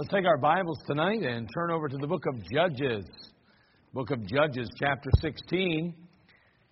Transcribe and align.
Let's 0.00 0.14
take 0.14 0.24
our 0.24 0.38
Bibles 0.38 0.78
tonight 0.86 1.22
and 1.22 1.46
turn 1.54 1.70
over 1.70 1.86
to 1.86 1.96
the 1.98 2.06
book 2.06 2.24
of 2.32 2.42
Judges. 2.50 3.04
Book 3.92 4.10
of 4.10 4.26
Judges, 4.26 4.66
chapter 4.80 5.10
16. 5.20 5.94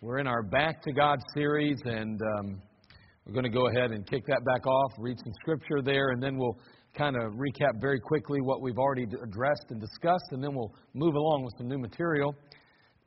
We're 0.01 0.17
in 0.17 0.27
our 0.27 0.43
Back 0.43 0.81
to 0.85 0.93
God 0.93 1.19
series, 1.35 1.77
and 1.85 2.19
um, 2.23 2.63
we're 3.27 3.35
going 3.35 3.45
to 3.45 3.51
go 3.51 3.69
ahead 3.69 3.91
and 3.91 4.09
kick 4.09 4.23
that 4.29 4.41
back 4.47 4.67
off, 4.67 4.93
read 4.99 5.19
some 5.23 5.35
scripture 5.43 5.83
there, 5.83 6.13
and 6.13 6.23
then 6.23 6.39
we'll 6.39 6.59
kind 6.97 7.17
of 7.17 7.33
recap 7.35 7.79
very 7.83 8.01
quickly 8.01 8.41
what 8.41 8.63
we've 8.63 8.79
already 8.79 9.03
addressed 9.03 9.67
and 9.69 9.79
discussed, 9.79 10.29
and 10.31 10.43
then 10.43 10.55
we'll 10.55 10.73
move 10.95 11.15
along 11.15 11.45
with 11.45 11.53
some 11.59 11.69
new 11.69 11.79
material. 11.79 12.35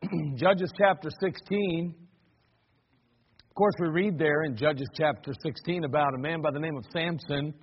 Judges 0.36 0.72
chapter 0.78 1.10
16. 1.20 1.96
Of 3.50 3.56
course, 3.56 3.74
we 3.80 3.88
read 3.88 4.20
there 4.20 4.44
in 4.44 4.56
Judges 4.56 4.88
chapter 4.96 5.32
16 5.44 5.84
about 5.84 6.14
a 6.14 6.20
man 6.20 6.44
by 6.44 6.52
the 6.52 6.60
name 6.60 6.78
of 6.78 6.84
Samson. 6.94 7.56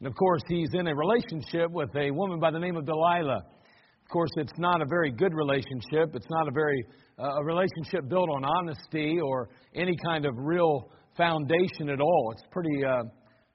And 0.00 0.06
of 0.06 0.14
course, 0.14 0.42
he's 0.48 0.70
in 0.72 0.86
a 0.86 0.94
relationship 0.94 1.70
with 1.70 1.94
a 1.94 2.10
woman 2.10 2.40
by 2.40 2.50
the 2.50 2.58
name 2.58 2.76
of 2.76 2.86
Delilah. 2.86 3.36
Of 3.36 4.10
course, 4.10 4.30
it's 4.36 4.58
not 4.58 4.80
a 4.80 4.86
very 4.86 5.10
good 5.10 5.34
relationship. 5.34 6.14
It's 6.14 6.30
not 6.30 6.48
a 6.48 6.50
very 6.50 6.82
uh, 7.18 7.40
a 7.40 7.44
relationship 7.44 8.08
built 8.08 8.30
on 8.30 8.44
honesty 8.44 9.18
or 9.20 9.50
any 9.74 9.94
kind 10.06 10.24
of 10.24 10.32
real 10.38 10.90
foundation 11.18 11.90
at 11.90 12.00
all. 12.00 12.32
It's 12.32 12.42
pretty 12.50 12.82
uh, 12.82 13.02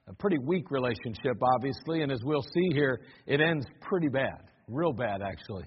a 0.08 0.14
pretty 0.20 0.38
weak 0.46 0.70
relationship, 0.70 1.36
obviously, 1.56 2.04
and 2.04 2.12
as 2.12 2.20
we'll 2.24 2.46
see 2.54 2.70
here, 2.74 3.02
it 3.26 3.42
ends 3.42 3.66
pretty 3.82 4.08
bad, 4.08 4.38
real 4.68 4.94
bad, 4.94 5.22
actually, 5.24 5.66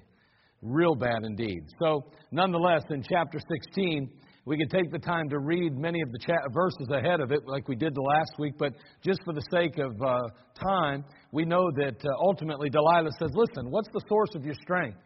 real 0.62 0.94
bad 0.94 1.25
indeed. 1.25 1.62
So, 1.83 2.05
nonetheless, 2.31 2.84
in 2.91 3.03
chapter 3.03 3.41
16, 3.67 4.09
we 4.44 4.56
could 4.56 4.71
take 4.71 4.91
the 4.91 4.99
time 4.99 5.28
to 5.28 5.38
read 5.38 5.76
many 5.76 6.00
of 6.00 6.10
the 6.10 6.19
verses 6.53 6.88
ahead 6.91 7.21
of 7.21 7.32
it, 7.32 7.41
like 7.47 7.69
we 7.69 7.76
did 7.76 7.94
the 7.94 8.00
last 8.00 8.32
week, 8.38 8.54
but 8.59 8.72
just 9.04 9.22
for 9.25 9.34
the 9.34 9.43
sake 9.50 9.78
of 9.78 9.93
uh, 10.03 10.21
time, 10.62 11.04
we 11.32 11.44
know 11.44 11.71
that 11.76 11.97
uh, 12.04 12.09
ultimately 12.21 12.71
Delilah 12.71 13.10
says, 13.19 13.31
Listen, 13.34 13.71
what's 13.71 13.88
the 13.93 14.00
source 14.09 14.31
of 14.34 14.44
your 14.44 14.54
strength? 14.54 14.99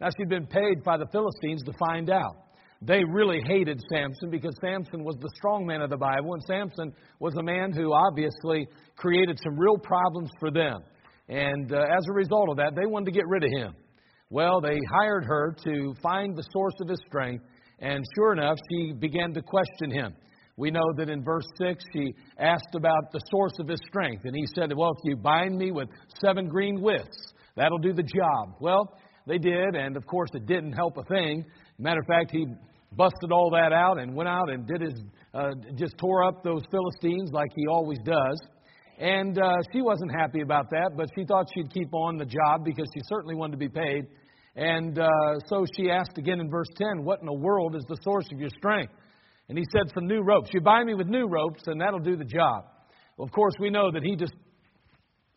Now, 0.00 0.08
she'd 0.16 0.28
been 0.28 0.46
paid 0.46 0.82
by 0.84 0.96
the 0.96 1.06
Philistines 1.12 1.62
to 1.64 1.72
find 1.78 2.10
out. 2.10 2.36
They 2.84 3.04
really 3.04 3.40
hated 3.46 3.80
Samson 3.92 4.30
because 4.30 4.52
Samson 4.60 5.04
was 5.04 5.16
the 5.20 5.30
strong 5.36 5.64
man 5.64 5.82
of 5.82 5.90
the 5.90 5.96
Bible, 5.96 6.34
and 6.34 6.42
Samson 6.42 6.92
was 7.20 7.32
a 7.38 7.42
man 7.42 7.72
who 7.72 7.94
obviously 7.94 8.66
created 8.96 9.38
some 9.42 9.56
real 9.56 9.78
problems 9.78 10.30
for 10.40 10.50
them. 10.50 10.80
And 11.28 11.72
uh, 11.72 11.76
as 11.76 12.04
a 12.10 12.12
result 12.12 12.50
of 12.50 12.56
that, 12.56 12.74
they 12.74 12.86
wanted 12.86 13.06
to 13.06 13.12
get 13.12 13.28
rid 13.28 13.44
of 13.44 13.50
him. 13.50 13.74
Well, 14.30 14.60
they 14.60 14.78
hired 14.92 15.24
her 15.24 15.54
to 15.64 15.94
find 16.02 16.36
the 16.36 16.44
source 16.52 16.74
of 16.80 16.88
his 16.88 16.98
strength 17.06 17.44
and 17.82 18.04
sure 18.14 18.32
enough, 18.32 18.56
she 18.70 18.92
began 18.92 19.34
to 19.34 19.42
question 19.42 19.90
him. 19.90 20.14
We 20.56 20.70
know 20.70 20.92
that 20.96 21.08
in 21.08 21.24
verse 21.24 21.46
6, 21.58 21.82
she 21.92 22.14
asked 22.38 22.74
about 22.74 23.10
the 23.12 23.20
source 23.30 23.54
of 23.58 23.68
his 23.68 23.80
strength. 23.88 24.22
And 24.24 24.36
he 24.36 24.46
said, 24.54 24.72
Well, 24.74 24.92
if 24.92 25.00
you 25.04 25.16
bind 25.16 25.58
me 25.58 25.72
with 25.72 25.88
seven 26.24 26.48
green 26.48 26.80
withs, 26.80 27.34
that'll 27.56 27.78
do 27.78 27.92
the 27.92 28.02
job. 28.02 28.56
Well, 28.60 28.96
they 29.26 29.38
did, 29.38 29.74
and 29.74 29.96
of 29.96 30.06
course, 30.06 30.30
it 30.34 30.46
didn't 30.46 30.72
help 30.72 30.96
a 30.96 31.04
thing. 31.04 31.44
Matter 31.78 32.00
of 32.00 32.06
fact, 32.06 32.30
he 32.30 32.46
busted 32.92 33.32
all 33.32 33.50
that 33.50 33.72
out 33.72 33.98
and 33.98 34.14
went 34.14 34.28
out 34.28 34.50
and 34.50 34.66
did 34.66 34.82
his, 34.82 34.94
uh, 35.34 35.50
just 35.74 35.96
tore 35.98 36.24
up 36.24 36.44
those 36.44 36.62
Philistines 36.70 37.30
like 37.32 37.50
he 37.56 37.66
always 37.66 37.98
does. 38.04 38.40
And 38.98 39.38
uh, 39.38 39.56
she 39.72 39.80
wasn't 39.80 40.12
happy 40.12 40.42
about 40.42 40.70
that, 40.70 40.92
but 40.96 41.08
she 41.16 41.24
thought 41.24 41.46
she'd 41.54 41.72
keep 41.72 41.92
on 41.92 42.18
the 42.18 42.26
job 42.26 42.64
because 42.64 42.86
she 42.94 43.00
certainly 43.08 43.34
wanted 43.34 43.52
to 43.52 43.56
be 43.58 43.68
paid. 43.68 44.06
And 44.54 44.98
uh, 44.98 45.06
so 45.46 45.64
she 45.76 45.90
asked 45.90 46.18
again 46.18 46.40
in 46.40 46.50
verse 46.50 46.68
10, 46.76 47.04
What 47.04 47.20
in 47.20 47.26
the 47.26 47.32
world 47.32 47.74
is 47.74 47.84
the 47.88 47.96
source 48.02 48.26
of 48.32 48.38
your 48.38 48.50
strength? 48.50 48.92
And 49.48 49.56
he 49.56 49.64
said, 49.72 49.92
Some 49.94 50.06
new 50.06 50.20
ropes. 50.22 50.50
You 50.52 50.60
buy 50.60 50.84
me 50.84 50.94
with 50.94 51.06
new 51.06 51.26
ropes, 51.26 51.62
and 51.66 51.80
that'll 51.80 52.00
do 52.00 52.16
the 52.16 52.24
job. 52.24 52.64
Well, 53.16 53.26
of 53.26 53.32
course, 53.32 53.54
we 53.58 53.70
know 53.70 53.90
that 53.90 54.02
he 54.02 54.16
just 54.16 54.34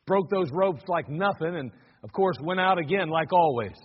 broke 0.06 0.30
those 0.30 0.50
ropes 0.52 0.84
like 0.88 1.10
nothing, 1.10 1.56
and 1.56 1.72
of 2.04 2.12
course, 2.12 2.36
went 2.42 2.60
out 2.60 2.78
again 2.78 3.10
like 3.10 3.32
always. 3.32 3.76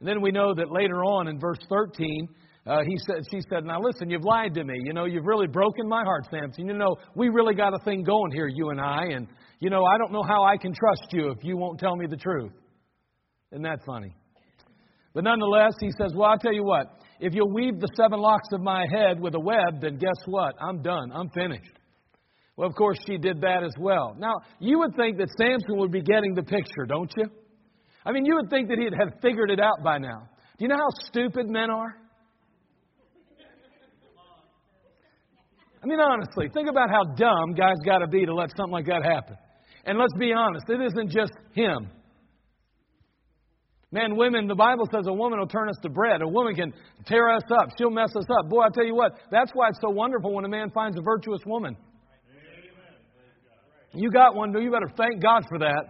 And 0.00 0.08
then 0.08 0.22
we 0.22 0.32
know 0.32 0.54
that 0.54 0.72
later 0.72 1.04
on 1.04 1.28
in 1.28 1.38
verse 1.38 1.60
13, 1.68 2.28
uh, 2.66 2.78
he 2.86 2.96
said, 3.06 3.22
she 3.30 3.40
said, 3.50 3.64
Now 3.64 3.80
listen, 3.80 4.10
you've 4.10 4.24
lied 4.24 4.54
to 4.54 4.64
me. 4.64 4.74
You 4.84 4.94
know, 4.94 5.04
you've 5.04 5.26
really 5.26 5.46
broken 5.46 5.86
my 5.86 6.02
heart, 6.02 6.26
Samson. 6.30 6.66
You 6.66 6.74
know, 6.74 6.96
we 7.14 7.28
really 7.28 7.54
got 7.54 7.74
a 7.74 7.78
thing 7.84 8.02
going 8.02 8.32
here, 8.32 8.48
you 8.48 8.70
and 8.70 8.80
I. 8.80 9.04
And, 9.12 9.28
you 9.60 9.70
know, 9.70 9.84
I 9.84 9.98
don't 9.98 10.12
know 10.12 10.22
how 10.26 10.44
I 10.44 10.56
can 10.56 10.72
trust 10.72 11.12
you 11.12 11.30
if 11.30 11.38
you 11.42 11.56
won't 11.56 11.78
tell 11.78 11.96
me 11.96 12.06
the 12.06 12.16
truth. 12.16 12.52
Isn't 13.52 13.62
that 13.62 13.80
funny? 13.84 14.14
But 15.12 15.24
nonetheless, 15.24 15.72
he 15.80 15.90
says, 16.00 16.12
Well, 16.14 16.30
I'll 16.30 16.38
tell 16.38 16.54
you 16.54 16.64
what, 16.64 16.86
if 17.18 17.34
you'll 17.34 17.52
weave 17.52 17.80
the 17.80 17.88
seven 17.96 18.20
locks 18.20 18.48
of 18.52 18.60
my 18.60 18.86
head 18.92 19.20
with 19.20 19.34
a 19.34 19.40
web, 19.40 19.80
then 19.80 19.98
guess 19.98 20.16
what? 20.26 20.54
I'm 20.60 20.82
done. 20.82 21.12
I'm 21.12 21.28
finished. 21.30 21.72
Well, 22.56 22.68
of 22.68 22.74
course, 22.74 22.98
she 23.06 23.16
did 23.16 23.40
that 23.40 23.62
as 23.64 23.72
well. 23.78 24.14
Now, 24.18 24.34
you 24.58 24.78
would 24.78 24.94
think 24.94 25.18
that 25.18 25.28
Samson 25.38 25.78
would 25.78 25.90
be 25.90 26.02
getting 26.02 26.34
the 26.34 26.42
picture, 26.42 26.84
don't 26.86 27.10
you? 27.16 27.24
I 28.04 28.12
mean, 28.12 28.24
you 28.24 28.34
would 28.36 28.50
think 28.50 28.68
that 28.68 28.78
he'd 28.78 28.94
have 28.98 29.20
figured 29.22 29.50
it 29.50 29.60
out 29.60 29.82
by 29.82 29.98
now. 29.98 30.28
Do 30.58 30.64
you 30.64 30.68
know 30.68 30.76
how 30.76 30.90
stupid 31.06 31.48
men 31.48 31.70
are? 31.70 31.96
I 35.82 35.86
mean, 35.86 36.00
honestly, 36.00 36.50
think 36.52 36.68
about 36.68 36.90
how 36.90 37.04
dumb 37.14 37.54
guys 37.54 37.76
got 37.86 37.98
to 37.98 38.06
be 38.06 38.26
to 38.26 38.34
let 38.34 38.50
something 38.56 38.72
like 38.72 38.86
that 38.86 39.02
happen. 39.02 39.36
And 39.86 39.98
let's 39.98 40.12
be 40.18 40.32
honest, 40.32 40.66
it 40.68 40.80
isn't 40.82 41.10
just 41.10 41.32
him. 41.54 41.90
Man, 43.92 44.16
women, 44.16 44.46
the 44.46 44.54
Bible 44.54 44.86
says 44.92 45.06
a 45.08 45.12
woman 45.12 45.40
will 45.40 45.48
turn 45.48 45.68
us 45.68 45.76
to 45.82 45.88
bread. 45.88 46.22
A 46.22 46.28
woman 46.28 46.54
can 46.54 46.72
tear 47.06 47.28
us 47.28 47.42
up. 47.50 47.70
She'll 47.76 47.90
mess 47.90 48.14
us 48.14 48.26
up. 48.38 48.48
Boy, 48.48 48.62
I 48.62 48.68
tell 48.72 48.86
you 48.86 48.94
what, 48.94 49.12
that's 49.30 49.50
why 49.52 49.68
it's 49.68 49.80
so 49.80 49.90
wonderful 49.90 50.32
when 50.32 50.44
a 50.44 50.48
man 50.48 50.70
finds 50.70 50.96
a 50.96 51.02
virtuous 51.02 51.40
woman. 51.44 51.76
You 53.92 54.10
got 54.12 54.36
one, 54.36 54.52
you 54.52 54.70
better 54.70 54.90
thank 54.96 55.20
God 55.20 55.42
for 55.48 55.58
that. 55.58 55.86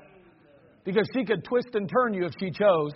Because 0.85 1.07
she 1.15 1.25
could 1.27 1.45
twist 1.45 1.69
and 1.75 1.91
turn 1.91 2.15
you 2.15 2.25
if 2.25 2.33
she 2.41 2.51
chose. 2.51 2.93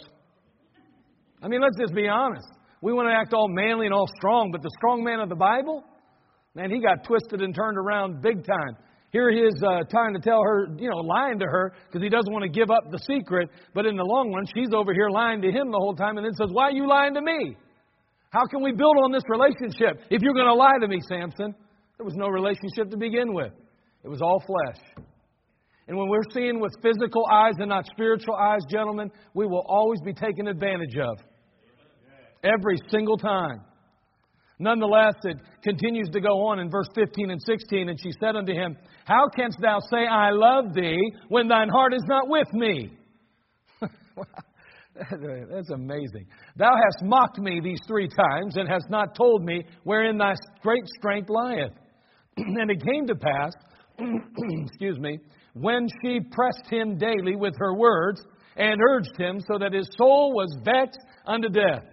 I 1.42 1.48
mean, 1.48 1.60
let's 1.60 1.76
just 1.78 1.94
be 1.94 2.08
honest. 2.08 2.48
We 2.80 2.94
want 2.94 3.08
to 3.08 3.14
act 3.14 3.34
all 3.34 3.48
manly 3.48 3.84
and 3.84 3.94
all 3.94 4.06
strong, 4.16 4.50
but 4.50 4.62
the 4.62 4.70
strong 4.78 5.04
man 5.04 5.20
of 5.20 5.28
the 5.28 5.34
Bible, 5.34 5.84
man, 6.54 6.70
he 6.70 6.80
got 6.80 7.04
twisted 7.04 7.42
and 7.42 7.54
turned 7.54 7.76
around 7.76 8.22
big 8.22 8.44
time. 8.46 8.76
Here 9.14 9.30
he 9.30 9.38
is 9.38 9.54
uh, 9.62 9.86
trying 9.88 10.12
to 10.14 10.18
tell 10.18 10.42
her, 10.42 10.66
you 10.76 10.90
know, 10.90 10.96
lying 10.96 11.38
to 11.38 11.46
her 11.46 11.72
because 11.86 12.02
he 12.02 12.08
doesn't 12.08 12.32
want 12.32 12.42
to 12.42 12.48
give 12.48 12.68
up 12.68 12.90
the 12.90 12.98
secret. 13.06 13.48
But 13.72 13.86
in 13.86 13.94
the 13.94 14.02
long 14.02 14.32
run, 14.32 14.44
she's 14.52 14.74
over 14.74 14.92
here 14.92 15.08
lying 15.08 15.40
to 15.42 15.52
him 15.52 15.70
the 15.70 15.78
whole 15.78 15.94
time 15.94 16.18
and 16.18 16.26
then 16.26 16.34
says, 16.34 16.48
Why 16.50 16.64
are 16.64 16.72
you 16.72 16.88
lying 16.88 17.14
to 17.14 17.22
me? 17.22 17.54
How 18.30 18.44
can 18.50 18.60
we 18.60 18.72
build 18.72 18.96
on 19.04 19.12
this 19.12 19.22
relationship 19.28 20.02
if 20.10 20.20
you're 20.20 20.34
going 20.34 20.50
to 20.50 20.54
lie 20.54 20.78
to 20.80 20.88
me, 20.88 20.98
Samson? 21.06 21.54
There 21.96 22.04
was 22.04 22.16
no 22.16 22.26
relationship 22.26 22.90
to 22.90 22.96
begin 22.96 23.32
with, 23.32 23.52
it 24.02 24.08
was 24.08 24.20
all 24.20 24.42
flesh. 24.44 25.06
And 25.86 25.96
when 25.96 26.08
we're 26.08 26.26
seeing 26.32 26.58
with 26.58 26.72
physical 26.82 27.24
eyes 27.30 27.54
and 27.58 27.68
not 27.68 27.86
spiritual 27.86 28.34
eyes, 28.34 28.62
gentlemen, 28.68 29.12
we 29.32 29.46
will 29.46 29.64
always 29.68 30.00
be 30.04 30.12
taken 30.12 30.48
advantage 30.48 30.96
of. 30.98 31.18
Every 32.42 32.78
single 32.90 33.16
time. 33.16 33.60
Nonetheless, 34.64 35.16
it 35.24 35.36
continues 35.62 36.08
to 36.14 36.22
go 36.22 36.46
on 36.46 36.58
in 36.58 36.70
verse 36.70 36.88
15 36.94 37.30
and 37.30 37.42
16. 37.42 37.90
And 37.90 38.00
she 38.00 38.12
said 38.18 38.34
unto 38.34 38.54
him, 38.54 38.78
How 39.04 39.28
canst 39.36 39.58
thou 39.60 39.78
say, 39.90 40.06
I 40.10 40.30
love 40.30 40.72
thee, 40.74 40.98
when 41.28 41.48
thine 41.48 41.68
heart 41.68 41.92
is 41.92 42.02
not 42.08 42.30
with 42.30 42.50
me? 42.54 42.96
That's 44.94 45.70
amazing. 45.70 46.28
Thou 46.56 46.70
hast 46.74 47.04
mocked 47.04 47.38
me 47.38 47.60
these 47.62 47.80
three 47.86 48.08
times, 48.08 48.56
and 48.56 48.66
hast 48.66 48.88
not 48.88 49.14
told 49.14 49.44
me 49.44 49.64
wherein 49.82 50.16
thy 50.16 50.32
great 50.62 50.86
strength 50.98 51.28
lieth. 51.28 51.72
and 52.38 52.70
it 52.70 52.82
came 52.90 53.06
to 53.06 53.14
pass, 53.16 53.52
excuse 53.98 54.98
me, 54.98 55.18
when 55.52 55.88
she 56.02 56.20
pressed 56.32 56.70
him 56.70 56.96
daily 56.96 57.36
with 57.36 57.52
her 57.58 57.74
words, 57.76 58.22
and 58.56 58.80
urged 58.80 59.14
him 59.18 59.40
so 59.40 59.58
that 59.58 59.74
his 59.74 59.90
soul 59.98 60.32
was 60.32 60.48
vexed 60.64 61.00
unto 61.26 61.50
death. 61.50 61.84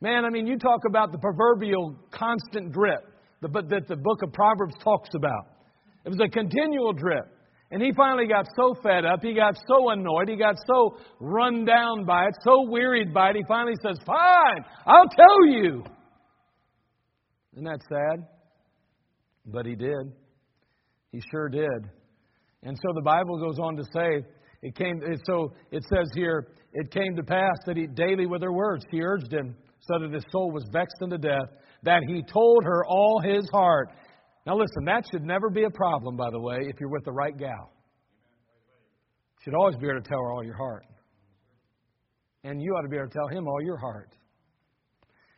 Man, 0.00 0.24
I 0.24 0.30
mean, 0.30 0.46
you 0.46 0.58
talk 0.58 0.80
about 0.88 1.12
the 1.12 1.18
proverbial 1.18 1.94
constant 2.10 2.72
drip 2.72 3.06
that 3.42 3.84
the 3.88 3.96
book 3.96 4.22
of 4.22 4.32
Proverbs 4.32 4.74
talks 4.82 5.10
about. 5.14 5.46
It 6.04 6.08
was 6.08 6.20
a 6.24 6.28
continual 6.28 6.92
drip. 6.92 7.26
And 7.70 7.80
he 7.80 7.92
finally 7.92 8.26
got 8.26 8.46
so 8.56 8.74
fed 8.82 9.04
up, 9.04 9.20
he 9.22 9.32
got 9.32 9.56
so 9.68 9.90
annoyed, 9.90 10.28
he 10.28 10.36
got 10.36 10.56
so 10.66 10.96
run 11.20 11.64
down 11.64 12.04
by 12.04 12.24
it, 12.24 12.34
so 12.42 12.68
wearied 12.68 13.14
by 13.14 13.30
it, 13.30 13.36
he 13.36 13.42
finally 13.46 13.76
says, 13.80 13.96
Fine, 14.04 14.64
I'll 14.86 15.08
tell 15.08 15.46
you. 15.46 15.84
Isn't 17.52 17.64
that 17.64 17.80
sad? 17.88 18.26
But 19.46 19.66
he 19.66 19.76
did. 19.76 20.12
He 21.12 21.20
sure 21.30 21.48
did. 21.48 21.90
And 22.64 22.76
so 22.76 22.92
the 22.94 23.02
Bible 23.02 23.38
goes 23.38 23.58
on 23.60 23.76
to 23.76 23.84
say, 23.94 24.26
it 24.62 24.74
came, 24.74 25.00
so 25.24 25.52
it 25.70 25.84
says 25.94 26.08
here, 26.14 26.48
it 26.72 26.90
came 26.90 27.14
to 27.16 27.22
pass 27.22 27.56
that 27.66 27.76
he 27.76 27.86
daily 27.86 28.26
with 28.26 28.42
her 28.42 28.52
words, 28.52 28.84
he 28.90 29.00
urged 29.00 29.32
him 29.32 29.54
so 29.80 29.98
that 29.98 30.12
his 30.12 30.24
soul 30.30 30.50
was 30.52 30.64
vexed 30.72 30.96
unto 31.02 31.18
death, 31.18 31.48
that 31.82 32.02
he 32.06 32.22
told 32.22 32.64
her 32.64 32.84
all 32.84 33.20
his 33.24 33.48
heart. 33.52 33.88
Now, 34.46 34.56
listen, 34.56 34.84
that 34.86 35.04
should 35.10 35.22
never 35.22 35.50
be 35.50 35.64
a 35.64 35.70
problem, 35.70 36.16
by 36.16 36.30
the 36.30 36.40
way, 36.40 36.58
if 36.60 36.80
you're 36.80 36.90
with 36.90 37.04
the 37.04 37.12
right 37.12 37.36
gal. 37.36 37.72
You 39.38 39.44
should 39.44 39.54
always 39.54 39.76
be 39.76 39.86
able 39.86 40.02
to 40.02 40.08
tell 40.08 40.18
her 40.18 40.32
all 40.32 40.44
your 40.44 40.56
heart. 40.56 40.84
And 42.44 42.60
you 42.62 42.72
ought 42.72 42.82
to 42.82 42.88
be 42.88 42.96
able 42.96 43.08
to 43.08 43.14
tell 43.14 43.28
him 43.28 43.46
all 43.46 43.62
your 43.62 43.78
heart. 43.78 44.10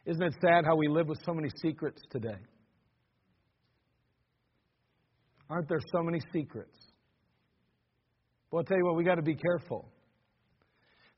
Isn't 0.06 0.22
it 0.22 0.34
sad 0.40 0.64
how 0.64 0.76
we 0.76 0.88
live 0.88 1.08
with 1.08 1.18
so 1.24 1.32
many 1.32 1.48
secrets 1.62 2.02
today? 2.10 2.38
Aren't 5.48 5.68
there 5.68 5.80
so 5.92 6.02
many 6.02 6.18
secrets? 6.32 6.76
But 8.50 8.58
I'll 8.58 8.64
tell 8.64 8.78
you 8.78 8.84
what, 8.84 8.96
we 8.96 9.04
got 9.04 9.16
to 9.16 9.22
be 9.22 9.36
careful. 9.36 9.91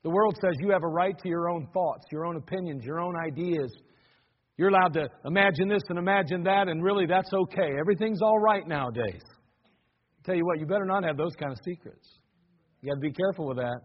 The 0.05 0.11
world 0.11 0.37
says 0.41 0.53
you 0.61 0.71
have 0.71 0.85
a 0.85 0.89
right 0.89 1.19
to 1.19 1.29
your 1.29 1.49
own 1.49 1.67
thoughts, 1.73 2.05
your 2.13 2.27
own 2.27 2.37
opinions, 2.37 2.85
your 2.85 3.01
own 3.01 3.15
ideas. 3.17 3.73
You're 4.59 4.69
allowed 4.69 4.93
to 4.93 5.09
imagine 5.25 5.67
this 5.67 5.83
and 5.89 5.99
imagine 5.99 6.45
that, 6.45 6.69
and 6.69 6.85
really 6.85 7.07
that's 7.07 7.33
okay. 7.33 7.71
Everything's 7.81 8.21
all 8.21 8.39
right 8.39 8.69
nowadays. 8.69 9.23
I'll 9.25 10.25
tell 10.27 10.35
you 10.35 10.45
what, 10.45 10.61
you 10.61 10.67
better 10.67 10.85
not 10.85 11.05
have 11.05 11.17
those 11.17 11.35
kind 11.41 11.53
of 11.53 11.59
secrets. 11.65 12.07
You 12.83 12.91
got 12.91 12.97
to 12.97 13.01
be 13.01 13.13
careful 13.13 13.49
with 13.49 13.57
that. 13.57 13.81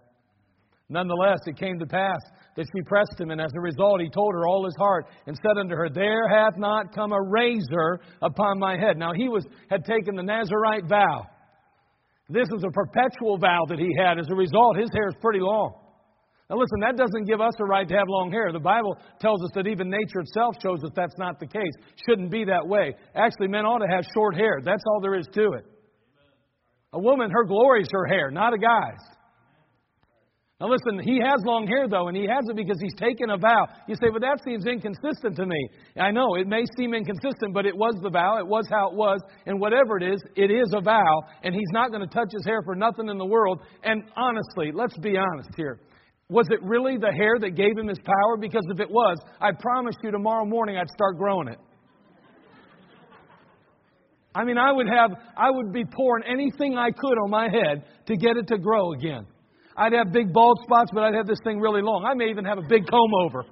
Nonetheless, 0.90 1.40
it 1.46 1.58
came 1.58 1.80
to 1.80 1.86
pass 1.86 2.20
that 2.58 2.66
she 2.76 2.82
pressed 2.82 3.18
him, 3.18 3.32
and 3.32 3.40
as 3.40 3.52
a 3.56 3.62
result, 3.62 4.02
he 4.02 4.10
told 4.10 4.34
her 4.34 4.46
all 4.46 4.66
his 4.66 4.76
heart, 4.78 5.06
and 5.26 5.38
said 5.38 5.58
unto 5.58 5.76
her, 5.76 5.88
There 5.90 6.28
hath 6.28 6.58
not 6.58 6.94
come 6.94 7.14
a 7.14 7.22
razor 7.30 8.02
upon 8.22 8.60
my 8.60 8.78
head. 8.78 8.98
Now 8.98 9.14
he 9.14 9.30
was 9.30 9.46
had 9.70 9.86
taken 9.86 10.16
the 10.16 10.24
Nazarite 10.24 10.90
vow. 10.90 11.28
This 12.28 12.48
was 12.52 12.64
a 12.68 12.72
perpetual 12.72 13.38
vow 13.38 13.62
that 13.70 13.80
he 13.80 13.90
had. 13.98 14.20
As 14.20 14.28
a 14.30 14.36
result, 14.36 14.76
his 14.78 14.90
hair 14.94 15.08
is 15.08 15.16
pretty 15.22 15.40
long. 15.40 15.89
Now 16.50 16.58
listen, 16.58 16.80
that 16.82 16.98
doesn't 16.98 17.28
give 17.28 17.42
us 17.42 17.54
a 17.60 17.66
right 17.66 17.88
to 17.88 17.96
have 17.96 18.08
long 18.08 18.32
hair. 18.32 18.52
The 18.52 18.60
Bible 18.60 18.98
tells 19.22 19.44
us 19.44 19.52
that 19.54 19.68
even 19.68 19.90
nature 19.90 20.22
itself 20.22 20.56
shows 20.64 20.84
us 20.84 20.90
that's 20.96 21.18
not 21.20 21.40
the 21.40 21.46
case. 21.46 21.74
Shouldn't 22.08 22.32
be 22.32 22.46
that 22.46 22.66
way. 22.66 22.96
Actually, 23.14 23.50
men 23.50 23.66
ought 23.66 23.86
to 23.86 23.88
have 23.88 24.04
short 24.14 24.36
hair. 24.36 24.60
That's 24.64 24.84
all 24.88 25.00
there 25.00 25.16
is 25.16 25.28
to 25.34 25.54
it. 25.54 25.66
A 26.92 27.00
woman, 27.00 27.30
her 27.30 27.46
glory 27.46 27.82
is 27.82 27.90
her 27.92 28.08
hair, 28.08 28.32
not 28.32 28.54
a 28.54 28.58
guy's. 28.58 29.06
Now 30.60 30.68
listen, 30.68 31.00
he 31.00 31.22
has 31.24 31.40
long 31.46 31.68
hair 31.68 31.88
though, 31.88 32.10
and 32.10 32.18
he 32.18 32.24
has 32.24 32.44
it 32.50 32.56
because 32.56 32.82
he's 32.82 32.96
taken 32.96 33.30
a 33.30 33.38
vow. 33.38 33.68
You 33.88 33.96
say, 33.96 34.10
but 34.12 34.22
that 34.22 34.42
seems 34.44 34.66
inconsistent 34.66 35.38
to 35.38 35.46
me. 35.46 35.70
I 35.98 36.12
know, 36.12 36.36
it 36.36 36.48
may 36.48 36.66
seem 36.76 36.94
inconsistent, 36.94 37.54
but 37.54 37.66
it 37.66 37.78
was 37.78 37.96
the 38.02 38.10
vow, 38.10 38.40
it 38.40 38.48
was 38.48 38.66
how 38.70 38.90
it 38.90 38.96
was, 38.96 39.22
and 39.46 39.62
whatever 39.62 39.98
it 39.98 40.04
is, 40.04 40.22
it 40.36 40.52
is 40.52 40.74
a 40.76 40.82
vow, 40.82 41.22
and 41.44 41.54
he's 41.54 41.72
not 41.72 41.92
going 41.92 42.02
to 42.02 42.14
touch 42.14 42.28
his 42.34 42.44
hair 42.44 42.62
for 42.66 42.76
nothing 42.76 43.08
in 43.08 43.18
the 43.18 43.26
world. 43.26 43.62
And 43.84 44.04
honestly, 44.18 44.72
let's 44.74 44.98
be 44.98 45.16
honest 45.16 45.52
here. 45.56 45.80
Was 46.30 46.46
it 46.52 46.62
really 46.62 46.98
the 46.98 47.12
hair 47.12 47.40
that 47.40 47.56
gave 47.56 47.78
him 47.78 47.88
his 47.88 47.98
power? 48.00 48.38
Because 48.40 48.64
if 48.72 48.80
it 48.80 48.90
was, 48.90 49.18
I 49.42 49.52
promise 49.52 49.96
you 50.04 50.12
tomorrow 50.12 50.46
morning 50.46 50.78
I'd 50.78 50.90
start 50.90 51.18
growing 51.18 51.48
it. 51.48 51.58
I 54.36 54.44
mean, 54.44 54.60
I 54.60 54.72
would 54.72 54.88
have, 54.88 55.12
I 55.36 55.50
would 55.50 55.74
be 55.74 55.84
pouring 55.84 56.24
anything 56.30 56.78
I 56.78 56.92
could 56.92 57.18
on 57.24 57.32
my 57.32 57.50
head 57.50 57.84
to 58.06 58.16
get 58.16 58.38
it 58.38 58.48
to 58.50 58.60
grow 58.60 58.94
again. 58.94 59.26
I'd 59.76 59.94
have 59.94 60.12
big 60.14 60.32
bald 60.32 60.60
spots, 60.64 60.92
but 60.94 61.04
I'd 61.04 61.16
have 61.16 61.26
this 61.26 61.40
thing 61.44 61.60
really 61.60 61.82
long. 61.82 62.06
I 62.06 62.14
may 62.14 62.30
even 62.30 62.46
have 62.46 62.60
a 62.60 62.68
big 62.70 62.86
comb 62.86 63.12
over. 63.26 63.44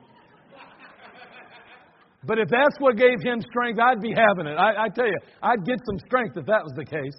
But 2.25 2.37
if 2.37 2.49
that's 2.49 2.75
what 2.79 2.95
gave 2.97 3.21
him 3.23 3.41
strength, 3.41 3.79
I'd 3.79 4.01
be 4.01 4.13
having 4.13 4.51
it. 4.51 4.55
I, 4.55 4.85
I 4.85 4.89
tell 4.89 5.07
you, 5.07 5.17
I'd 5.41 5.65
get 5.65 5.77
some 5.89 5.97
strength 6.05 6.37
if 6.37 6.45
that 6.45 6.63
was 6.63 6.73
the 6.75 6.85
case. 6.85 7.15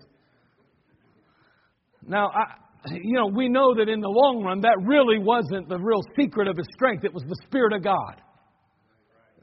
Now, 2.06 2.28
I, 2.28 2.67
you 2.86 3.14
know, 3.14 3.26
we 3.26 3.48
know 3.48 3.74
that 3.74 3.88
in 3.88 4.00
the 4.00 4.08
long 4.08 4.42
run, 4.42 4.60
that 4.60 4.76
really 4.84 5.18
wasn't 5.18 5.68
the 5.68 5.78
real 5.78 6.02
secret 6.18 6.48
of 6.48 6.56
his 6.56 6.66
strength. 6.74 7.04
It 7.04 7.12
was 7.12 7.24
the 7.24 7.36
Spirit 7.46 7.72
of 7.72 7.82
God. 7.82 8.22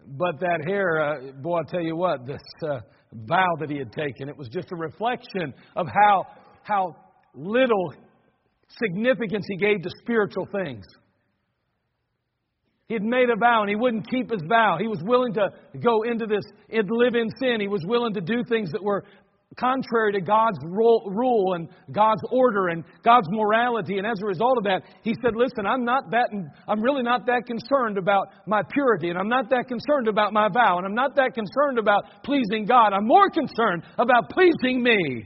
But 0.08 0.40
that 0.40 0.64
hair, 0.66 1.00
uh, 1.00 1.32
boy, 1.42 1.60
I 1.60 1.72
tell 1.72 1.82
you 1.82 1.96
what, 1.96 2.26
this 2.26 2.42
uh, 2.64 2.80
vow 3.12 3.48
that 3.60 3.70
he 3.70 3.78
had 3.78 3.92
taken, 3.92 4.30
it 4.30 4.38
was 4.38 4.48
just 4.50 4.72
a 4.72 4.76
reflection 4.76 5.54
of 5.76 5.88
how, 5.88 6.26
how 6.64 6.96
little 7.34 7.94
significance 8.80 9.46
he 9.48 9.58
gave 9.58 9.82
to 9.82 9.90
spiritual 10.02 10.48
things. 10.52 10.86
He 12.88 12.94
had 12.94 13.04
made 13.04 13.30
a 13.32 13.36
vow 13.36 13.62
and 13.62 13.70
he 13.70 13.76
wouldn't 13.76 14.08
keep 14.10 14.30
his 14.30 14.44
vow. 14.48 14.78
He 14.80 14.88
was 14.88 15.02
willing 15.04 15.34
to 15.34 15.50
go 15.80 16.04
into 16.04 16.28
this 16.28 16.44
and 16.70 16.88
live 16.92 17.16
in 17.16 17.30
sin. 17.40 17.60
He 17.60 17.68
was 17.68 17.82
willing 17.88 18.14
to 18.14 18.22
do 18.22 18.44
things 18.48 18.72
that 18.72 18.84
were 18.84 19.04
contrary 19.58 20.12
to 20.14 20.22
God's 20.22 20.60
rule 20.66 21.54
and 21.56 21.70
God's 21.92 22.22
order 22.32 22.70
and 22.70 22.84
God's 23.04 23.28
morality. 23.30 23.98
And 23.98 24.06
as 24.06 24.18
a 24.22 24.26
result 24.26 24.58
of 24.58 24.64
that, 24.66 24.82
he 25.04 25.14
said, 25.22 25.36
Listen, 25.36 25.66
I'm 25.66 25.86
not 25.86 26.12
that, 26.12 26.30
I'm 26.68 26.82
really 26.82 27.04
not 27.04 27.26
that 27.28 27.44
concerned 27.46 27.98
about 27.98 28.28
my 28.48 28.62
purity, 28.74 29.10
and 29.10 29.18
I'm 29.18 29.30
not 29.30 29.50
that 29.52 29.68
concerned 29.68 30.08
about 30.08 30.34
my 30.34 30.50
vow, 30.50 30.78
and 30.78 30.86
I'm 30.86 30.96
not 30.96 31.16
that 31.16 31.34
concerned 31.34 31.80
about 31.80 32.24
pleasing 32.24 32.66
God. 32.68 32.94
I'm 32.94 33.08
more 33.08 33.30
concerned 33.30 33.84
about 33.98 34.30
pleasing 34.30 34.84
me. 34.84 35.26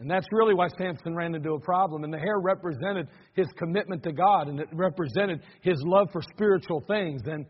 And 0.00 0.08
that's 0.08 0.26
really 0.30 0.54
why 0.54 0.68
Samson 0.78 1.14
ran 1.14 1.34
into 1.34 1.54
a 1.54 1.60
problem. 1.60 2.04
And 2.04 2.12
the 2.12 2.18
hair 2.18 2.38
represented 2.40 3.08
his 3.34 3.48
commitment 3.56 4.02
to 4.04 4.12
God, 4.12 4.48
and 4.48 4.60
it 4.60 4.68
represented 4.72 5.40
his 5.60 5.76
love 5.84 6.08
for 6.12 6.22
spiritual 6.22 6.84
things. 6.86 7.22
And 7.26 7.46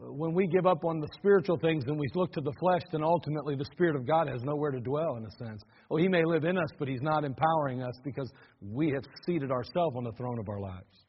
when 0.00 0.34
we 0.34 0.46
give 0.46 0.66
up 0.66 0.84
on 0.84 1.00
the 1.00 1.08
spiritual 1.18 1.58
things 1.58 1.84
and 1.86 1.98
we 1.98 2.06
look 2.14 2.32
to 2.32 2.40
the 2.40 2.52
flesh, 2.60 2.82
then 2.92 3.02
ultimately 3.02 3.56
the 3.56 3.64
Spirit 3.72 3.96
of 3.96 4.06
God 4.06 4.28
has 4.28 4.42
nowhere 4.42 4.70
to 4.70 4.80
dwell, 4.80 5.16
in 5.16 5.24
a 5.24 5.30
sense. 5.44 5.62
Well, 5.88 6.02
He 6.02 6.08
may 6.08 6.24
live 6.24 6.44
in 6.44 6.56
us, 6.58 6.68
but 6.78 6.88
He's 6.88 7.02
not 7.02 7.24
empowering 7.24 7.82
us 7.82 7.94
because 8.04 8.30
we 8.60 8.90
have 8.90 9.04
seated 9.24 9.50
ourselves 9.50 9.96
on 9.96 10.04
the 10.04 10.12
throne 10.12 10.38
of 10.38 10.48
our 10.48 10.60
lives. 10.60 11.04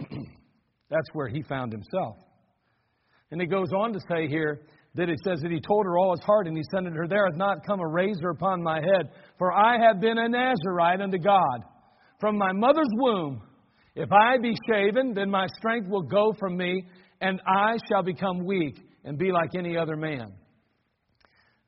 That's 0.90 1.08
where 1.12 1.28
He 1.28 1.42
found 1.42 1.72
Himself. 1.72 2.16
And 3.30 3.40
it 3.40 3.46
goes 3.46 3.72
on 3.76 3.92
to 3.94 4.00
say 4.10 4.28
here 4.28 4.60
that 4.94 5.08
it 5.08 5.18
says 5.24 5.40
that 5.40 5.50
he 5.50 5.60
told 5.60 5.86
her 5.86 5.96
all 5.96 6.14
his 6.14 6.24
heart, 6.24 6.46
and 6.46 6.56
he 6.56 6.62
said 6.70 6.84
unto 6.84 6.96
her, 6.98 7.08
There 7.08 7.26
hath 7.26 7.38
not 7.38 7.66
come 7.66 7.80
a 7.80 7.88
razor 7.88 8.28
upon 8.28 8.62
my 8.62 8.76
head, 8.76 9.10
for 9.38 9.50
I 9.50 9.78
have 9.78 10.00
been 10.00 10.18
a 10.18 10.28
Nazarite 10.28 11.00
unto 11.00 11.18
God 11.18 11.62
from 12.20 12.36
my 12.36 12.52
mother's 12.52 12.90
womb. 12.92 13.42
If 13.94 14.10
I 14.12 14.36
be 14.38 14.54
shaven, 14.68 15.14
then 15.14 15.30
my 15.30 15.46
strength 15.58 15.88
will 15.88 16.02
go 16.02 16.34
from 16.38 16.56
me, 16.56 16.86
and 17.22 17.40
I 17.46 17.76
shall 17.88 18.02
become 18.02 18.44
weak 18.44 18.78
and 19.04 19.16
be 19.16 19.32
like 19.32 19.54
any 19.56 19.76
other 19.78 19.96
man. 19.96 20.34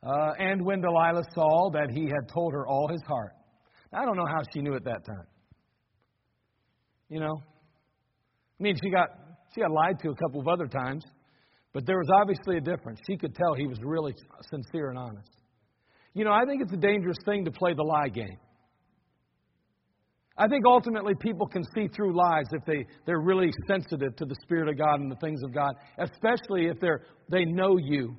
Uh, 0.02 0.32
and 0.38 0.62
when 0.62 0.82
Delilah 0.82 1.22
saw 1.34 1.70
that 1.70 1.88
he 1.90 2.02
had 2.02 2.28
told 2.28 2.52
her 2.52 2.66
all 2.66 2.88
his 2.88 3.00
heart, 3.06 3.32
I 3.92 4.04
don't 4.04 4.16
know 4.16 4.26
how 4.26 4.42
she 4.52 4.60
knew 4.60 4.74
at 4.74 4.84
that 4.84 5.06
time. 5.06 5.26
You 7.08 7.20
know, 7.20 7.40
I 8.60 8.62
mean, 8.62 8.74
she 8.82 8.90
got 8.90 9.08
she 9.54 9.60
got 9.60 9.70
lied 9.70 9.98
to 10.00 10.10
a 10.10 10.16
couple 10.16 10.40
of 10.40 10.48
other 10.48 10.66
times. 10.66 11.04
But 11.72 11.86
there 11.86 11.96
was 11.96 12.08
obviously 12.20 12.56
a 12.56 12.60
difference. 12.60 13.00
She 13.08 13.16
could 13.16 13.34
tell 13.34 13.54
he 13.54 13.66
was 13.66 13.78
really 13.82 14.14
sincere 14.48 14.90
and 14.90 14.98
honest. 14.98 15.30
You 16.14 16.24
know, 16.24 16.32
I 16.32 16.44
think 16.46 16.62
it's 16.62 16.72
a 16.72 16.76
dangerous 16.76 17.16
thing 17.24 17.44
to 17.44 17.50
play 17.50 17.74
the 17.74 17.82
lie 17.82 18.08
game. 18.08 18.38
I 20.36 20.48
think 20.48 20.64
ultimately 20.66 21.14
people 21.20 21.46
can 21.46 21.62
see 21.74 21.86
through 21.88 22.16
lies 22.16 22.46
if 22.52 22.64
they, 22.64 22.86
they're 23.06 23.20
really 23.20 23.50
sensitive 23.68 24.16
to 24.16 24.24
the 24.24 24.34
Spirit 24.42 24.68
of 24.68 24.76
God 24.76 25.00
and 25.00 25.10
the 25.10 25.16
things 25.16 25.42
of 25.44 25.54
God, 25.54 25.74
especially 25.98 26.66
if 26.66 26.80
they're, 26.80 27.02
they 27.28 27.44
know 27.44 27.76
you. 27.78 28.16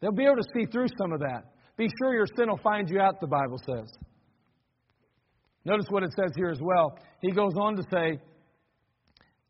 They'll 0.00 0.12
be 0.12 0.24
able 0.24 0.36
to 0.36 0.48
see 0.54 0.66
through 0.66 0.86
some 0.98 1.12
of 1.12 1.20
that. 1.20 1.42
Be 1.76 1.88
sure 1.98 2.14
your 2.14 2.26
sin 2.36 2.48
will 2.48 2.60
find 2.62 2.88
you 2.88 3.00
out, 3.00 3.20
the 3.20 3.26
Bible 3.26 3.58
says. 3.66 3.90
Notice 5.64 5.86
what 5.88 6.04
it 6.04 6.12
says 6.12 6.30
here 6.36 6.50
as 6.50 6.60
well. 6.62 6.96
He 7.20 7.32
goes 7.32 7.54
on 7.60 7.74
to 7.76 7.82
say, 7.90 8.20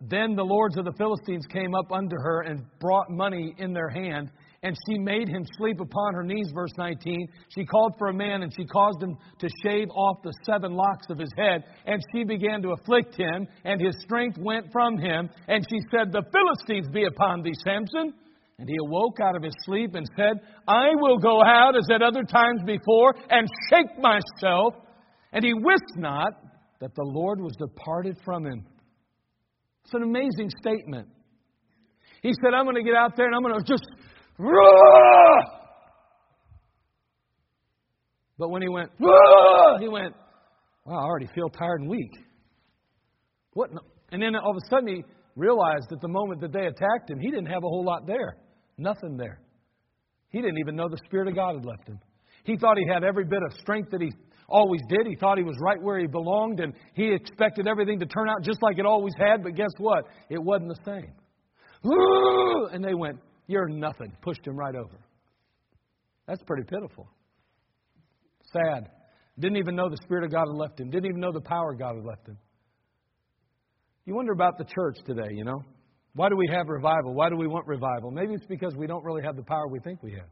then 0.00 0.34
the 0.34 0.44
lords 0.44 0.78
of 0.78 0.84
the 0.84 0.94
Philistines 0.96 1.44
came 1.52 1.74
up 1.74 1.92
unto 1.92 2.16
her 2.16 2.42
and 2.42 2.64
brought 2.80 3.10
money 3.10 3.54
in 3.58 3.72
their 3.72 3.88
hand, 3.88 4.30
and 4.62 4.76
she 4.88 4.98
made 4.98 5.28
him 5.28 5.44
sleep 5.58 5.80
upon 5.80 6.14
her 6.14 6.22
knees. 6.22 6.50
Verse 6.54 6.72
19. 6.78 7.28
She 7.48 7.64
called 7.64 7.94
for 7.98 8.08
a 8.08 8.14
man, 8.14 8.42
and 8.42 8.52
she 8.54 8.64
caused 8.64 9.02
him 9.02 9.16
to 9.38 9.48
shave 9.62 9.88
off 9.90 10.22
the 10.22 10.32
seven 10.44 10.72
locks 10.72 11.06
of 11.10 11.18
his 11.18 11.30
head, 11.36 11.64
and 11.86 12.02
she 12.12 12.24
began 12.24 12.62
to 12.62 12.72
afflict 12.72 13.16
him, 13.16 13.46
and 13.64 13.80
his 13.80 13.94
strength 14.00 14.38
went 14.38 14.66
from 14.72 14.98
him. 14.98 15.28
And 15.48 15.64
she 15.68 15.78
said, 15.90 16.12
The 16.12 16.24
Philistines 16.32 16.88
be 16.92 17.04
upon 17.04 17.42
thee, 17.42 17.54
Samson. 17.64 18.14
And 18.58 18.68
he 18.68 18.76
awoke 18.86 19.20
out 19.20 19.36
of 19.36 19.42
his 19.42 19.54
sleep 19.64 19.94
and 19.94 20.08
said, 20.16 20.40
I 20.66 20.94
will 20.94 21.18
go 21.18 21.42
out 21.42 21.76
as 21.76 21.86
at 21.92 22.00
other 22.00 22.22
times 22.22 22.62
before 22.64 23.14
and 23.28 23.46
shake 23.70 23.98
myself. 23.98 24.74
And 25.32 25.44
he 25.44 25.52
wist 25.52 25.92
not 25.96 26.32
that 26.80 26.94
the 26.94 27.04
Lord 27.04 27.40
was 27.40 27.54
departed 27.56 28.16
from 28.24 28.46
him. 28.46 28.64
It's 29.84 29.92
an 29.92 30.02
amazing 30.02 30.50
statement. 30.60 31.06
He 32.22 32.32
said, 32.42 32.54
I'm 32.54 32.64
going 32.64 32.76
to 32.76 32.82
get 32.82 32.94
out 32.94 33.14
there 33.16 33.26
and 33.26 33.34
I'm 33.36 33.42
going 33.42 33.54
to 33.54 33.64
just. 33.64 33.84
Rah! 34.38 35.42
But 38.38 38.50
when 38.50 38.62
he 38.62 38.68
went, 38.68 38.90
Rah! 39.00 39.78
he 39.78 39.88
went, 39.88 40.14
Wow, 40.84 40.98
I 40.98 41.04
already 41.04 41.28
feel 41.34 41.48
tired 41.48 41.80
and 41.80 41.90
weak. 41.90 42.12
What? 43.54 43.70
And 44.12 44.22
then 44.22 44.36
all 44.36 44.50
of 44.50 44.56
a 44.56 44.66
sudden 44.70 44.88
he 44.88 45.04
realized 45.34 45.90
at 45.90 46.00
the 46.00 46.08
moment 46.08 46.40
that 46.42 46.52
they 46.52 46.66
attacked 46.66 47.10
him, 47.10 47.18
he 47.18 47.30
didn't 47.30 47.46
have 47.46 47.64
a 47.64 47.68
whole 47.68 47.84
lot 47.84 48.06
there. 48.06 48.36
Nothing 48.78 49.16
there. 49.16 49.40
He 50.30 50.40
didn't 50.40 50.58
even 50.58 50.76
know 50.76 50.88
the 50.88 50.98
Spirit 51.06 51.28
of 51.28 51.34
God 51.34 51.54
had 51.54 51.64
left 51.64 51.88
him. 51.88 51.98
He 52.44 52.56
thought 52.56 52.76
he 52.76 52.86
had 52.92 53.02
every 53.02 53.24
bit 53.24 53.42
of 53.42 53.52
strength 53.58 53.90
that 53.90 54.00
he 54.00 54.12
always 54.48 54.80
did. 54.88 55.06
He 55.06 55.16
thought 55.16 55.38
he 55.38 55.44
was 55.44 55.56
right 55.60 55.80
where 55.82 55.98
he 55.98 56.06
belonged, 56.06 56.60
and 56.60 56.74
he 56.94 57.12
expected 57.12 57.66
everything 57.66 57.98
to 58.00 58.06
turn 58.06 58.28
out 58.28 58.42
just 58.42 58.62
like 58.62 58.78
it 58.78 58.86
always 58.86 59.14
had, 59.18 59.42
but 59.42 59.54
guess 59.54 59.72
what? 59.78 60.04
It 60.28 60.42
wasn't 60.42 60.68
the 60.68 60.84
same. 60.84 61.12
And 62.72 62.84
they 62.84 62.94
went, 62.94 63.18
You're 63.46 63.68
nothing. 63.68 64.12
Pushed 64.22 64.46
him 64.46 64.56
right 64.56 64.74
over. 64.74 64.98
That's 66.26 66.42
pretty 66.42 66.64
pitiful. 66.64 67.08
Sad. 68.52 68.90
Didn't 69.38 69.58
even 69.58 69.76
know 69.76 69.88
the 69.88 69.98
Spirit 70.02 70.24
of 70.24 70.32
God 70.32 70.46
had 70.48 70.56
left 70.56 70.80
him. 70.80 70.90
Didn't 70.90 71.06
even 71.06 71.20
know 71.20 71.32
the 71.32 71.40
power 71.40 71.72
of 71.72 71.78
God 71.78 71.96
had 71.96 72.04
left 72.04 72.26
him. 72.26 72.38
You 74.04 74.14
wonder 74.14 74.32
about 74.32 74.56
the 74.56 74.64
church 74.64 74.96
today, 75.04 75.28
you 75.32 75.44
know? 75.44 75.60
Why 76.14 76.28
do 76.28 76.36
we 76.36 76.48
have 76.50 76.66
revival? 76.68 77.12
Why 77.12 77.28
do 77.28 77.36
we 77.36 77.46
want 77.46 77.66
revival? 77.66 78.10
Maybe 78.10 78.32
it's 78.34 78.46
because 78.46 78.74
we 78.76 78.86
don't 78.86 79.04
really 79.04 79.22
have 79.22 79.36
the 79.36 79.42
power 79.42 79.68
we 79.68 79.80
think 79.80 80.02
we 80.02 80.12
have. 80.12 80.28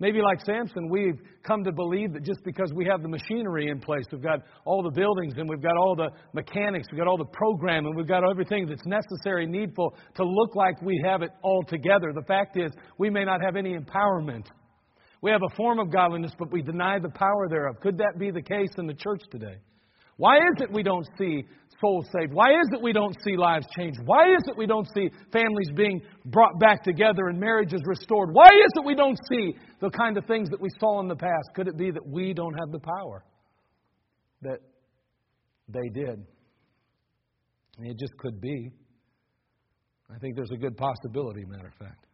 Maybe 0.00 0.20
like 0.22 0.40
Samson, 0.44 0.88
we've 0.88 1.20
come 1.42 1.64
to 1.64 1.72
believe 1.72 2.12
that 2.12 2.22
just 2.22 2.44
because 2.44 2.72
we 2.72 2.84
have 2.84 3.02
the 3.02 3.08
machinery 3.08 3.68
in 3.68 3.80
place, 3.80 4.04
we've 4.12 4.22
got 4.22 4.40
all 4.64 4.82
the 4.82 4.90
buildings 4.90 5.34
and 5.36 5.48
we've 5.48 5.62
got 5.62 5.76
all 5.76 5.96
the 5.96 6.10
mechanics, 6.34 6.86
we've 6.92 6.98
got 6.98 7.08
all 7.08 7.18
the 7.18 7.24
programming, 7.32 7.96
we've 7.96 8.06
got 8.06 8.22
everything 8.28 8.66
that's 8.66 8.86
necessary, 8.86 9.44
needful 9.44 9.94
to 10.14 10.24
look 10.24 10.54
like 10.54 10.80
we 10.82 11.00
have 11.04 11.22
it 11.22 11.30
all 11.42 11.64
together. 11.64 12.12
The 12.14 12.24
fact 12.28 12.56
is, 12.56 12.70
we 12.96 13.10
may 13.10 13.24
not 13.24 13.40
have 13.42 13.56
any 13.56 13.76
empowerment. 13.76 14.46
We 15.20 15.32
have 15.32 15.42
a 15.42 15.54
form 15.56 15.80
of 15.80 15.90
godliness, 15.92 16.30
but 16.38 16.52
we 16.52 16.62
deny 16.62 17.00
the 17.00 17.10
power 17.10 17.48
thereof. 17.48 17.80
Could 17.80 17.98
that 17.98 18.20
be 18.20 18.30
the 18.30 18.42
case 18.42 18.70
in 18.78 18.86
the 18.86 18.94
church 18.94 19.22
today? 19.32 19.56
Why 20.16 20.36
is 20.36 20.60
it 20.60 20.72
we 20.72 20.84
don't 20.84 21.06
see 21.18 21.44
souls 21.80 22.06
saved? 22.12 22.32
Why 22.32 22.50
is 22.50 22.68
it 22.72 22.82
we 22.82 22.92
don't 22.92 23.16
see 23.24 23.36
lives 23.36 23.66
changed? 23.76 24.00
Why 24.04 24.26
is 24.26 24.42
it 24.46 24.56
we 24.56 24.66
don't 24.66 24.86
see 24.94 25.10
families 25.32 25.70
being 25.74 26.00
brought 26.26 26.58
back 26.58 26.82
together 26.82 27.28
and 27.28 27.38
marriages 27.38 27.80
restored? 27.84 28.30
Why 28.32 28.46
is 28.46 28.70
it 28.76 28.84
we 28.84 28.94
don't 28.94 29.18
see 29.30 29.54
the 29.80 29.90
kind 29.90 30.16
of 30.16 30.24
things 30.26 30.48
that 30.50 30.60
we 30.60 30.68
saw 30.80 31.00
in 31.00 31.08
the 31.08 31.16
past? 31.16 31.50
Could 31.54 31.68
it 31.68 31.76
be 31.76 31.90
that 31.90 32.06
we 32.06 32.34
don't 32.34 32.54
have 32.54 32.70
the 32.72 32.80
power 32.80 33.24
that 34.42 34.58
they 35.68 35.88
did? 35.92 36.24
It 37.80 37.96
just 37.98 38.16
could 38.18 38.40
be. 38.40 38.70
I 40.10 40.18
think 40.18 40.34
there's 40.36 40.50
a 40.52 40.56
good 40.56 40.76
possibility, 40.76 41.44
matter 41.44 41.68
of 41.68 41.74
fact. 41.74 42.06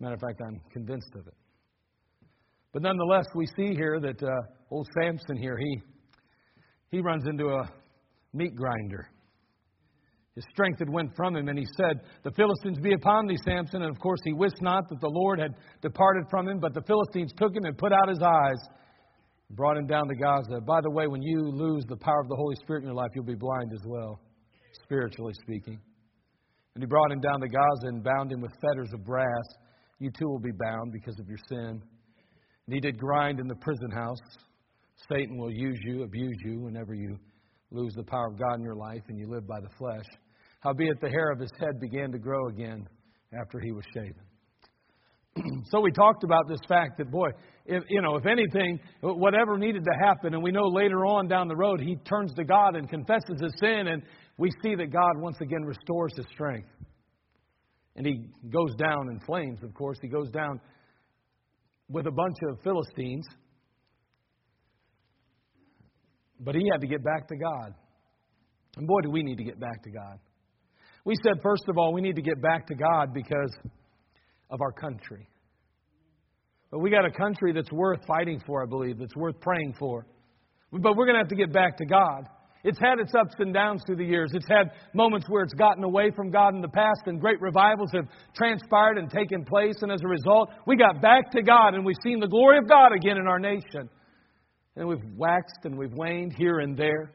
Matter 0.00 0.14
of 0.14 0.20
fact, 0.20 0.40
I'm 0.44 0.60
convinced 0.72 1.10
of 1.14 1.26
it. 1.26 1.34
But 2.72 2.82
nonetheless, 2.82 3.26
we 3.34 3.46
see 3.46 3.74
here 3.74 4.00
that 4.00 4.22
uh, 4.22 4.30
old 4.70 4.88
Samson 4.98 5.36
here, 5.36 5.58
he, 5.58 5.82
he 6.90 7.00
runs 7.00 7.24
into 7.28 7.48
a 7.48 7.70
meat 8.32 8.54
grinder. 8.54 9.08
His 10.34 10.44
strength 10.50 10.78
had 10.78 10.88
went 10.88 11.14
from 11.14 11.36
him, 11.36 11.48
and 11.48 11.58
he 11.58 11.66
said, 11.76 12.00
The 12.24 12.30
Philistines 12.30 12.78
be 12.78 12.94
upon 12.94 13.26
thee, 13.26 13.36
Samson. 13.44 13.82
And 13.82 13.90
of 13.90 14.00
course 14.00 14.20
he 14.24 14.32
wist 14.32 14.56
not 14.62 14.88
that 14.88 15.00
the 15.00 15.10
Lord 15.10 15.38
had 15.38 15.52
departed 15.82 16.24
from 16.30 16.48
him, 16.48 16.58
but 16.58 16.72
the 16.72 16.82
Philistines 16.86 17.32
took 17.36 17.54
him 17.54 17.64
and 17.64 17.76
put 17.76 17.92
out 17.92 18.08
his 18.08 18.22
eyes, 18.22 18.60
and 19.48 19.56
brought 19.56 19.76
him 19.76 19.86
down 19.86 20.08
to 20.08 20.14
Gaza. 20.14 20.60
By 20.66 20.80
the 20.80 20.90
way, 20.90 21.06
when 21.06 21.20
you 21.20 21.42
lose 21.42 21.84
the 21.86 21.98
power 21.98 22.20
of 22.20 22.28
the 22.28 22.36
Holy 22.36 22.56
Spirit 22.56 22.80
in 22.80 22.86
your 22.86 22.94
life, 22.94 23.10
you'll 23.14 23.24
be 23.24 23.34
blind 23.34 23.72
as 23.74 23.82
well, 23.84 24.20
spiritually 24.84 25.34
speaking. 25.42 25.78
And 26.74 26.82
he 26.82 26.86
brought 26.86 27.12
him 27.12 27.20
down 27.20 27.40
to 27.40 27.48
Gaza 27.48 27.88
and 27.88 28.02
bound 28.02 28.32
him 28.32 28.40
with 28.40 28.52
fetters 28.52 28.88
of 28.94 29.04
brass. 29.04 29.44
You 29.98 30.10
too 30.18 30.26
will 30.26 30.40
be 30.40 30.52
bound 30.58 30.92
because 30.92 31.18
of 31.20 31.28
your 31.28 31.38
sin. 31.50 31.82
And 32.66 32.74
he 32.74 32.80
did 32.80 32.96
grind 32.96 33.38
in 33.38 33.48
the 33.48 33.56
prison 33.56 33.90
house. 33.90 34.16
Satan 35.10 35.36
will 35.36 35.52
use 35.52 35.78
you, 35.84 36.04
abuse 36.04 36.38
you 36.42 36.60
whenever 36.60 36.94
you 36.94 37.18
lose 37.72 37.94
the 37.94 38.02
power 38.02 38.28
of 38.28 38.38
God 38.38 38.56
in 38.56 38.62
your 38.62 38.76
life 38.76 39.02
and 39.08 39.18
you 39.18 39.26
live 39.28 39.46
by 39.46 39.60
the 39.60 39.68
flesh. 39.78 40.04
Howbeit 40.60 41.00
the 41.00 41.08
hair 41.08 41.30
of 41.30 41.40
his 41.40 41.50
head 41.58 41.80
began 41.80 42.12
to 42.12 42.18
grow 42.18 42.48
again 42.48 42.86
after 43.38 43.58
he 43.58 43.72
was 43.72 43.84
shaven. 43.94 44.14
so 45.70 45.80
we 45.80 45.90
talked 45.90 46.24
about 46.24 46.46
this 46.48 46.60
fact 46.68 46.98
that 46.98 47.10
boy, 47.10 47.28
if, 47.64 47.82
you 47.88 48.02
know, 48.02 48.16
if 48.16 48.26
anything, 48.26 48.78
whatever 49.00 49.56
needed 49.56 49.82
to 49.84 50.06
happen, 50.06 50.34
and 50.34 50.42
we 50.42 50.52
know 50.52 50.66
later 50.66 51.06
on 51.06 51.26
down 51.28 51.48
the 51.48 51.56
road 51.56 51.80
he 51.80 51.96
turns 52.08 52.32
to 52.34 52.44
God 52.44 52.76
and 52.76 52.88
confesses 52.88 53.40
his 53.40 53.52
sin, 53.58 53.88
and 53.88 54.02
we 54.36 54.50
see 54.62 54.74
that 54.74 54.92
God 54.92 55.12
once 55.16 55.36
again 55.40 55.64
restores 55.64 56.12
his 56.16 56.26
strength. 56.32 56.68
And 57.96 58.06
he 58.06 58.26
goes 58.50 58.74
down 58.76 59.08
in 59.10 59.20
flames, 59.20 59.62
of 59.62 59.74
course. 59.74 59.98
He 60.00 60.08
goes 60.08 60.30
down 60.30 60.60
with 61.88 62.06
a 62.06 62.10
bunch 62.10 62.36
of 62.48 62.58
Philistines 62.62 63.26
but 66.44 66.54
he 66.54 66.62
had 66.70 66.80
to 66.80 66.86
get 66.86 67.02
back 67.04 67.28
to 67.28 67.36
God. 67.36 67.74
And 68.76 68.86
boy, 68.86 69.00
do 69.02 69.10
we 69.10 69.22
need 69.22 69.38
to 69.38 69.44
get 69.44 69.60
back 69.60 69.82
to 69.84 69.90
God. 69.90 70.18
We 71.04 71.14
said, 71.24 71.42
first 71.42 71.64
of 71.68 71.76
all, 71.78 71.92
we 71.92 72.00
need 72.00 72.16
to 72.16 72.22
get 72.22 72.40
back 72.40 72.66
to 72.68 72.74
God 72.74 73.12
because 73.12 73.52
of 74.50 74.60
our 74.60 74.72
country. 74.72 75.28
But 76.70 76.78
we 76.78 76.90
got 76.90 77.04
a 77.04 77.10
country 77.10 77.52
that's 77.52 77.70
worth 77.72 78.00
fighting 78.06 78.40
for, 78.46 78.62
I 78.62 78.66
believe, 78.66 78.98
that's 78.98 79.16
worth 79.16 79.38
praying 79.40 79.74
for. 79.78 80.06
But 80.72 80.96
we're 80.96 81.04
going 81.04 81.16
to 81.16 81.20
have 81.20 81.28
to 81.28 81.36
get 81.36 81.52
back 81.52 81.76
to 81.78 81.86
God. 81.86 82.28
It's 82.64 82.78
had 82.78 83.00
its 83.00 83.12
ups 83.14 83.34
and 83.40 83.52
downs 83.52 83.82
through 83.84 83.96
the 83.96 84.04
years. 84.04 84.30
It's 84.32 84.48
had 84.48 84.70
moments 84.94 85.26
where 85.28 85.42
it's 85.42 85.52
gotten 85.54 85.82
away 85.82 86.12
from 86.14 86.30
God 86.30 86.54
in 86.54 86.62
the 86.62 86.68
past, 86.68 87.02
and 87.06 87.20
great 87.20 87.40
revivals 87.40 87.90
have 87.92 88.06
transpired 88.36 88.98
and 88.98 89.10
taken 89.10 89.44
place. 89.44 89.74
And 89.82 89.90
as 89.90 90.00
a 90.02 90.08
result, 90.08 90.50
we 90.66 90.76
got 90.76 91.02
back 91.02 91.32
to 91.32 91.42
God, 91.42 91.74
and 91.74 91.84
we've 91.84 91.96
seen 92.04 92.20
the 92.20 92.28
glory 92.28 92.58
of 92.58 92.68
God 92.68 92.92
again 92.92 93.18
in 93.18 93.26
our 93.26 93.40
nation. 93.40 93.90
And 94.76 94.88
we've 94.88 95.04
waxed 95.16 95.64
and 95.64 95.78
we've 95.78 95.92
waned 95.92 96.34
here 96.36 96.60
and 96.60 96.76
there. 96.76 97.14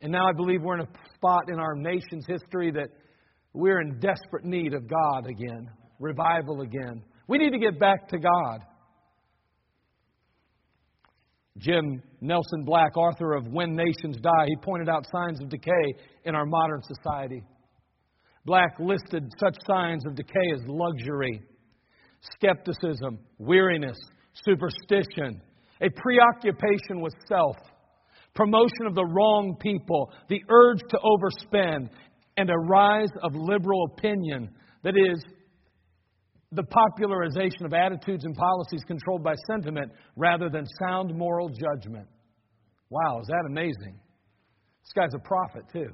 And 0.00 0.12
now 0.12 0.26
I 0.28 0.32
believe 0.32 0.62
we're 0.62 0.80
in 0.80 0.86
a 0.86 1.14
spot 1.14 1.48
in 1.48 1.58
our 1.58 1.74
nation's 1.74 2.26
history 2.26 2.70
that 2.72 2.88
we're 3.52 3.80
in 3.80 4.00
desperate 4.00 4.44
need 4.44 4.74
of 4.74 4.88
God 4.88 5.26
again, 5.26 5.70
revival 5.98 6.62
again. 6.62 7.02
We 7.28 7.38
need 7.38 7.52
to 7.52 7.58
get 7.58 7.78
back 7.78 8.08
to 8.08 8.18
God. 8.18 8.60
Jim 11.58 12.02
Nelson 12.20 12.64
Black, 12.64 12.96
author 12.96 13.34
of 13.34 13.46
When 13.46 13.76
Nations 13.76 14.16
Die, 14.20 14.46
he 14.46 14.56
pointed 14.62 14.88
out 14.88 15.06
signs 15.14 15.40
of 15.40 15.48
decay 15.48 15.94
in 16.24 16.34
our 16.34 16.44
modern 16.44 16.80
society. 16.82 17.42
Black 18.44 18.74
listed 18.78 19.24
such 19.38 19.54
signs 19.66 20.04
of 20.06 20.16
decay 20.16 20.52
as 20.52 20.60
luxury, 20.66 21.40
skepticism, 22.34 23.18
weariness, 23.38 23.96
superstition, 24.44 25.40
a 25.80 25.88
preoccupation 25.90 27.00
with 27.00 27.14
self, 27.28 27.56
promotion 28.34 28.86
of 28.86 28.94
the 28.94 29.04
wrong 29.04 29.56
people, 29.60 30.12
the 30.28 30.42
urge 30.48 30.80
to 30.88 30.98
overspend, 30.98 31.88
and 32.36 32.50
a 32.50 32.58
rise 32.68 33.10
of 33.22 33.32
liberal 33.34 33.86
opinion 33.96 34.50
that 34.82 34.96
is 34.96 35.22
the 36.52 36.64
popularization 36.64 37.64
of 37.64 37.72
attitudes 37.72 38.24
and 38.24 38.34
policies 38.34 38.82
controlled 38.86 39.24
by 39.24 39.34
sentiment 39.50 39.90
rather 40.16 40.48
than 40.48 40.64
sound 40.80 41.16
moral 41.16 41.48
judgment. 41.48 42.06
Wow, 42.90 43.20
is 43.20 43.26
that 43.26 43.44
amazing? 43.46 43.98
This 44.82 44.92
guy's 44.94 45.14
a 45.14 45.26
prophet, 45.26 45.64
too. 45.72 45.90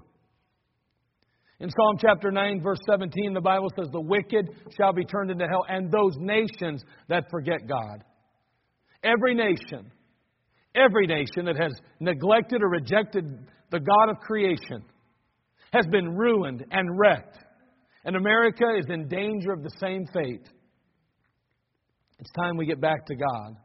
In 1.61 1.69
Psalm 1.71 1.97
chapter 2.01 2.31
9, 2.31 2.63
verse 2.63 2.79
17, 2.89 3.35
the 3.35 3.41
Bible 3.41 3.71
says, 3.77 3.89
The 3.93 4.01
wicked 4.01 4.49
shall 4.77 4.93
be 4.93 5.05
turned 5.05 5.31
into 5.31 5.47
hell, 5.47 5.65
and 5.69 5.91
those 5.91 6.15
nations 6.19 6.83
that 7.09 7.25
forget 7.31 7.69
God. 7.69 8.05
Every 9.03 9.35
nation, 9.35 9.91
every 10.75 11.07
nation 11.07 11.47
that 11.47 11.57
has 11.57 11.73
neglected 12.01 12.63
or 12.63 12.69
rejected 12.69 13.25
the 13.71 13.81
God 13.81 14.11
of 14.11 14.19
creation 14.19 14.83
has 15.73 15.87
been 15.91 16.17
ruined 16.17 16.65
and 16.71 16.99
wrecked. 16.99 17.39
And 18.05 18.17
America 18.17 18.65
is 18.79 18.87
in 18.89 19.09
danger 19.09 19.53
of 19.53 19.63
the 19.63 19.71
same 19.79 20.07
fate. 20.13 20.49
It's 22.19 22.31
time 22.33 22.57
we 22.57 22.67
get 22.67 22.81
back 22.81 23.07
to 23.07 23.15
God. 23.15 23.57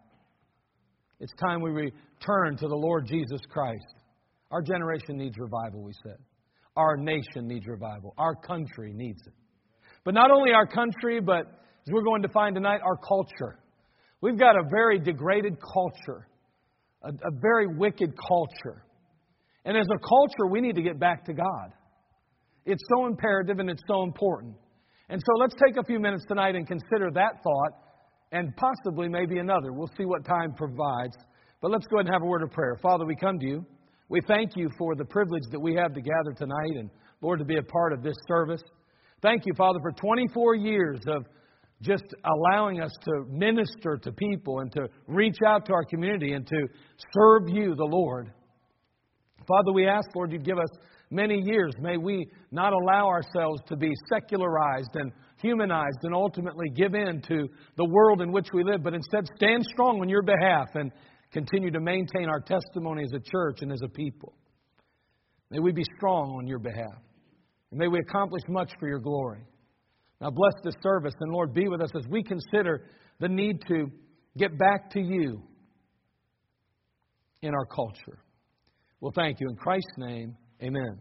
It's 1.20 1.34
time 1.42 1.62
we 1.62 1.72
return 1.72 2.58
to 2.58 2.68
the 2.68 2.76
Lord 2.76 3.08
Jesus 3.08 3.42
Christ. 3.50 3.96
Our 4.52 4.62
generation 4.62 5.18
needs 5.18 5.38
revival, 5.38 5.84
we 5.84 5.94
said. 6.04 6.18
Our 6.78 6.98
nation 6.98 7.48
needs 7.48 7.66
revival. 7.68 8.14
Our 8.18 8.36
country 8.36 8.92
needs 8.94 9.22
it. 9.26 9.34
But 10.04 10.14
not 10.14 10.30
only 10.32 10.52
our 10.52 10.68
country, 10.68 11.20
but 11.20 11.48
as 11.48 11.92
we're 11.92 12.04
going 12.04 12.22
to 12.22 12.30
find 12.30 12.56
tonight, 12.56 12.82
our 12.84 12.98
culture. 12.98 13.60
We've 14.26 14.40
got 14.40 14.56
a 14.56 14.64
very 14.72 14.98
degraded 14.98 15.56
culture, 15.62 16.28
a, 17.04 17.10
a 17.10 17.32
very 17.40 17.68
wicked 17.68 18.12
culture. 18.28 18.84
And 19.66 19.78
as 19.78 19.86
a 19.86 20.00
culture, 20.00 20.48
we 20.50 20.62
need 20.62 20.74
to 20.78 20.82
get 20.82 21.00
back 21.00 21.26
to 21.26 21.34
God. 21.34 21.74
It's 22.66 22.82
so 22.96 23.06
imperative 23.06 23.60
and 23.60 23.70
it's 23.70 23.84
so 23.88 24.02
important. 24.02 24.56
And 25.10 25.22
so 25.24 25.40
let's 25.40 25.54
take 25.64 25.78
a 25.78 25.84
few 25.86 26.00
minutes 26.00 26.26
tonight 26.28 26.56
and 26.56 26.68
consider 26.68 27.12
that 27.14 27.44
thought 27.44 27.74
and 28.32 28.52
possibly 28.58 29.08
maybe 29.08 29.38
another. 29.38 29.74
We'll 29.74 29.92
see 29.96 30.06
what 30.06 30.26
time 30.26 30.56
provides. 30.58 31.16
But 31.62 31.70
let's 31.70 31.86
go 31.86 31.98
ahead 31.98 32.08
and 32.08 32.16
have 32.16 32.24
a 32.24 32.26
word 32.26 32.42
of 32.42 32.50
prayer. 32.50 32.80
Father, 32.82 33.06
we 33.06 33.16
come 33.16 33.38
to 33.38 33.46
you. 33.46 33.64
We 34.10 34.22
thank 34.28 34.54
you 34.56 34.72
for 34.80 34.96
the 34.96 35.06
privilege 35.06 35.44
that 35.52 35.60
we 35.60 35.76
have 35.76 35.94
to 35.94 36.02
gather 36.02 36.34
tonight 36.36 36.80
and, 36.80 36.90
Lord, 37.22 37.38
to 37.38 37.46
be 37.46 37.58
a 37.58 37.64
part 37.64 37.94
of 37.94 38.02
this 38.02 38.16
service. 38.28 38.64
Thank 39.22 39.44
you, 39.46 39.54
Father, 39.56 39.78
for 39.84 39.92
24 39.92 40.56
years 40.56 41.02
of 41.06 41.28
just 41.82 42.04
allowing 42.24 42.82
us 42.82 42.92
to 43.04 43.26
minister 43.30 43.98
to 44.02 44.12
people 44.12 44.60
and 44.60 44.72
to 44.72 44.88
reach 45.08 45.38
out 45.46 45.66
to 45.66 45.74
our 45.74 45.84
community 45.84 46.34
and 46.34 46.48
to 46.48 46.68
serve 47.14 47.44
you, 47.48 47.76
the 47.76 47.86
Lord. 47.86 48.32
Father, 49.48 49.72
we 49.74 49.88
ask, 49.88 50.08
Lord, 50.16 50.32
you'd 50.32 50.46
give 50.46 50.58
us 50.58 50.70
many 51.12 51.42
years. 51.44 51.74
May 51.80 51.98
we 51.98 52.28
not 52.52 52.74
allow 52.74 53.08
ourselves 53.08 53.62
to 53.68 53.76
be 53.76 53.92
secularized 54.12 54.96
and 54.96 55.12
humanized 55.42 56.00
and 56.04 56.14
ultimately 56.14 56.68
give 56.76 56.96
in 56.96 57.22
to 57.28 57.48
the 57.78 57.86
world 57.86 58.22
in 58.22 58.32
which 58.32 58.48
we 58.54 58.64
live, 58.64 58.82
but 58.84 58.94
instead 58.94 59.26
stand 59.36 59.66
strong 59.66 60.00
on 60.02 60.10
your 60.10 60.24
behalf 60.24 60.68
and 60.76 60.92
continue 61.32 61.72
to 61.72 61.80
maintain 61.80 62.30
our 62.30 62.40
testimony 62.40 63.04
as 63.04 63.12
a 63.14 63.20
church 63.20 63.58
and 63.62 63.72
as 63.72 63.82
a 63.84 63.90
people. 63.90 64.34
May 65.52 65.60
we 65.60 65.72
be 65.72 65.84
strong 65.98 66.32
on 66.38 66.48
your 66.48 66.60
behalf. 66.60 67.02
And 67.72 67.80
may 67.80 67.88
we 67.88 68.00
accomplish 68.00 68.44
much 68.48 68.72
for 68.80 68.88
your 68.88 69.00
glory. 69.00 69.44
Now, 70.22 70.30
bless 70.30 70.54
this 70.64 70.76
service, 70.82 71.14
and 71.20 71.32
Lord, 71.32 71.54
be 71.54 71.68
with 71.68 71.82
us 71.82 71.92
as 71.96 72.08
we 72.10 72.24
consider 72.24 72.90
the 73.20 73.28
need 73.28 73.62
to 73.68 73.92
get 74.38 74.58
back 74.58 74.90
to 74.92 75.00
you 75.00 75.42
in 77.42 77.54
our 77.54 77.66
culture. 77.66 78.20
Well, 79.02 79.12
thank 79.16 79.40
you. 79.40 79.48
In 79.50 79.56
Christ's 79.56 79.98
name, 79.98 80.36
amen. 80.64 81.00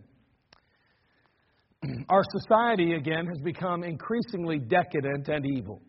Our 2.09 2.23
society, 2.39 2.95
again, 2.95 3.27
has 3.27 3.41
become 3.43 3.85
increasingly 3.85 4.59
decadent 4.59 5.29
and 5.29 5.47
evil. 5.47 5.81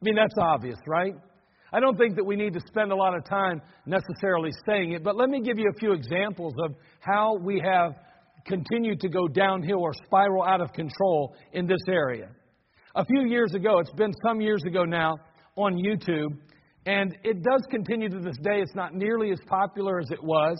I 0.00 0.04
mean, 0.04 0.14
that's 0.16 0.34
obvious, 0.38 0.78
right? 0.86 1.14
I 1.72 1.80
don't 1.80 1.96
think 1.98 2.16
that 2.16 2.24
we 2.24 2.36
need 2.36 2.54
to 2.54 2.60
spend 2.60 2.92
a 2.92 2.96
lot 2.96 3.16
of 3.16 3.24
time 3.24 3.60
necessarily 3.84 4.50
saying 4.66 4.92
it, 4.92 5.02
but 5.02 5.16
let 5.16 5.28
me 5.28 5.40
give 5.40 5.58
you 5.58 5.70
a 5.74 5.78
few 5.78 5.92
examples 5.92 6.54
of 6.64 6.76
how 7.00 7.36
we 7.36 7.60
have 7.64 7.94
continued 8.46 9.00
to 9.00 9.08
go 9.08 9.26
downhill 9.26 9.80
or 9.80 9.92
spiral 10.06 10.44
out 10.44 10.60
of 10.60 10.72
control 10.72 11.34
in 11.52 11.66
this 11.66 11.80
area. 11.88 12.28
A 12.96 13.04
few 13.04 13.26
years 13.26 13.52
ago, 13.54 13.80
it's 13.80 13.92
been 13.94 14.12
some 14.24 14.40
years 14.40 14.62
ago 14.64 14.84
now, 14.84 15.16
on 15.56 15.74
YouTube, 15.74 16.38
and 16.86 17.16
it 17.24 17.42
does 17.42 17.66
continue 17.68 18.08
to 18.08 18.20
this 18.20 18.36
day. 18.40 18.60
It's 18.60 18.76
not 18.76 18.94
nearly 18.94 19.32
as 19.32 19.40
popular 19.48 19.98
as 19.98 20.12
it 20.12 20.22
was. 20.22 20.56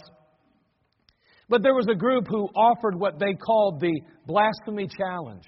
But 1.47 1.63
there 1.63 1.73
was 1.73 1.87
a 1.89 1.95
group 1.95 2.25
who 2.27 2.47
offered 2.47 2.99
what 2.99 3.19
they 3.19 3.35
called 3.35 3.79
the 3.79 4.01
Blasphemy 4.27 4.89
Challenge. 4.97 5.43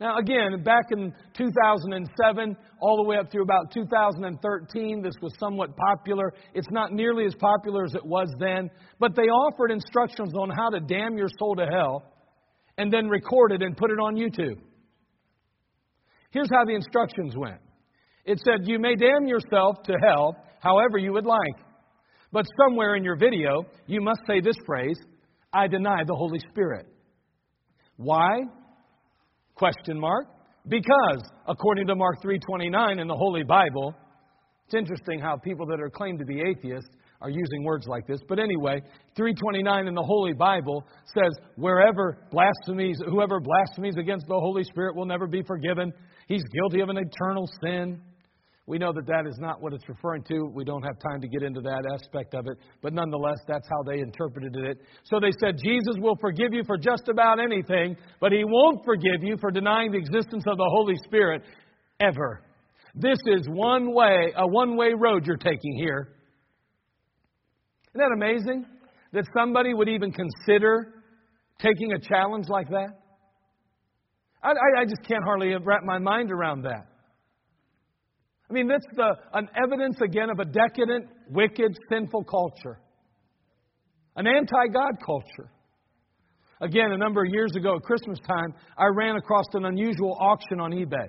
Now, 0.00 0.18
again, 0.18 0.64
back 0.64 0.86
in 0.90 1.12
2007, 1.36 2.56
all 2.80 2.96
the 2.96 3.08
way 3.08 3.16
up 3.16 3.30
through 3.30 3.42
about 3.42 3.70
2013, 3.72 5.00
this 5.00 5.14
was 5.22 5.32
somewhat 5.38 5.76
popular. 5.76 6.32
It's 6.54 6.70
not 6.72 6.92
nearly 6.92 7.26
as 7.26 7.34
popular 7.36 7.84
as 7.84 7.94
it 7.94 8.04
was 8.04 8.28
then, 8.40 8.68
but 8.98 9.14
they 9.14 9.28
offered 9.28 9.70
instructions 9.70 10.32
on 10.34 10.50
how 10.50 10.70
to 10.70 10.80
damn 10.80 11.16
your 11.16 11.28
soul 11.38 11.54
to 11.54 11.66
hell 11.66 12.02
and 12.78 12.92
then 12.92 13.08
record 13.08 13.52
it 13.52 13.62
and 13.62 13.76
put 13.76 13.92
it 13.92 14.00
on 14.00 14.16
YouTube. 14.16 14.58
Here's 16.30 16.50
how 16.50 16.64
the 16.64 16.74
instructions 16.74 17.36
went 17.36 17.60
it 18.24 18.40
said, 18.44 18.68
You 18.68 18.78
may 18.78 18.94
damn 18.94 19.26
yourself 19.26 19.82
to 19.84 19.94
hell 20.02 20.36
however 20.60 20.98
you 20.98 21.12
would 21.12 21.26
like. 21.26 21.66
But 22.32 22.46
somewhere 22.64 22.94
in 22.94 23.02
your 23.02 23.16
video, 23.16 23.64
you 23.86 24.00
must 24.00 24.20
say 24.26 24.40
this 24.40 24.56
phrase 24.64 24.98
I 25.52 25.66
deny 25.66 26.04
the 26.06 26.14
Holy 26.14 26.38
Spirit. 26.50 26.86
Why? 27.96 28.42
Question 29.54 29.98
mark. 29.98 30.26
Because 30.68 31.22
according 31.48 31.86
to 31.88 31.96
Mark 31.96 32.22
3:29 32.22 33.00
in 33.00 33.08
the 33.08 33.14
Holy 33.14 33.42
Bible, 33.42 33.94
it's 34.66 34.74
interesting 34.74 35.18
how 35.18 35.36
people 35.36 35.66
that 35.66 35.80
are 35.80 35.90
claimed 35.90 36.20
to 36.20 36.24
be 36.24 36.40
atheists 36.40 36.90
are 37.20 37.30
using 37.30 37.64
words 37.64 37.86
like 37.86 38.06
this. 38.06 38.20
But 38.28 38.38
anyway, 38.38 38.80
329 39.16 39.86
in 39.86 39.94
the 39.94 40.02
Holy 40.02 40.32
Bible 40.32 40.86
says, 41.04 41.32
wherever 41.56 42.26
blasphemies, 42.30 42.98
whoever 43.06 43.40
blasphemies 43.40 43.96
against 43.98 44.26
the 44.26 44.38
Holy 44.38 44.64
Spirit 44.64 44.96
will 44.96 45.04
never 45.04 45.26
be 45.26 45.42
forgiven. 45.42 45.92
He's 46.30 46.44
guilty 46.44 46.80
of 46.80 46.88
an 46.88 46.96
eternal 46.96 47.50
sin. 47.60 48.00
We 48.64 48.78
know 48.78 48.92
that 48.92 49.04
that 49.04 49.26
is 49.26 49.36
not 49.40 49.60
what 49.60 49.72
it's 49.72 49.88
referring 49.88 50.22
to. 50.28 50.48
We 50.54 50.62
don't 50.62 50.84
have 50.84 50.94
time 51.10 51.20
to 51.22 51.26
get 51.26 51.42
into 51.42 51.60
that 51.62 51.82
aspect 51.92 52.34
of 52.34 52.46
it. 52.46 52.56
But 52.82 52.92
nonetheless, 52.92 53.38
that's 53.48 53.66
how 53.68 53.82
they 53.82 53.98
interpreted 53.98 54.54
it. 54.54 54.78
So 55.02 55.18
they 55.18 55.32
said, 55.40 55.56
Jesus 55.60 55.96
will 55.98 56.14
forgive 56.20 56.54
you 56.54 56.62
for 56.64 56.78
just 56.78 57.08
about 57.08 57.40
anything, 57.40 57.96
but 58.20 58.30
he 58.30 58.44
won't 58.44 58.84
forgive 58.84 59.24
you 59.24 59.38
for 59.40 59.50
denying 59.50 59.90
the 59.90 59.98
existence 59.98 60.44
of 60.46 60.56
the 60.56 60.70
Holy 60.72 60.94
Spirit 61.04 61.42
ever. 61.98 62.42
This 62.94 63.18
is 63.26 63.48
one 63.48 63.92
way, 63.92 64.32
a 64.36 64.46
one 64.46 64.76
way 64.76 64.92
road 64.96 65.26
you're 65.26 65.36
taking 65.36 65.74
here. 65.74 66.10
Isn't 67.92 68.08
that 68.08 68.14
amazing? 68.14 68.66
That 69.12 69.24
somebody 69.36 69.74
would 69.74 69.88
even 69.88 70.12
consider 70.12 71.02
taking 71.58 71.92
a 71.92 71.98
challenge 71.98 72.46
like 72.48 72.68
that? 72.68 72.99
I, 74.42 74.50
I, 74.80 74.84
just 74.84 75.02
can't 75.06 75.22
hardly 75.24 75.54
wrap 75.62 75.82
my 75.84 75.98
mind 75.98 76.30
around 76.30 76.62
that. 76.62 76.86
I 78.48 78.52
mean, 78.52 78.68
that's 78.68 78.86
the, 78.96 79.14
an 79.34 79.48
evidence 79.62 79.98
again 80.02 80.30
of 80.30 80.38
a 80.40 80.44
decadent, 80.44 81.06
wicked, 81.28 81.76
sinful 81.88 82.24
culture. 82.24 82.80
An 84.16 84.26
anti 84.26 84.66
God 84.72 84.92
culture. 85.04 85.50
Again, 86.60 86.92
a 86.92 86.98
number 86.98 87.22
of 87.24 87.30
years 87.32 87.52
ago 87.56 87.76
at 87.76 87.82
Christmas 87.82 88.18
time, 88.26 88.52
I 88.76 88.86
ran 88.94 89.16
across 89.16 89.46
an 89.54 89.66
unusual 89.66 90.16
auction 90.20 90.60
on 90.60 90.72
eBay. 90.72 91.08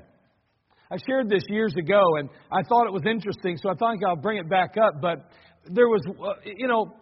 I 0.92 0.98
shared 1.08 1.30
this 1.30 1.44
years 1.50 1.74
ago, 1.78 2.02
and 2.18 2.30
I 2.52 2.62
thought 2.64 2.86
it 2.86 2.94
was 2.94 3.04
interesting, 3.10 3.58
so 3.58 3.70
I 3.70 3.74
thought 3.76 3.96
I'll 4.08 4.16
bring 4.16 4.38
it 4.38 4.50
back 4.50 4.76
up. 4.78 5.02
But 5.02 5.32
there 5.70 5.88
was, 5.88 6.02
uh, 6.08 6.34
you 6.46 6.68
know, 6.68 6.94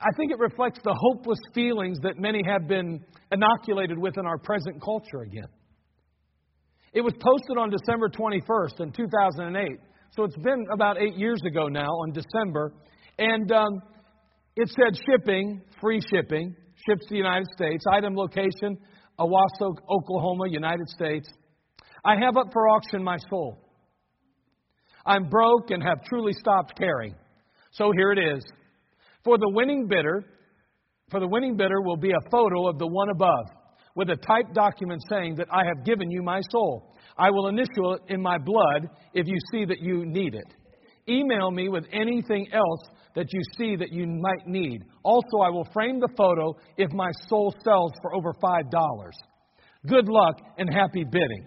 I 0.00 0.16
think 0.16 0.32
it 0.32 0.38
reflects 0.38 0.80
the 0.82 0.96
hopeless 0.98 1.38
feelings 1.54 1.98
that 2.02 2.18
many 2.18 2.40
have 2.46 2.66
been 2.66 3.04
inoculated 3.30 3.98
with 3.98 4.16
in 4.16 4.26
our 4.26 4.38
present 4.38 4.82
culture 4.82 5.22
again. 5.22 5.48
It 6.92 7.00
was 7.00 7.14
posted 7.14 7.56
on 7.56 7.70
December 7.70 8.08
21st 8.08 8.80
in 8.80 8.92
2008. 8.92 9.78
So 10.10 10.24
it's 10.24 10.36
been 10.36 10.66
about 10.72 11.00
eight 11.00 11.16
years 11.16 11.40
ago 11.46 11.68
now 11.68 11.88
on 11.88 12.12
December. 12.12 12.74
And 13.18 13.50
um, 13.50 13.82
it 14.56 14.68
said 14.68 15.00
shipping, 15.06 15.62
free 15.80 16.00
shipping, 16.10 16.54
ships 16.86 17.06
to 17.06 17.10
the 17.10 17.16
United 17.16 17.46
States. 17.56 17.84
Item 17.90 18.14
location, 18.14 18.76
Owasso, 19.18 19.74
Oklahoma, 19.88 20.48
United 20.48 20.88
States. 20.88 21.28
I 22.04 22.16
have 22.16 22.36
up 22.36 22.48
for 22.52 22.68
auction 22.68 23.02
my 23.02 23.16
soul. 23.30 23.58
I'm 25.06 25.30
broke 25.30 25.70
and 25.70 25.82
have 25.82 26.04
truly 26.04 26.32
stopped 26.34 26.76
caring. 26.76 27.14
So 27.72 27.90
here 27.96 28.12
it 28.12 28.18
is. 28.18 28.44
For 29.24 29.38
the 29.38 29.48
winning 29.48 29.86
bidder, 29.88 30.24
for 31.10 31.20
the 31.20 31.28
winning 31.28 31.56
bidder 31.56 31.80
will 31.80 31.96
be 31.96 32.10
a 32.10 32.30
photo 32.30 32.68
of 32.68 32.78
the 32.78 32.86
one 32.86 33.08
above 33.08 33.46
with 33.94 34.10
a 34.10 34.16
typed 34.16 34.54
document 34.54 35.02
saying 35.08 35.36
that 35.36 35.48
I 35.52 35.64
have 35.64 35.84
given 35.84 36.10
you 36.10 36.22
my 36.22 36.40
soul. 36.50 36.94
I 37.16 37.30
will 37.30 37.48
initial 37.48 37.94
it 37.94 38.02
in 38.08 38.22
my 38.22 38.38
blood 38.38 38.88
if 39.14 39.26
you 39.26 39.36
see 39.52 39.64
that 39.66 39.80
you 39.80 40.04
need 40.06 40.34
it. 40.34 40.54
Email 41.08 41.50
me 41.50 41.68
with 41.68 41.84
anything 41.92 42.46
else 42.52 42.80
that 43.14 43.26
you 43.32 43.40
see 43.58 43.76
that 43.76 43.92
you 43.92 44.06
might 44.06 44.46
need. 44.46 44.82
Also, 45.02 45.38
I 45.44 45.50
will 45.50 45.68
frame 45.72 46.00
the 46.00 46.08
photo 46.16 46.56
if 46.78 46.90
my 46.92 47.10
soul 47.28 47.54
sells 47.64 47.92
for 48.00 48.14
over 48.14 48.32
$5. 48.42 49.10
Good 49.86 50.08
luck 50.08 50.40
and 50.58 50.72
happy 50.72 51.04
bidding. 51.04 51.46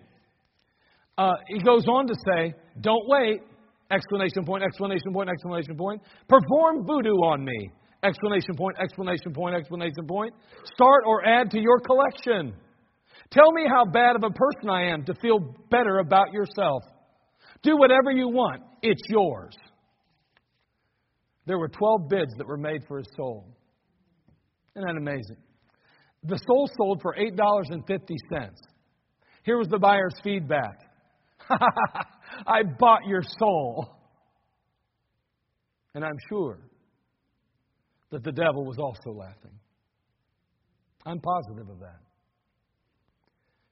Uh, 1.18 1.36
he 1.48 1.60
goes 1.60 1.88
on 1.88 2.08
to 2.08 2.14
say, 2.28 2.54
Don't 2.82 3.08
wait! 3.08 3.40
Explanation 3.92 4.44
point, 4.46 4.64
explanation 4.64 5.14
point, 5.14 5.30
explanation 5.30 5.78
point. 5.78 6.02
Perform 6.28 6.86
voodoo 6.86 7.16
on 7.18 7.46
me. 7.46 7.70
Explanation 8.06 8.56
point, 8.56 8.78
explanation 8.80 9.34
point, 9.34 9.56
explanation 9.56 10.06
point. 10.08 10.34
Start 10.76 11.04
or 11.08 11.26
add 11.26 11.50
to 11.52 11.60
your 11.60 11.80
collection. 11.80 12.54
Tell 13.32 13.52
me 13.52 13.64
how 13.68 13.86
bad 13.86 14.16
of 14.16 14.24
a 14.24 14.30
person 14.30 14.70
I 14.70 14.92
am 14.92 15.06
to 15.06 15.16
feel 15.16 15.40
better 15.72 15.98
about 16.00 16.32
yourself. 16.32 16.84
Do 17.64 17.78
whatever 17.78 18.12
you 18.12 18.30
want, 18.30 18.62
it's 18.84 19.02
yours. 19.10 19.56
There 21.48 21.58
were 21.58 21.68
12 21.68 22.10
bids 22.10 22.32
that 22.38 22.48
were 22.48 22.58
made 22.58 22.82
for 22.88 23.00
his 23.00 23.08
soul. 23.18 23.48
Isn't 24.76 24.88
that 24.88 24.98
amazing? 24.98 25.38
The 26.24 26.38
soul 26.48 26.70
sold 26.78 27.02
for 27.02 27.16
$8.50. 27.16 28.50
Here 29.44 29.58
was 29.58 29.68
the 29.68 29.80
buyer's 29.80 30.16
feedback 30.24 30.80
I 32.48 32.64
bought 32.80 33.06
your 33.08 33.22
soul. 33.40 33.98
And 35.94 36.04
I'm 36.04 36.18
sure 36.30 36.60
that 38.16 38.24
the 38.24 38.32
devil 38.32 38.64
was 38.64 38.78
also 38.80 39.12
laughing. 39.12 39.52
I'm 41.06 41.20
positive 41.20 41.70
of 41.70 41.80
that. 41.82 42.00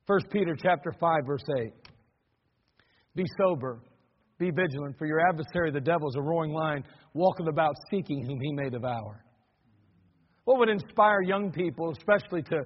1 0.06 0.20
Peter 0.34 0.54
chapter 0.62 0.92
5 1.00 1.20
verse 1.26 1.46
8. 1.62 1.72
Be 3.16 3.24
sober, 3.38 3.80
be 4.38 4.52
vigilant, 4.52 4.98
for 4.98 5.08
your 5.08 5.22
adversary 5.30 5.72
the 5.72 5.80
devil 5.80 6.10
is 6.10 6.16
a 6.18 6.22
roaring 6.22 6.52
lion, 6.52 6.84
walketh 7.14 7.48
about 7.48 7.74
seeking 7.90 8.22
whom 8.26 8.38
he 8.42 8.52
may 8.52 8.70
devour. 8.70 9.24
What 10.44 10.60
would 10.60 10.68
inspire 10.68 11.22
young 11.22 11.50
people, 11.54 11.94
especially 11.98 12.42
to 12.42 12.64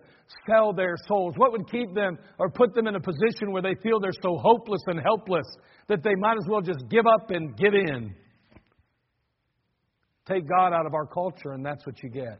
sell 0.49 0.73
their 0.73 0.95
souls? 1.07 1.35
What 1.37 1.51
would 1.51 1.69
keep 1.69 1.93
them 1.93 2.17
or 2.39 2.49
put 2.49 2.73
them 2.73 2.87
in 2.87 2.95
a 2.95 2.99
position 2.99 3.51
where 3.51 3.61
they 3.61 3.75
feel 3.83 3.99
they're 3.99 4.11
so 4.23 4.35
hopeless 4.41 4.81
and 4.87 4.99
helpless 4.99 5.45
that 5.89 6.01
they 6.01 6.15
might 6.17 6.37
as 6.37 6.49
well 6.49 6.61
just 6.61 6.79
give 6.89 7.05
up 7.05 7.29
and 7.29 7.55
give 7.55 7.75
in? 7.75 8.15
Take 10.27 10.47
God 10.47 10.73
out 10.73 10.85
of 10.85 10.93
our 10.93 11.05
culture, 11.05 11.53
and 11.53 11.65
that's 11.65 11.85
what 11.85 12.01
you 12.03 12.09
get. 12.09 12.39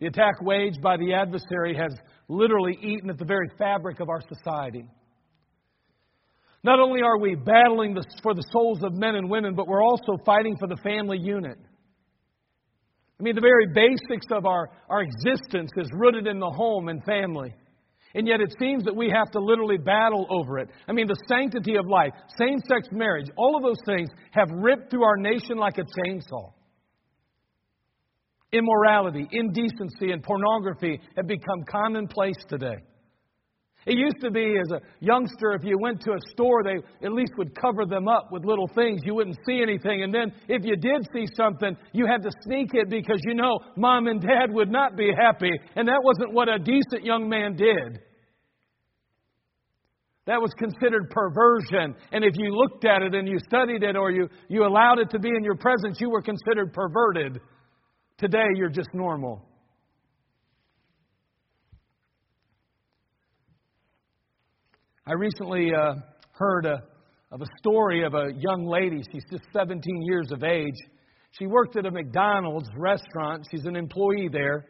The 0.00 0.06
attack 0.06 0.40
waged 0.40 0.82
by 0.82 0.96
the 0.96 1.14
adversary 1.14 1.74
has 1.76 1.92
literally 2.28 2.78
eaten 2.82 3.10
at 3.10 3.18
the 3.18 3.24
very 3.24 3.48
fabric 3.58 4.00
of 4.00 4.08
our 4.08 4.20
society. 4.20 4.86
Not 6.62 6.80
only 6.80 7.00
are 7.02 7.18
we 7.18 7.34
battling 7.34 7.96
for 8.22 8.34
the 8.34 8.44
souls 8.52 8.82
of 8.82 8.92
men 8.94 9.14
and 9.14 9.30
women, 9.30 9.54
but 9.54 9.68
we're 9.68 9.82
also 9.82 10.16
fighting 10.24 10.56
for 10.58 10.66
the 10.66 10.76
family 10.82 11.18
unit. 11.18 11.58
I 13.18 13.22
mean, 13.22 13.34
the 13.34 13.40
very 13.40 13.68
basics 13.72 14.26
of 14.30 14.44
our, 14.44 14.70
our 14.90 15.02
existence 15.02 15.70
is 15.76 15.88
rooted 15.92 16.26
in 16.26 16.38
the 16.38 16.50
home 16.50 16.88
and 16.88 17.02
family. 17.04 17.54
And 18.14 18.26
yet 18.26 18.40
it 18.40 18.54
seems 18.58 18.84
that 18.84 18.96
we 18.96 19.10
have 19.14 19.30
to 19.32 19.40
literally 19.40 19.78
battle 19.78 20.26
over 20.30 20.58
it. 20.58 20.68
I 20.88 20.92
mean, 20.92 21.06
the 21.06 21.16
sanctity 21.28 21.76
of 21.76 21.86
life, 21.86 22.12
same 22.38 22.58
sex 22.60 22.88
marriage, 22.92 23.26
all 23.36 23.56
of 23.56 23.62
those 23.62 23.80
things 23.84 24.08
have 24.30 24.48
ripped 24.50 24.90
through 24.90 25.04
our 25.04 25.16
nation 25.16 25.58
like 25.58 25.78
a 25.78 25.82
chainsaw. 25.82 26.52
Immorality, 28.52 29.28
indecency, 29.32 30.12
and 30.12 30.22
pornography 30.22 31.00
have 31.16 31.26
become 31.26 31.64
commonplace 31.68 32.38
today. 32.48 32.76
It 33.86 33.96
used 33.96 34.20
to 34.20 34.32
be 34.32 34.56
as 34.58 34.72
a 34.72 34.80
youngster, 34.98 35.52
if 35.52 35.62
you 35.62 35.78
went 35.78 36.00
to 36.02 36.10
a 36.10 36.18
store, 36.32 36.64
they 36.64 37.06
at 37.06 37.12
least 37.12 37.32
would 37.38 37.54
cover 37.54 37.86
them 37.86 38.08
up 38.08 38.32
with 38.32 38.44
little 38.44 38.68
things. 38.74 39.00
You 39.04 39.14
wouldn't 39.14 39.38
see 39.46 39.62
anything. 39.62 40.02
And 40.02 40.12
then 40.12 40.32
if 40.48 40.64
you 40.64 40.74
did 40.74 41.06
see 41.14 41.26
something, 41.36 41.76
you 41.92 42.04
had 42.04 42.22
to 42.22 42.30
sneak 42.42 42.70
it 42.74 42.90
because 42.90 43.20
you 43.22 43.34
know 43.34 43.60
mom 43.76 44.08
and 44.08 44.20
dad 44.20 44.50
would 44.50 44.70
not 44.70 44.96
be 44.96 45.12
happy. 45.16 45.52
And 45.76 45.86
that 45.86 46.00
wasn't 46.02 46.32
what 46.32 46.48
a 46.48 46.58
decent 46.58 47.04
young 47.04 47.28
man 47.28 47.54
did. 47.54 48.00
That 50.26 50.42
was 50.42 50.50
considered 50.58 51.08
perversion. 51.10 51.94
And 52.10 52.24
if 52.24 52.34
you 52.34 52.50
looked 52.56 52.84
at 52.84 53.02
it 53.02 53.14
and 53.14 53.28
you 53.28 53.38
studied 53.46 53.84
it 53.84 53.94
or 53.96 54.10
you, 54.10 54.28
you 54.48 54.66
allowed 54.66 54.98
it 54.98 55.10
to 55.10 55.20
be 55.20 55.28
in 55.28 55.44
your 55.44 55.54
presence, 55.54 55.98
you 56.00 56.10
were 56.10 56.22
considered 56.22 56.72
perverted. 56.72 57.38
Today, 58.18 58.46
you're 58.56 58.68
just 58.68 58.88
normal. 58.92 59.46
I 65.08 65.12
recently 65.12 65.70
uh, 65.72 65.94
heard 66.32 66.66
a, 66.66 66.82
of 67.30 67.40
a 67.40 67.46
story 67.60 68.04
of 68.04 68.14
a 68.14 68.26
young 68.36 68.66
lady. 68.66 69.04
She's 69.12 69.22
just 69.30 69.44
17 69.52 69.80
years 70.02 70.32
of 70.32 70.42
age. 70.42 70.74
She 71.38 71.46
worked 71.46 71.76
at 71.76 71.86
a 71.86 71.92
McDonald's 71.92 72.68
restaurant. 72.76 73.46
She's 73.48 73.66
an 73.66 73.76
employee 73.76 74.28
there. 74.32 74.66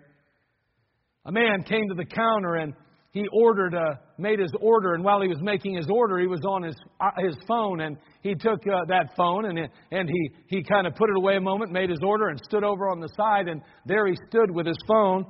A 1.24 1.32
man 1.32 1.62
came 1.66 1.88
to 1.88 1.94
the 1.94 2.04
counter 2.04 2.56
and 2.56 2.74
he 3.12 3.24
ordered, 3.32 3.74
uh, 3.74 3.94
made 4.18 4.38
his 4.38 4.52
order, 4.60 4.92
and 4.92 5.02
while 5.02 5.22
he 5.22 5.28
was 5.28 5.40
making 5.40 5.74
his 5.74 5.88
order, 5.88 6.18
he 6.18 6.26
was 6.26 6.42
on 6.46 6.64
his 6.64 6.76
uh, 7.00 7.12
his 7.16 7.34
phone, 7.48 7.80
and 7.80 7.96
he 8.20 8.34
took 8.34 8.60
uh, 8.66 8.84
that 8.88 9.16
phone 9.16 9.46
and 9.46 9.58
and 9.90 10.06
he 10.06 10.30
he 10.48 10.62
kind 10.62 10.86
of 10.86 10.94
put 10.96 11.08
it 11.08 11.16
away 11.16 11.36
a 11.36 11.40
moment, 11.40 11.72
made 11.72 11.88
his 11.88 12.00
order, 12.02 12.28
and 12.28 12.38
stood 12.44 12.62
over 12.62 12.90
on 12.90 13.00
the 13.00 13.08
side, 13.16 13.48
and 13.48 13.62
there 13.86 14.06
he 14.06 14.14
stood 14.28 14.50
with 14.50 14.66
his 14.66 14.76
phone, 14.86 15.24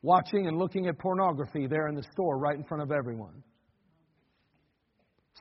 watching 0.00 0.46
and 0.46 0.56
looking 0.56 0.86
at 0.86 0.98
pornography 0.98 1.66
there 1.66 1.88
in 1.88 1.94
the 1.94 2.04
store, 2.12 2.38
right 2.38 2.56
in 2.56 2.64
front 2.64 2.82
of 2.82 2.90
everyone. 2.90 3.42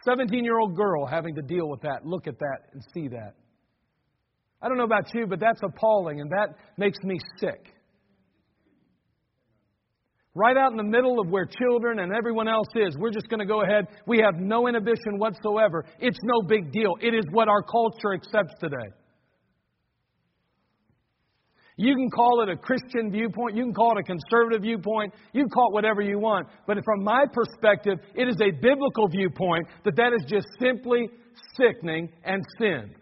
17 0.03 0.43
year 0.43 0.59
old 0.59 0.75
girl 0.75 1.05
having 1.05 1.35
to 1.35 1.41
deal 1.41 1.69
with 1.69 1.81
that, 1.81 2.05
look 2.05 2.27
at 2.27 2.37
that, 2.39 2.57
and 2.73 2.81
see 2.93 3.07
that. 3.09 3.35
I 4.61 4.67
don't 4.67 4.77
know 4.77 4.83
about 4.83 5.13
you, 5.13 5.27
but 5.27 5.39
that's 5.39 5.61
appalling, 5.63 6.21
and 6.21 6.29
that 6.31 6.55
makes 6.77 6.97
me 7.03 7.19
sick. 7.39 7.75
Right 10.33 10.57
out 10.57 10.71
in 10.71 10.77
the 10.77 10.83
middle 10.83 11.19
of 11.21 11.29
where 11.29 11.45
children 11.45 11.99
and 11.99 12.11
everyone 12.13 12.49
else 12.49 12.67
is, 12.75 12.97
we're 12.97 13.11
just 13.11 13.29
going 13.29 13.39
to 13.39 13.45
go 13.45 13.61
ahead. 13.61 13.85
We 14.05 14.17
have 14.19 14.35
no 14.35 14.67
inhibition 14.67 15.17
whatsoever. 15.17 15.85
It's 15.99 16.19
no 16.23 16.41
big 16.41 16.73
deal. 16.73 16.95
It 17.01 17.13
is 17.13 17.23
what 17.31 17.47
our 17.47 17.63
culture 17.63 18.13
accepts 18.13 18.53
today. 18.59 18.91
You 21.77 21.93
can 21.95 22.09
call 22.09 22.41
it 22.41 22.49
a 22.49 22.55
Christian 22.55 23.11
viewpoint, 23.11 23.55
you 23.55 23.63
can 23.63 23.73
call 23.73 23.97
it 23.97 23.99
a 23.99 24.03
conservative 24.03 24.61
viewpoint, 24.61 25.13
you 25.33 25.43
can 25.43 25.49
call 25.49 25.69
it 25.71 25.73
whatever 25.73 26.01
you 26.01 26.19
want. 26.19 26.47
But 26.65 26.77
from 26.85 27.03
my 27.03 27.25
perspective, 27.31 27.99
it 28.15 28.29
is 28.29 28.37
a 28.41 28.51
biblical 28.51 29.09
viewpoint 29.09 29.67
that 29.83 29.95
that 29.97 30.13
is 30.13 30.23
just 30.27 30.47
simply 30.59 31.09
sickening 31.57 32.09
and 32.23 32.41
sin. 32.59 32.95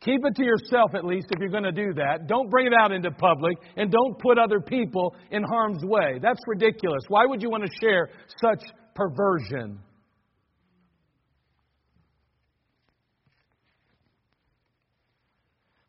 Keep 0.00 0.24
it 0.24 0.36
to 0.36 0.44
yourself 0.44 0.94
at 0.94 1.04
least 1.04 1.26
if 1.30 1.40
you're 1.40 1.50
going 1.50 1.64
to 1.64 1.72
do 1.72 1.92
that. 1.94 2.28
Don't 2.28 2.48
bring 2.48 2.66
it 2.66 2.72
out 2.72 2.92
into 2.92 3.10
public 3.10 3.58
and 3.76 3.90
don't 3.90 4.18
put 4.18 4.38
other 4.38 4.60
people 4.60 5.14
in 5.30 5.42
harm's 5.42 5.84
way. 5.84 6.18
That's 6.22 6.40
ridiculous. 6.46 7.02
Why 7.08 7.26
would 7.26 7.42
you 7.42 7.50
want 7.50 7.64
to 7.64 7.70
share 7.80 8.08
such 8.40 8.62
perversion? 8.94 9.80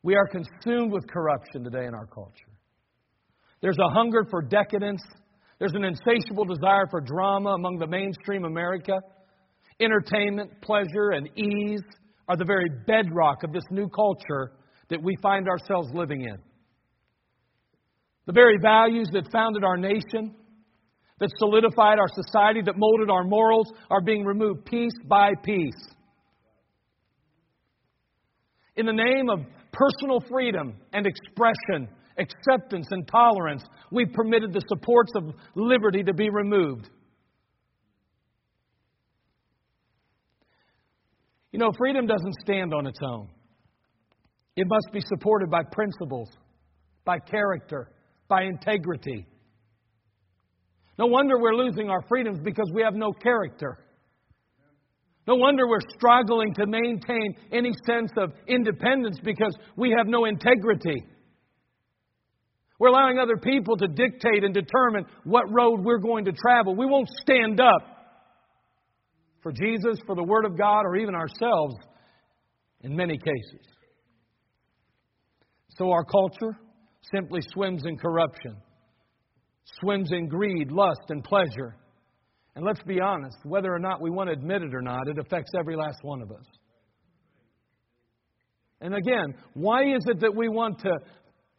We 0.01 0.15
are 0.15 0.27
consumed 0.27 0.91
with 0.91 1.07
corruption 1.09 1.63
today 1.63 1.85
in 1.85 1.93
our 1.93 2.07
culture. 2.07 2.51
There's 3.61 3.77
a 3.77 3.93
hunger 3.93 4.25
for 4.29 4.41
decadence. 4.41 5.01
There's 5.59 5.73
an 5.73 5.83
insatiable 5.83 6.45
desire 6.45 6.85
for 6.89 7.01
drama 7.01 7.49
among 7.49 7.79
the 7.79 7.87
mainstream 7.87 8.45
America. 8.45 8.99
Entertainment, 9.81 10.61
pleasure, 10.61 11.11
and 11.11 11.27
ease 11.37 11.81
are 12.29 12.37
the 12.37 12.45
very 12.45 12.69
bedrock 12.87 13.43
of 13.43 13.51
this 13.51 13.63
new 13.71 13.89
culture 13.89 14.53
that 14.89 15.03
we 15.03 15.17
find 15.21 15.47
ourselves 15.49 15.89
living 15.93 16.21
in. 16.21 16.37
The 18.25 18.33
very 18.33 18.57
values 18.61 19.09
that 19.13 19.29
founded 19.31 19.63
our 19.63 19.77
nation, 19.77 20.35
that 21.19 21.29
solidified 21.37 21.99
our 21.99 22.07
society, 22.07 22.61
that 22.65 22.75
molded 22.77 23.09
our 23.09 23.23
morals, 23.23 23.67
are 23.89 24.01
being 24.01 24.23
removed 24.23 24.65
piece 24.65 24.93
by 25.07 25.31
piece. 25.43 25.73
In 28.77 28.85
the 28.85 28.93
name 28.93 29.29
of 29.29 29.39
personal 29.79 30.19
freedom 30.29 30.75
and 30.91 31.07
expression, 31.07 31.87
acceptance 32.17 32.87
and 32.91 33.07
tolerance, 33.07 33.63
we've 33.91 34.11
permitted 34.11 34.51
the 34.51 34.61
supports 34.67 35.11
of 35.15 35.33
liberty 35.55 36.03
to 36.03 36.13
be 36.13 36.29
removed. 36.29 36.89
You 41.51 41.59
know, 41.59 41.71
freedom 41.77 42.05
doesn't 42.05 42.35
stand 42.43 42.73
on 42.73 42.85
its 42.85 42.99
own. 43.01 43.29
It 44.55 44.67
must 44.67 44.93
be 44.93 44.99
supported 45.01 45.49
by 45.49 45.61
principles, 45.71 46.29
by 47.05 47.17
character, 47.19 47.89
by 48.27 48.43
integrity. 48.43 49.25
No 50.97 51.05
wonder 51.07 51.39
we're 51.39 51.55
losing 51.55 51.89
our 51.89 52.01
freedoms 52.07 52.39
because 52.43 52.69
we 52.73 52.83
have 52.83 52.93
no 52.93 53.13
character. 53.13 53.79
No 55.29 55.35
wonder 55.35 55.67
we're 55.67 55.77
struggling 55.95 56.55
to 56.55 56.65
maintain 56.65 57.35
any 57.51 57.71
sense 57.85 58.09
of 58.17 58.33
independence 58.47 59.19
because 59.23 59.55
we 59.75 59.93
have 59.95 60.07
no 60.07 60.25
integrity. 60.25 61.03
We're 62.79 62.87
allowing 62.87 63.19
other 63.19 63.37
people 63.37 63.77
to 63.77 63.87
dictate 63.87 64.43
and 64.43 64.55
determine 64.55 65.05
what 65.25 65.43
road 65.53 65.81
we're 65.83 65.99
going 65.99 66.25
to 66.25 66.31
travel. 66.31 66.75
We 66.75 66.87
won't 66.87 67.09
stand 67.21 67.59
up 67.59 67.83
for 69.43 69.51
Jesus, 69.51 69.99
for 70.07 70.15
the 70.15 70.23
Word 70.23 70.45
of 70.45 70.57
God, 70.57 70.81
or 70.81 70.95
even 70.95 71.13
ourselves 71.13 71.75
in 72.81 72.95
many 72.95 73.19
cases. 73.19 73.67
So 75.77 75.91
our 75.91 76.05
culture 76.05 76.57
simply 77.13 77.41
swims 77.53 77.83
in 77.85 77.99
corruption, 77.99 78.55
swims 79.79 80.11
in 80.11 80.27
greed, 80.27 80.71
lust, 80.71 81.03
and 81.09 81.23
pleasure. 81.23 81.75
And 82.59 82.65
let's 82.65 82.83
be 82.83 82.99
honest, 82.99 83.37
whether 83.45 83.73
or 83.73 83.79
not 83.79 84.01
we 84.01 84.09
want 84.09 84.27
to 84.27 84.33
admit 84.33 84.63
it 84.63 84.75
or 84.75 84.81
not, 84.81 85.07
it 85.07 85.17
affects 85.17 85.51
every 85.57 85.77
last 85.77 85.99
one 86.01 86.21
of 86.21 86.29
us. 86.29 86.43
And 88.81 88.93
again, 88.93 89.33
why 89.53 89.83
is 89.95 90.03
it 90.07 90.19
that 90.19 90.35
we 90.35 90.49
want 90.49 90.79
to 90.79 90.91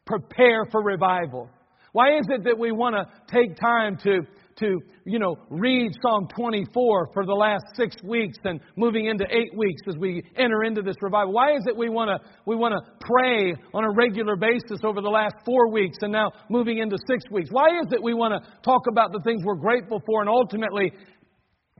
prepare 0.04 0.66
for 0.70 0.82
revival? 0.82 1.48
Why 1.92 2.18
is 2.18 2.26
it 2.28 2.44
that 2.44 2.58
we 2.58 2.70
want 2.70 2.96
to 2.96 3.06
take 3.34 3.56
time 3.56 3.96
to 4.02 4.20
to, 4.60 4.78
you 5.04 5.18
know, 5.18 5.36
read 5.48 5.92
Psalm 6.02 6.28
24 6.36 7.08
for 7.12 7.26
the 7.26 7.34
last 7.34 7.64
six 7.74 7.96
weeks 8.02 8.38
and 8.44 8.60
moving 8.76 9.06
into 9.06 9.24
eight 9.24 9.56
weeks 9.56 9.82
as 9.88 9.96
we 9.96 10.22
enter 10.36 10.64
into 10.64 10.82
this 10.82 10.96
revival? 11.00 11.32
Why 11.32 11.52
is 11.54 11.64
it 11.66 11.76
we 11.76 11.88
want 11.88 12.08
to 12.08 12.28
we 12.46 12.56
want 12.56 12.74
to 12.74 12.92
pray 13.00 13.54
on 13.74 13.84
a 13.84 13.90
regular 13.90 14.36
basis 14.36 14.80
over 14.84 15.00
the 15.00 15.08
last 15.08 15.34
four 15.44 15.72
weeks 15.72 15.98
and 16.02 16.12
now 16.12 16.30
moving 16.48 16.78
into 16.78 16.96
six 17.08 17.24
weeks? 17.30 17.50
Why 17.50 17.68
is 17.80 17.92
it 17.92 18.02
we 18.02 18.14
want 18.14 18.34
to 18.34 18.50
talk 18.62 18.82
about 18.90 19.12
the 19.12 19.20
things 19.24 19.42
we're 19.44 19.56
grateful 19.56 20.00
for 20.06 20.20
and 20.20 20.28
ultimately 20.28 20.92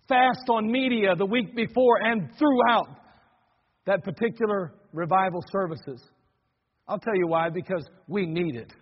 fast 0.09 0.49
on 0.49 0.71
media 0.71 1.15
the 1.17 1.27
week 1.27 1.55
before 1.55 2.03
and 2.03 2.31
throughout 2.39 2.89
that 3.87 4.03
particular 4.03 4.75
revival 4.93 5.45
services? 5.53 6.03
I'll 6.89 6.99
tell 6.99 7.15
you 7.15 7.29
why, 7.29 7.51
because 7.51 7.89
we 8.09 8.27
need 8.27 8.57
it. 8.57 8.73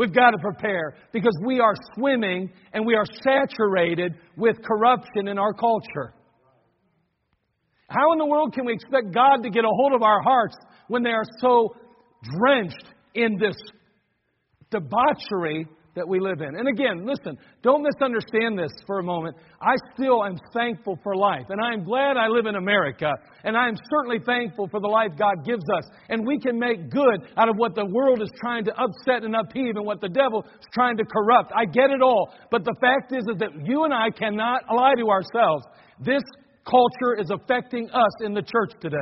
We've 0.00 0.14
got 0.14 0.30
to 0.30 0.38
prepare 0.38 0.94
because 1.12 1.36
we 1.44 1.60
are 1.60 1.74
swimming 1.94 2.50
and 2.72 2.86
we 2.86 2.94
are 2.94 3.04
saturated 3.22 4.14
with 4.34 4.56
corruption 4.62 5.28
in 5.28 5.36
our 5.36 5.52
culture. 5.52 6.14
How 7.86 8.10
in 8.12 8.18
the 8.18 8.24
world 8.24 8.54
can 8.54 8.64
we 8.64 8.72
expect 8.72 9.12
God 9.12 9.42
to 9.42 9.50
get 9.50 9.62
a 9.62 9.68
hold 9.68 9.92
of 9.92 10.02
our 10.02 10.22
hearts 10.22 10.56
when 10.88 11.02
they 11.02 11.10
are 11.10 11.26
so 11.40 11.76
drenched 12.38 12.86
in 13.14 13.36
this 13.38 13.56
debauchery 14.70 15.68
that 15.94 16.06
we 16.06 16.20
live 16.20 16.40
in. 16.40 16.54
And 16.56 16.68
again, 16.68 17.04
listen, 17.04 17.36
don't 17.62 17.82
misunderstand 17.82 18.58
this 18.58 18.70
for 18.86 19.00
a 19.00 19.02
moment. 19.02 19.36
I 19.60 19.74
still 19.94 20.24
am 20.24 20.36
thankful 20.54 20.98
for 21.02 21.16
life, 21.16 21.46
and 21.48 21.60
I 21.60 21.72
am 21.72 21.84
glad 21.84 22.16
I 22.16 22.28
live 22.28 22.46
in 22.46 22.54
America, 22.54 23.10
and 23.44 23.56
I 23.56 23.68
am 23.68 23.74
certainly 23.90 24.18
thankful 24.24 24.68
for 24.70 24.80
the 24.80 24.86
life 24.86 25.10
God 25.18 25.44
gives 25.44 25.64
us. 25.74 25.84
And 26.08 26.26
we 26.26 26.38
can 26.38 26.58
make 26.58 26.90
good 26.90 27.28
out 27.36 27.48
of 27.48 27.56
what 27.56 27.74
the 27.74 27.86
world 27.86 28.22
is 28.22 28.30
trying 28.40 28.64
to 28.66 28.72
upset 28.72 29.24
and 29.24 29.34
upheave 29.34 29.76
and 29.76 29.84
what 29.84 30.00
the 30.00 30.08
devil 30.08 30.44
is 30.44 30.66
trying 30.72 30.96
to 30.98 31.04
corrupt. 31.04 31.52
I 31.54 31.64
get 31.64 31.90
it 31.90 32.02
all. 32.02 32.32
But 32.50 32.64
the 32.64 32.74
fact 32.80 33.12
is, 33.12 33.24
is 33.28 33.38
that 33.38 33.50
you 33.66 33.84
and 33.84 33.92
I 33.92 34.10
cannot 34.10 34.62
lie 34.72 34.94
to 34.96 35.08
ourselves. 35.08 35.64
This 35.98 36.22
culture 36.64 37.18
is 37.18 37.30
affecting 37.30 37.90
us 37.90 38.12
in 38.24 38.32
the 38.32 38.42
church 38.42 38.72
today. 38.80 38.96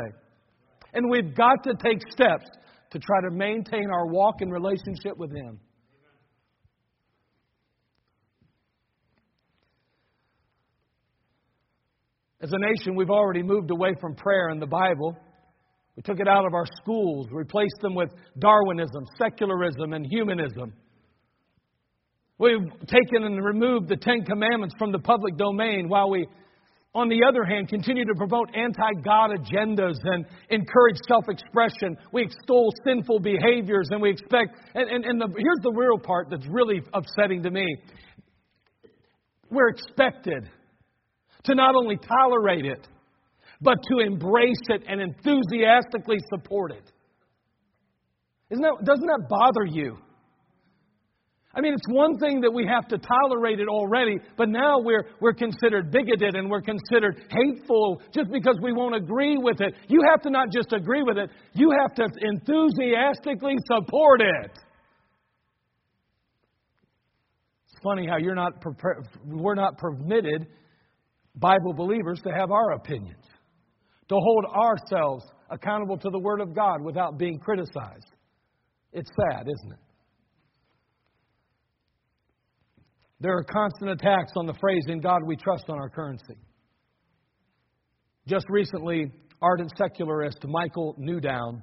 And 0.94 1.10
we've 1.10 1.34
got 1.34 1.62
to 1.64 1.74
take 1.82 2.00
steps 2.10 2.48
to 2.90 2.98
try 2.98 3.20
to 3.28 3.36
maintain 3.36 3.90
our 3.92 4.06
walk 4.06 4.36
and 4.40 4.50
relationship 4.50 5.16
with 5.18 5.30
Him. 5.34 5.60
As 12.40 12.52
a 12.52 12.58
nation, 12.58 12.94
we've 12.94 13.10
already 13.10 13.42
moved 13.42 13.70
away 13.72 13.94
from 14.00 14.14
prayer 14.14 14.50
in 14.50 14.60
the 14.60 14.66
Bible. 14.66 15.16
We 15.96 16.02
took 16.02 16.20
it 16.20 16.28
out 16.28 16.46
of 16.46 16.54
our 16.54 16.66
schools, 16.80 17.26
replaced 17.32 17.80
them 17.82 17.96
with 17.96 18.10
Darwinism, 18.38 19.04
secularism, 19.18 19.92
and 19.92 20.06
humanism. 20.06 20.72
We've 22.38 22.70
taken 22.86 23.24
and 23.24 23.44
removed 23.44 23.88
the 23.88 23.96
Ten 23.96 24.24
Commandments 24.24 24.76
from 24.78 24.92
the 24.92 25.00
public 25.00 25.36
domain 25.36 25.88
while 25.88 26.08
we, 26.08 26.28
on 26.94 27.08
the 27.08 27.24
other 27.28 27.44
hand, 27.44 27.68
continue 27.68 28.04
to 28.04 28.14
promote 28.14 28.54
anti 28.54 28.92
God 29.04 29.30
agendas 29.30 29.96
and 30.04 30.24
encourage 30.48 30.98
self 31.08 31.24
expression. 31.28 31.96
We 32.12 32.22
extol 32.22 32.70
sinful 32.86 33.18
behaviors 33.18 33.88
and 33.90 34.00
we 34.00 34.10
expect, 34.10 34.54
and, 34.76 34.88
and, 34.88 35.04
and 35.04 35.20
the, 35.20 35.26
here's 35.26 35.62
the 35.64 35.72
real 35.72 35.98
part 35.98 36.28
that's 36.30 36.46
really 36.48 36.82
upsetting 36.94 37.42
to 37.42 37.50
me 37.50 37.66
We're 39.50 39.70
expected 39.70 40.48
to 41.44 41.54
not 41.54 41.74
only 41.74 41.96
tolerate 41.96 42.64
it, 42.64 42.86
but 43.60 43.78
to 43.90 43.98
embrace 44.04 44.62
it 44.68 44.84
and 44.88 45.00
enthusiastically 45.00 46.18
support 46.32 46.72
it. 46.72 46.92
Isn't 48.50 48.62
that, 48.62 48.84
doesn't 48.84 49.06
that 49.06 49.26
bother 49.28 49.66
you? 49.66 49.98
I 51.54 51.60
mean, 51.60 51.72
it's 51.72 51.88
one 51.88 52.18
thing 52.18 52.40
that 52.42 52.52
we 52.52 52.66
have 52.66 52.86
to 52.88 52.98
tolerate 52.98 53.58
it 53.58 53.68
already, 53.68 54.18
but 54.36 54.48
now 54.48 54.78
we're, 54.78 55.06
we're 55.20 55.32
considered 55.32 55.90
bigoted 55.90 56.36
and 56.36 56.48
we're 56.48 56.62
considered 56.62 57.24
hateful 57.30 58.00
just 58.14 58.30
because 58.30 58.56
we 58.62 58.72
won't 58.72 58.94
agree 58.94 59.36
with 59.36 59.60
it. 59.60 59.74
You 59.88 60.00
have 60.10 60.22
to 60.22 60.30
not 60.30 60.52
just 60.52 60.72
agree 60.72 61.02
with 61.02 61.16
it, 61.18 61.30
you 61.54 61.72
have 61.80 61.94
to 61.96 62.06
enthusiastically 62.20 63.56
support 63.66 64.20
it. 64.20 64.52
It's 67.66 67.80
funny 67.82 68.06
how 68.06 68.18
you're 68.18 68.34
not 68.34 68.52
we're 69.24 69.54
not 69.54 69.78
permitted, 69.78 70.46
Bible 71.38 71.72
believers, 71.72 72.20
to 72.24 72.30
have 72.30 72.50
our 72.50 72.72
opinions, 72.72 73.24
to 74.08 74.14
hold 74.14 74.44
ourselves 74.46 75.24
accountable 75.50 75.96
to 75.98 76.10
the 76.10 76.18
Word 76.18 76.40
of 76.40 76.54
God 76.54 76.82
without 76.82 77.18
being 77.18 77.38
criticized. 77.38 78.10
It's 78.92 79.10
sad, 79.30 79.42
isn't 79.42 79.72
it? 79.72 79.78
There 83.20 83.36
are 83.36 83.44
constant 83.44 83.90
attacks 83.90 84.32
on 84.36 84.46
the 84.46 84.54
phrase, 84.60 84.84
in 84.86 85.00
God 85.00 85.22
we 85.26 85.36
trust, 85.36 85.64
on 85.68 85.78
our 85.78 85.88
currency. 85.88 86.36
Just 88.26 88.46
recently, 88.48 89.10
ardent 89.42 89.72
secularist 89.76 90.38
Michael 90.44 90.94
Newdow 90.98 91.60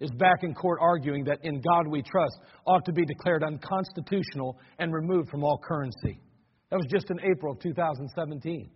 is 0.00 0.10
back 0.12 0.42
in 0.42 0.54
court 0.54 0.78
arguing 0.80 1.24
that 1.24 1.38
in 1.42 1.60
God 1.60 1.86
we 1.86 2.02
trust 2.02 2.40
ought 2.66 2.84
to 2.84 2.92
be 2.92 3.04
declared 3.04 3.44
unconstitutional 3.44 4.58
and 4.78 4.92
removed 4.92 5.30
from 5.30 5.44
all 5.44 5.58
currency. 5.62 6.20
That 6.70 6.76
was 6.76 6.86
just 6.90 7.10
in 7.10 7.18
April 7.20 7.52
of 7.52 7.60
2017. 7.60 8.70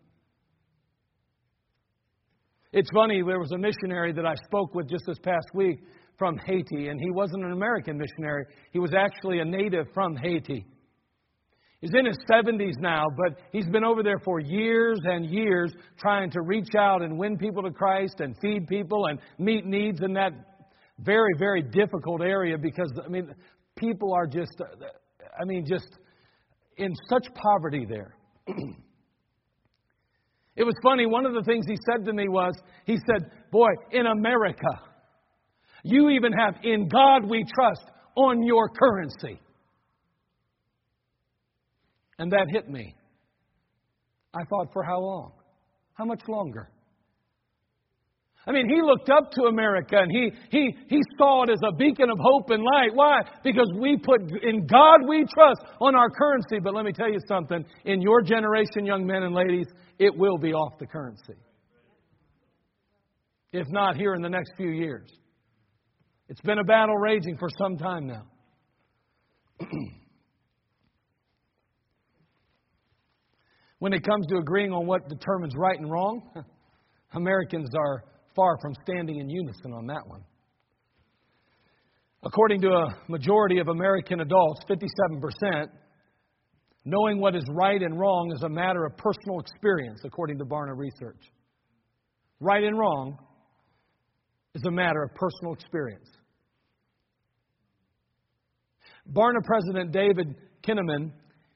It's 2.77 2.91
funny, 2.93 3.23
there 3.25 3.39
was 3.39 3.53
a 3.53 3.57
missionary 3.57 4.13
that 4.15 4.27
I 4.27 4.35
spoke 4.47 4.75
with 4.75 4.89
just 4.89 5.05
this 5.07 5.21
past 5.23 5.47
week 5.55 5.79
from 6.19 6.37
Haiti, 6.45 6.89
and 6.89 6.99
he 7.01 7.09
wasn't 7.13 7.45
an 7.45 7.53
American 7.53 7.97
missionary. 7.97 8.47
He 8.73 8.81
was 8.81 8.91
actually 8.93 9.39
a 9.39 9.45
native 9.45 9.87
from 9.95 10.17
Haiti. 10.17 10.67
He's 11.81 11.93
in 11.97 12.05
his 12.05 12.19
70s 12.29 12.81
now, 12.81 13.05
but 13.17 13.39
he's 13.53 13.69
been 13.69 13.85
over 13.85 14.03
there 14.03 14.19
for 14.25 14.41
years 14.41 14.99
and 15.05 15.25
years 15.25 15.73
trying 16.01 16.33
to 16.33 16.41
reach 16.43 16.75
out 16.77 17.03
and 17.03 17.17
win 17.17 17.39
people 17.39 17.63
to 17.63 17.71
Christ 17.71 18.17
and 18.19 18.35
feed 18.43 18.67
people 18.67 19.07
and 19.07 19.21
meet 19.39 19.65
needs 19.65 20.01
in 20.03 20.13
that 20.15 20.33
very, 20.99 21.31
very 21.39 21.63
difficult 21.63 22.23
area 22.23 22.59
because, 22.59 22.91
I 23.05 23.09
mean, 23.09 23.33
people 23.77 24.13
are 24.13 24.27
just, 24.27 24.61
I 25.41 25.45
mean, 25.45 25.65
just 25.65 25.91
in 26.77 26.93
such 27.09 27.29
poverty 27.35 27.87
there. 27.89 28.17
it 30.57 30.65
was 30.65 30.75
funny, 30.83 31.07
one 31.07 31.27
of 31.27 31.35
the 31.35 31.43
things 31.43 31.67
he 31.67 31.77
said 31.91 32.05
to 32.05 32.13
me 32.13 32.29
was, 32.29 32.55
he 32.85 32.97
said, 32.97 33.31
Boy, 33.51 33.71
in 33.91 34.07
America, 34.07 34.81
you 35.83 36.11
even 36.11 36.33
have 36.33 36.55
in 36.63 36.89
God 36.89 37.29
we 37.29 37.45
trust 37.55 37.85
on 38.15 38.43
your 38.43 38.69
currency. 38.69 39.41
And 42.19 42.31
that 42.31 42.47
hit 42.51 42.69
me. 42.69 42.95
I 44.33 44.45
thought, 44.45 44.73
for 44.73 44.85
how 44.85 45.01
long? 45.01 45.33
How 45.95 46.05
much 46.05 46.23
longer? 46.29 46.71
I 48.47 48.53
mean, 48.53 48.69
he 48.69 48.81
looked 48.83 49.09
up 49.09 49.31
to 49.33 49.45
America 49.45 49.97
and 49.97 50.11
he, 50.11 50.31
he, 50.51 50.77
he 50.89 51.01
saw 51.17 51.45
it 51.45 51.51
as 51.51 51.61
a 51.67 51.75
beacon 51.77 52.11
of 52.11 52.19
hope 52.21 52.51
and 52.51 52.63
light. 52.63 52.91
Why? 52.93 53.23
Because 53.43 53.71
we 53.79 53.97
put 53.97 54.21
in 54.43 54.67
God 54.67 55.09
we 55.09 55.25
trust 55.35 55.61
on 55.81 55.95
our 55.95 56.11
currency. 56.11 56.59
But 56.63 56.75
let 56.75 56.85
me 56.85 56.93
tell 56.93 57.11
you 57.11 57.21
something 57.27 57.65
in 57.87 58.03
your 58.03 58.21
generation, 58.21 58.85
young 58.85 59.07
men 59.07 59.23
and 59.23 59.35
ladies, 59.35 59.67
it 59.99 60.17
will 60.17 60.39
be 60.39 60.53
off 60.53 60.79
the 60.79 60.87
currency. 60.87 61.35
If 63.53 63.69
not 63.71 63.97
here 63.97 64.15
in 64.15 64.23
the 64.23 64.29
next 64.29 64.53
few 64.57 64.71
years. 64.71 65.09
It's 66.29 66.41
been 66.41 66.59
a 66.59 66.65
battle 66.65 66.97
raging 66.97 67.37
for 67.39 67.49
some 67.59 67.77
time 67.77 68.07
now. 68.07 68.23
when 73.79 73.93
it 73.93 74.03
comes 74.05 74.27
to 74.29 74.39
agreeing 74.39 74.73
on 74.73 74.87
what 74.87 75.09
determines 75.09 75.55
right 75.57 75.79
and 75.79 75.91
wrong, 75.91 76.23
Americans 77.13 77.69
are 77.79 78.05
far 78.35 78.57
from 78.61 78.75
standing 78.83 79.19
in 79.19 79.29
unison 79.29 79.73
on 79.73 79.87
that 79.87 80.07
one. 80.07 80.25
According 82.25 82.63
to 82.63 82.69
a 82.71 82.97
majority 83.09 83.59
of 83.59 83.69
American 83.69 84.21
adults, 84.21 84.63
57%, 84.69 85.69
knowing 86.85 87.21
what 87.21 87.35
is 87.35 87.45
right 87.51 87.81
and 87.81 87.99
wrong 87.99 88.33
is 88.35 88.43
a 88.43 88.49
matter 88.49 88.85
of 88.85 88.97
personal 88.97 89.41
experience, 89.41 90.01
according 90.05 90.39
to 90.39 90.45
Barna 90.45 90.77
Research. 90.77 91.21
Right 92.41 92.65
and 92.65 92.79
wrong 92.79 93.19
is 94.55 94.63
a 94.67 94.71
matter 94.71 95.03
of 95.03 95.15
personal 95.15 95.55
experience. 95.55 96.09
Barna 99.13 99.43
President 99.45 99.93
David 99.93 100.35
Kinnaman 100.63 101.13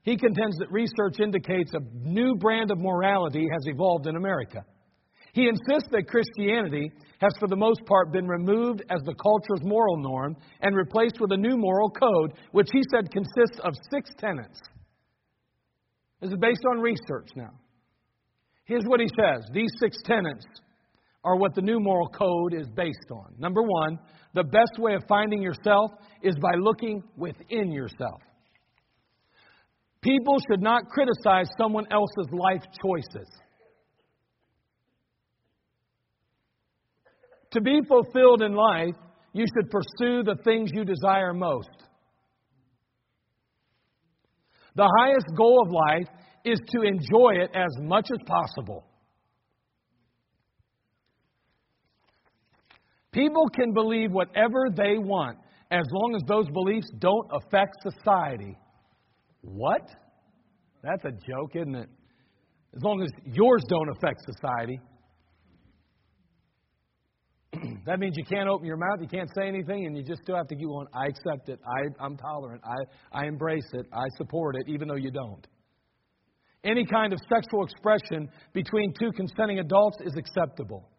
he 0.09 0.17
contends 0.17 0.57
that 0.57 0.73
research 0.73 1.21
indicates 1.21 1.71
a 1.75 1.81
new 1.93 2.35
brand 2.37 2.71
of 2.71 2.79
morality 2.79 3.47
has 3.53 3.67
evolved 3.67 4.07
in 4.07 4.17
America. 4.17 4.64
He 5.35 5.49
insists 5.49 5.91
that 5.93 6.09
Christianity 6.09 6.91
has, 7.21 7.33
for 7.38 7.47
the 7.47 7.57
most 7.57 7.85
part, 7.85 8.11
been 8.11 8.27
removed 8.27 8.83
as 8.88 9.01
the 9.05 9.14
culture's 9.14 9.62
moral 9.62 9.99
norm 9.99 10.35
and 10.62 10.75
replaced 10.75 11.21
with 11.21 11.31
a 11.33 11.37
new 11.37 11.59
moral 11.59 11.91
code, 11.91 12.33
which 12.53 12.69
he 12.73 12.81
said 12.91 13.11
consists 13.11 13.61
of 13.62 13.75
six 13.93 14.09
tenets. 14.17 14.59
This 16.20 16.31
is 16.31 16.37
based 16.40 16.62
on 16.70 16.81
research 16.81 17.28
now. 17.37 17.52
Here's 18.64 18.85
what 18.85 19.00
he 19.00 19.09
says 19.09 19.44
These 19.52 19.70
six 19.81 19.96
tenets 20.04 20.44
are 21.24 21.37
what 21.37 21.54
the 21.54 21.62
new 21.62 21.81
moral 21.81 22.09
code 22.09 22.54
is 22.54 22.68
based 22.76 23.11
on. 23.11 23.35
Number 23.38 23.62
one, 23.62 23.98
the 24.35 24.44
best 24.44 24.78
way 24.78 24.94
of 24.94 25.02
finding 25.09 25.42
yourself 25.42 25.90
is 26.22 26.35
by 26.40 26.54
looking 26.59 27.02
within 27.16 27.72
yourself. 27.72 28.20
People 30.00 30.37
should 30.48 30.62
not 30.62 30.83
criticize 30.90 31.48
someone 31.59 31.87
else's 31.90 32.28
life 32.33 32.62
choices. 32.81 33.28
To 37.52 37.61
be 37.61 37.81
fulfilled 37.88 38.42
in 38.42 38.54
life, 38.54 38.94
you 39.33 39.44
should 39.46 39.70
pursue 39.70 40.22
the 40.22 40.37
things 40.44 40.70
you 40.72 40.85
desire 40.85 41.33
most. 41.33 41.78
The 44.79 44.88
highest 45.01 45.27
goal 45.37 45.61
of 45.67 45.73
life 45.73 46.07
is 46.45 46.61
to 46.69 46.83
enjoy 46.83 47.43
it 47.43 47.51
as 47.53 47.73
much 47.81 48.07
as 48.12 48.19
possible. 48.25 48.85
People 53.11 53.49
can 53.53 53.73
believe 53.73 54.12
whatever 54.12 54.69
they 54.73 54.97
want 54.99 55.37
as 55.73 55.85
long 55.93 56.14
as 56.14 56.23
those 56.29 56.47
beliefs 56.51 56.88
don't 57.01 57.29
affect 57.33 57.75
society. 57.83 58.57
What? 59.41 59.83
That's 60.85 61.05
a 61.07 61.11
joke, 61.11 61.57
isn't 61.57 61.75
it? 61.75 61.88
As 62.77 62.81
long 62.81 63.03
as 63.03 63.11
yours 63.25 63.64
don't 63.69 63.88
affect 63.97 64.21
society. 64.33 64.79
That 67.88 68.01
means 68.01 68.18
you 68.18 68.24
can't 68.24 68.51
open 68.51 68.66
your 68.66 68.77
mouth, 68.77 69.01
you 69.01 69.09
can't 69.09 69.31
say 69.35 69.48
anything, 69.48 69.87
and 69.87 69.96
you 69.96 70.03
just 70.03 70.20
still 70.20 70.37
have 70.37 70.46
to 70.48 70.55
keep 70.55 70.66
going, 70.66 70.87
I 70.92 71.07
accept 71.07 71.48
it, 71.48 71.59
I, 71.66 72.05
I'm 72.05 72.18
tolerant, 72.18 72.61
I, 72.62 73.22
I 73.22 73.27
embrace 73.27 73.64
it, 73.72 73.87
I 73.94 74.05
support 74.18 74.57
it, 74.57 74.68
even 74.68 74.88
though 74.88 74.96
you 74.96 75.11
don't. 75.11 75.46
Any 76.64 76.85
kind 76.85 77.14
of 77.14 77.18
sexual 77.33 77.64
expression 77.64 78.29
between 78.53 78.92
two 78.92 79.11
consenting 79.12 79.61
adults 79.61 79.96
is 80.05 80.12
acceptable. 80.18 80.90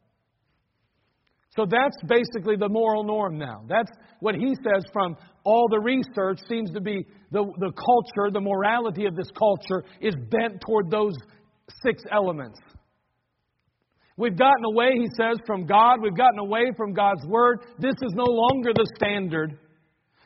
So 1.56 1.68
that's 1.70 1.98
basically 2.08 2.56
the 2.56 2.70
moral 2.70 3.04
norm 3.04 3.38
now. 3.38 3.66
That's 3.68 3.92
what 4.20 4.34
he 4.34 4.56
says 4.56 4.84
from 4.92 5.16
all 5.44 5.68
the 5.70 5.80
research 5.80 6.40
seems 6.50 6.72
to 6.72 6.82
be 6.82 7.06
the, 7.32 7.44
the 7.60 7.72
culture, 7.72 8.32
the 8.32 8.42
morality 8.42 9.06
of 9.06 9.16
this 9.16 9.30
culture 9.38 9.84
is 10.02 10.16
bent 10.32 10.60
toward 10.66 10.90
those 10.90 11.14
six 11.84 12.02
elements. 12.12 12.58
We've 14.20 14.38
gotten 14.38 14.66
away, 14.66 14.90
he 14.96 15.08
says, 15.16 15.38
from 15.48 15.66
God. 15.66 16.02
We've 16.02 16.16
gotten 16.16 16.40
away 16.40 16.66
from 16.76 16.92
God's 16.94 17.26
Word. 17.26 17.62
This 17.80 17.94
is 18.02 18.12
no 18.16 18.26
longer 18.26 18.74
the 18.76 18.86
standard. 18.98 19.58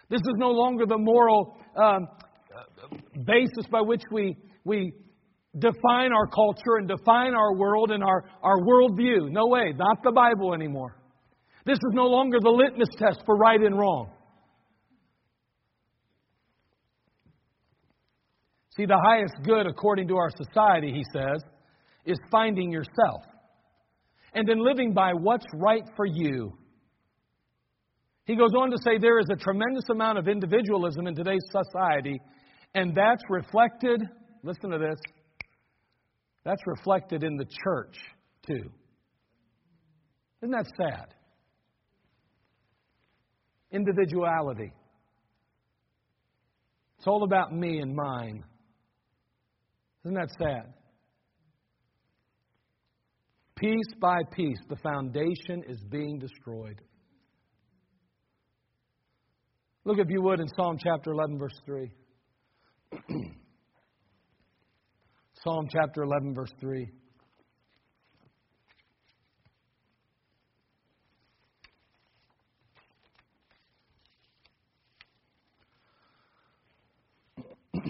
This 0.10 0.20
is 0.20 0.34
no 0.38 0.50
longer 0.50 0.88
the 0.88 0.98
moral 0.98 1.56
um, 1.78 2.08
basis 3.24 3.68
by 3.70 3.82
which 3.82 4.02
we, 4.12 4.36
we 4.64 4.94
define 5.60 6.12
our 6.12 6.26
culture 6.26 6.78
and 6.80 6.88
define 6.88 7.36
our 7.36 7.56
world 7.56 7.92
and 7.92 8.04
our, 8.04 8.26
our 8.42 8.58
worldview. 8.62 9.30
No 9.30 9.46
way, 9.46 9.74
not 9.78 10.00
the 10.04 10.12
Bible 10.12 10.56
anymore. 10.56 10.98
This 11.64 11.78
is 11.78 11.92
no 11.92 12.08
longer 12.08 12.40
the 12.42 12.50
litmus 12.50 12.90
test 12.98 13.22
for 13.28 13.38
right 13.38 13.62
and 13.62 13.78
wrong. 13.78 14.10
See, 18.76 18.88
the 18.88 19.00
highest 19.06 19.36
good, 19.44 19.68
according 19.68 20.08
to 20.08 20.16
our 20.16 20.32
society, 20.32 20.92
he 20.92 21.04
says, 21.14 21.44
is 22.08 22.18
finding 22.32 22.72
yourself 22.72 23.22
and 24.34 24.48
then 24.48 24.64
living 24.64 24.94
by 24.94 25.14
what's 25.14 25.46
right 25.54 25.84
for 25.96 26.06
you. 26.06 26.54
He 28.26 28.36
goes 28.36 28.52
on 28.58 28.72
to 28.72 28.78
say 28.84 28.98
there 28.98 29.20
is 29.20 29.28
a 29.32 29.36
tremendous 29.36 29.84
amount 29.92 30.18
of 30.18 30.28
individualism 30.28 31.08
in 31.08 31.16
today's 31.16 31.44
society, 31.52 32.20
and 32.74 32.96
that's 32.96 33.24
reflected, 33.30 34.02
listen 34.44 34.70
to 34.70 34.78
this, 34.78 35.00
That's 36.44 36.62
reflected 36.66 37.24
in 37.24 37.38
the 37.38 37.46
church, 37.64 37.96
too. 38.46 38.70
Isn't 40.42 40.52
that 40.52 40.68
sad? 40.78 41.14
Individuality. 43.72 44.74
It's 46.98 47.08
all 47.08 47.24
about 47.24 47.54
me 47.54 47.80
and 47.80 47.96
mine. 47.96 48.44
Isn't 50.06 50.16
that 50.16 50.30
sad? 50.38 50.74
Piece 53.56 53.94
by 54.02 54.18
piece, 54.36 54.58
the 54.68 54.76
foundation 54.78 55.64
is 55.68 55.84
being 55.90 56.20
destroyed. 56.20 56.82
Look, 59.86 60.00
if 60.00 60.10
you 60.10 60.22
would, 60.22 60.40
in 60.40 60.48
Psalm 60.56 60.78
chapter 60.82 61.12
11, 61.12 61.38
verse 61.38 61.60
3. 61.66 61.92
Psalm 65.44 65.68
chapter 65.70 66.04
11, 66.04 66.34
verse 66.34 66.54
3. 66.60 66.90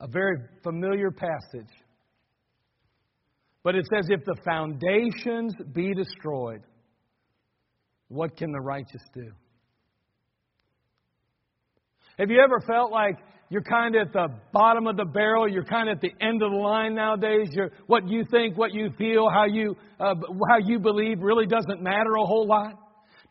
A 0.00 0.06
very 0.06 0.36
familiar 0.62 1.10
passage. 1.10 1.81
But 3.64 3.76
it 3.76 3.86
says, 3.94 4.08
if 4.10 4.24
the 4.24 4.36
foundations 4.44 5.54
be 5.72 5.94
destroyed, 5.94 6.62
what 8.08 8.36
can 8.36 8.50
the 8.52 8.60
righteous 8.60 9.02
do? 9.14 9.30
Have 12.18 12.30
you 12.30 12.40
ever 12.42 12.60
felt 12.60 12.90
like 12.90 13.18
you're 13.52 13.60
kind 13.60 13.94
of 13.96 14.06
at 14.06 14.12
the 14.14 14.28
bottom 14.50 14.86
of 14.86 14.96
the 14.96 15.04
barrel. 15.04 15.46
You're 15.46 15.62
kind 15.62 15.90
of 15.90 15.96
at 15.96 16.00
the 16.00 16.12
end 16.24 16.42
of 16.42 16.52
the 16.52 16.56
line 16.56 16.94
nowadays. 16.94 17.48
You're, 17.52 17.70
what 17.86 18.08
you 18.08 18.24
think, 18.30 18.56
what 18.56 18.72
you 18.72 18.88
feel, 18.96 19.28
how 19.28 19.44
you, 19.44 19.76
uh, 20.00 20.14
how 20.48 20.56
you 20.64 20.78
believe 20.78 21.18
really 21.20 21.44
doesn't 21.44 21.82
matter 21.82 22.14
a 22.14 22.24
whole 22.24 22.46
lot. 22.46 22.72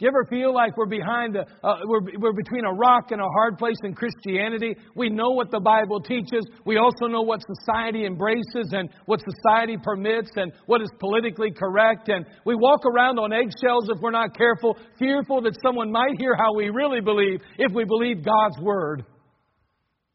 You 0.02 0.08
ever 0.08 0.26
feel 0.32 0.52
like 0.52 0.76
we're 0.78 0.88
behind 0.88 1.36
a, 1.36 1.46
uh, 1.64 1.76
we're, 1.86 2.02
we're 2.18 2.34
between 2.34 2.66
a 2.66 2.74
rock 2.74 3.12
and 3.12 3.22
a 3.22 3.30
hard 3.38 3.60
place 3.60 3.78
in 3.84 3.94
Christianity? 3.94 4.76
We 4.96 5.12
know 5.12 5.30
what 5.30 5.52
the 5.52 5.60
Bible 5.60 6.02
teaches. 6.02 6.44
We 6.66 6.78
also 6.78 7.06
know 7.06 7.22
what 7.22 7.40
society 7.46 8.08
embraces 8.08 8.72
and 8.72 8.90
what 9.06 9.20
society 9.20 9.78
permits 9.78 10.32
and 10.38 10.54
what 10.66 10.82
is 10.82 10.90
politically 11.00 11.52
correct. 11.52 12.10
And 12.10 12.26
we 12.48 12.56
walk 12.56 12.82
around 12.84 13.20
on 13.20 13.32
eggshells 13.32 13.90
if 13.96 14.02
we're 14.02 14.10
not 14.10 14.36
careful, 14.36 14.76
fearful 14.98 15.40
that 15.44 15.56
someone 15.64 15.92
might 15.92 16.20
hear 16.20 16.36
how 16.36 16.56
we 16.56 16.72
really 16.72 17.02
believe 17.02 17.40
if 17.60 17.72
we 17.72 17.84
believe 17.84 18.26
God's 18.26 18.60
Word. 18.60 19.06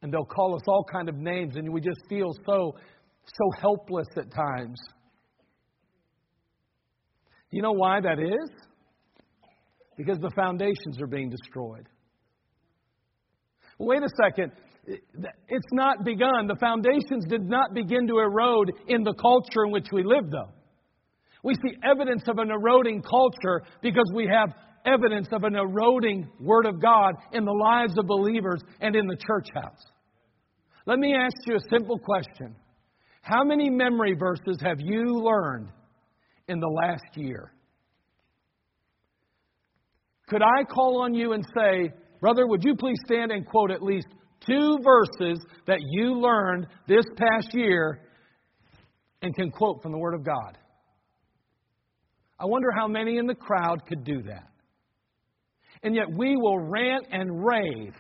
And 0.03 0.13
they'll 0.13 0.25
call 0.25 0.57
us 0.57 0.63
all 0.67 0.85
kind 0.91 1.09
of 1.09 1.15
names 1.15 1.55
and 1.55 1.73
we 1.73 1.81
just 1.81 2.01
feel 2.09 2.33
so, 2.45 2.75
so 3.25 3.51
helpless 3.61 4.09
at 4.17 4.33
times. 4.35 4.81
Do 7.53 7.57
you 7.57 7.63
know 7.63 7.71
why 7.71 8.01
that 8.01 8.19
is? 8.19 8.51
Because 9.97 10.19
the 10.19 10.31
foundations 10.37 11.01
are 11.01 11.07
being 11.07 11.31
destroyed. 11.31 11.89
Wait 13.79 14.03
a 14.03 14.09
second. 14.23 14.53
It's 14.87 15.73
not 15.73 16.05
begun. 16.05 16.47
The 16.47 16.57
foundations 16.61 17.25
did 17.29 17.43
not 17.43 17.75
begin 17.75 18.07
to 18.07 18.19
erode 18.19 18.73
in 18.89 19.03
the 19.03 19.15
culture 19.15 19.65
in 19.65 19.73
which 19.73 19.89
we 19.93 20.05
live, 20.05 20.31
though. 20.31 20.53
We 21.43 21.55
see 21.55 21.77
evidence 21.85 22.23
of 22.29 22.39
an 22.39 22.51
eroding 22.51 23.03
culture 23.03 23.63
because 23.83 24.11
we 24.15 24.27
have 24.27 24.55
evidence 24.85 25.29
of 25.33 25.45
an 25.45 25.57
eroding 25.57 26.29
Word 26.41 26.67
of 26.67 26.81
God 26.81 27.15
in 27.33 27.45
the 27.45 27.53
lives 27.53 27.95
of 27.99 28.07
believers 28.07 28.61
and 28.81 28.95
in 28.95 29.07
the 29.07 29.17
church 29.17 29.49
house. 29.55 29.85
Let 30.87 30.99
me 30.99 31.15
ask 31.15 31.35
you 31.47 31.57
a 31.57 31.71
simple 31.71 31.99
question 31.99 32.55
How 33.23 33.45
many 33.45 33.69
memory 33.69 34.15
verses 34.19 34.59
have 34.63 34.81
you 34.81 35.21
learned 35.21 35.71
in 36.49 36.61
the 36.61 36.69
last 36.69 37.17
year? 37.17 37.53
Could 40.29 40.43
I 40.43 40.65
call 40.65 41.03
on 41.03 41.15
you 41.15 41.33
and 41.33 41.45
say, 41.57 41.91
Brother, 42.21 42.47
would 42.47 42.65
you 42.65 42.75
please 42.75 42.99
stand 43.05 43.31
and 43.31 43.47
quote 43.47 43.71
at 43.71 43.83
least 43.83 44.09
two 44.47 44.79
verses 44.83 45.39
that 45.67 45.79
you 45.81 46.19
learned 46.21 46.67
this 46.89 47.05
past 47.17 47.55
year 47.55 48.01
and 49.23 49.35
can 49.35 49.51
quote 49.51 49.83
from 49.83 49.93
the 49.93 49.99
Word 49.99 50.15
of 50.15 50.25
God? 50.25 50.59
I 52.39 52.47
wonder 52.47 52.69
how 52.77 52.89
many 52.89 53.19
in 53.19 53.27
the 53.27 53.35
crowd 53.35 53.87
could 53.87 54.05
do 54.05 54.23
that. 54.23 54.49
And 55.83 55.95
yet 55.95 56.07
we 56.11 56.37
will 56.37 56.59
rant 56.59 57.07
and 57.11 57.45
rave 57.45 57.95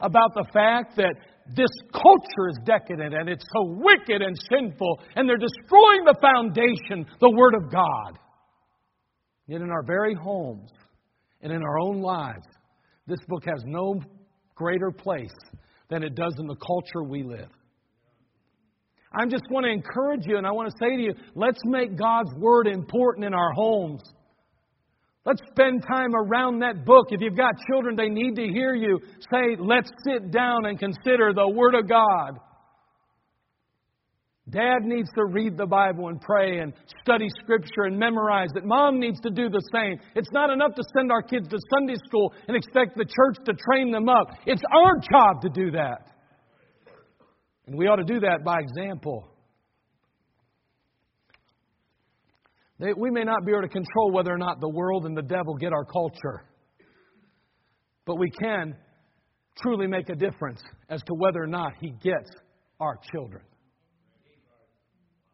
about 0.00 0.34
the 0.34 0.44
fact 0.52 0.96
that 0.96 1.14
this 1.54 1.70
culture 1.92 2.48
is 2.50 2.58
decadent 2.64 3.14
and 3.14 3.28
it's 3.28 3.44
so 3.54 3.64
wicked 3.64 4.20
and 4.20 4.36
sinful 4.50 5.00
and 5.14 5.28
they're 5.28 5.36
destroying 5.36 6.04
the 6.04 6.16
foundation, 6.20 7.06
the 7.20 7.30
Word 7.30 7.54
of 7.54 7.72
God. 7.72 8.18
Yet 9.46 9.62
in 9.62 9.70
our 9.70 9.84
very 9.84 10.14
homes, 10.14 10.70
and 11.46 11.54
in 11.54 11.62
our 11.62 11.78
own 11.78 12.00
lives, 12.00 12.44
this 13.06 13.20
book 13.28 13.44
has 13.44 13.62
no 13.66 14.02
greater 14.56 14.90
place 14.90 15.30
than 15.88 16.02
it 16.02 16.16
does 16.16 16.34
in 16.40 16.48
the 16.48 16.56
culture 16.56 17.04
we 17.04 17.22
live. 17.22 17.48
I 19.12 19.26
just 19.26 19.44
want 19.48 19.64
to 19.64 19.70
encourage 19.70 20.26
you 20.26 20.38
and 20.38 20.46
I 20.46 20.50
want 20.50 20.68
to 20.68 20.76
say 20.80 20.96
to 20.96 21.02
you, 21.02 21.14
let's 21.36 21.60
make 21.64 21.96
God's 21.96 22.34
Word 22.36 22.66
important 22.66 23.26
in 23.26 23.32
our 23.32 23.52
homes. 23.52 24.02
Let's 25.24 25.40
spend 25.52 25.84
time 25.86 26.16
around 26.16 26.62
that 26.62 26.84
book. 26.84 27.06
If 27.10 27.20
you've 27.20 27.36
got 27.36 27.54
children, 27.70 27.94
they 27.94 28.08
need 28.08 28.34
to 28.34 28.48
hear 28.48 28.74
you 28.74 28.98
say, 29.32 29.56
let's 29.56 29.90
sit 30.04 30.32
down 30.32 30.66
and 30.66 30.76
consider 30.80 31.32
the 31.32 31.48
Word 31.48 31.76
of 31.76 31.88
God. 31.88 32.40
Dad 34.48 34.84
needs 34.84 35.08
to 35.16 35.24
read 35.24 35.56
the 35.56 35.66
Bible 35.66 36.06
and 36.08 36.20
pray 36.20 36.58
and 36.60 36.72
study 37.02 37.26
Scripture 37.42 37.84
and 37.86 37.98
memorize 37.98 38.50
it. 38.54 38.64
Mom 38.64 39.00
needs 39.00 39.18
to 39.22 39.30
do 39.30 39.48
the 39.48 39.62
same. 39.72 39.98
It's 40.14 40.30
not 40.30 40.50
enough 40.50 40.72
to 40.76 40.82
send 40.96 41.10
our 41.10 41.22
kids 41.22 41.48
to 41.48 41.58
Sunday 41.74 41.96
school 42.06 42.32
and 42.46 42.56
expect 42.56 42.96
the 42.96 43.04
church 43.04 43.44
to 43.44 43.54
train 43.68 43.90
them 43.90 44.08
up. 44.08 44.28
It's 44.46 44.62
our 44.72 44.98
job 44.98 45.42
to 45.42 45.48
do 45.48 45.72
that. 45.72 46.12
And 47.66 47.76
we 47.76 47.88
ought 47.88 47.96
to 47.96 48.04
do 48.04 48.20
that 48.20 48.44
by 48.44 48.60
example. 48.60 49.28
We 52.78 53.10
may 53.10 53.24
not 53.24 53.44
be 53.44 53.50
able 53.50 53.62
to 53.62 53.68
control 53.68 54.12
whether 54.12 54.32
or 54.32 54.38
not 54.38 54.60
the 54.60 54.68
world 54.68 55.06
and 55.06 55.16
the 55.16 55.22
devil 55.22 55.56
get 55.56 55.72
our 55.72 55.84
culture, 55.84 56.44
but 58.04 58.16
we 58.16 58.30
can 58.30 58.76
truly 59.60 59.88
make 59.88 60.08
a 60.08 60.14
difference 60.14 60.62
as 60.88 61.02
to 61.02 61.14
whether 61.14 61.42
or 61.42 61.48
not 61.48 61.72
he 61.80 61.90
gets 62.02 62.30
our 62.78 62.96
children. 63.10 63.42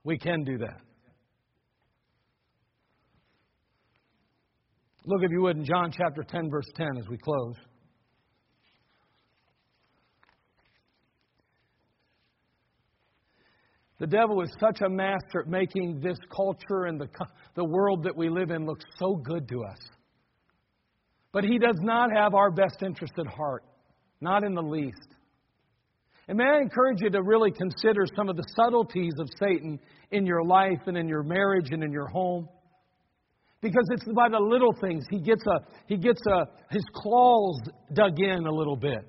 We 0.05 0.19
can 0.19 0.45
do 0.45 0.59
that. 0.59 0.81
Look, 5.05 5.23
if 5.23 5.31
you 5.31 5.43
would, 5.43 5.57
in 5.57 5.65
John 5.65 5.91
chapter 5.91 6.23
10, 6.23 6.51
verse 6.51 6.71
10, 6.77 6.87
as 6.99 7.09
we 7.09 7.19
close. 7.19 7.57
The 13.99 14.07
devil 14.07 14.43
is 14.43 14.51
such 14.59 14.81
a 14.81 14.89
master 14.89 15.43
at 15.43 15.49
making 15.49 16.01
this 16.01 16.19
culture 16.35 16.87
and 16.87 17.01
the, 17.01 17.09
the 17.55 17.65
world 17.65 18.03
that 18.05 18.17
we 18.17 18.29
live 18.29 18.51
in 18.51 18.67
look 18.67 18.81
so 18.99 19.15
good 19.15 19.49
to 19.49 19.63
us. 19.63 19.79
But 21.33 21.45
he 21.45 21.59
does 21.59 21.79
not 21.81 22.11
have 22.13 22.35
our 22.35 22.51
best 22.51 22.83
interest 22.83 23.15
at 23.19 23.27
heart, 23.27 23.63
not 24.21 24.45
in 24.45 24.55
the 24.55 24.63
least. 24.63 25.15
And 26.33 26.39
may 26.39 26.47
I 26.47 26.63
encourage 26.63 27.03
you 27.03 27.11
to 27.11 27.23
really 27.23 27.51
consider 27.51 28.07
some 28.17 28.31
of 28.31 28.39
the 28.39 28.45
subtleties 28.57 29.13
of 29.19 29.29
Satan 29.39 29.79
in 30.13 30.25
your 30.25 30.43
life 30.43 30.79
and 30.87 30.97
in 30.97 31.07
your 31.07 31.23
marriage 31.23 31.67
and 31.73 31.85
in 31.85 31.93
your 31.93 32.07
home. 32.07 32.49
Because 33.61 33.85
it's 33.91 34.05
by 34.17 34.31
the 34.31 34.39
little 34.39 34.73
things. 34.81 35.05
He 35.11 35.21
gets, 35.21 35.45
a, 35.47 35.59
he 35.87 35.99
gets 35.99 36.23
a, 36.27 36.47
his 36.71 36.85
claws 36.95 37.61
dug 37.93 38.19
in 38.19 38.47
a 38.47 38.51
little 38.51 38.77
bit. 38.77 39.05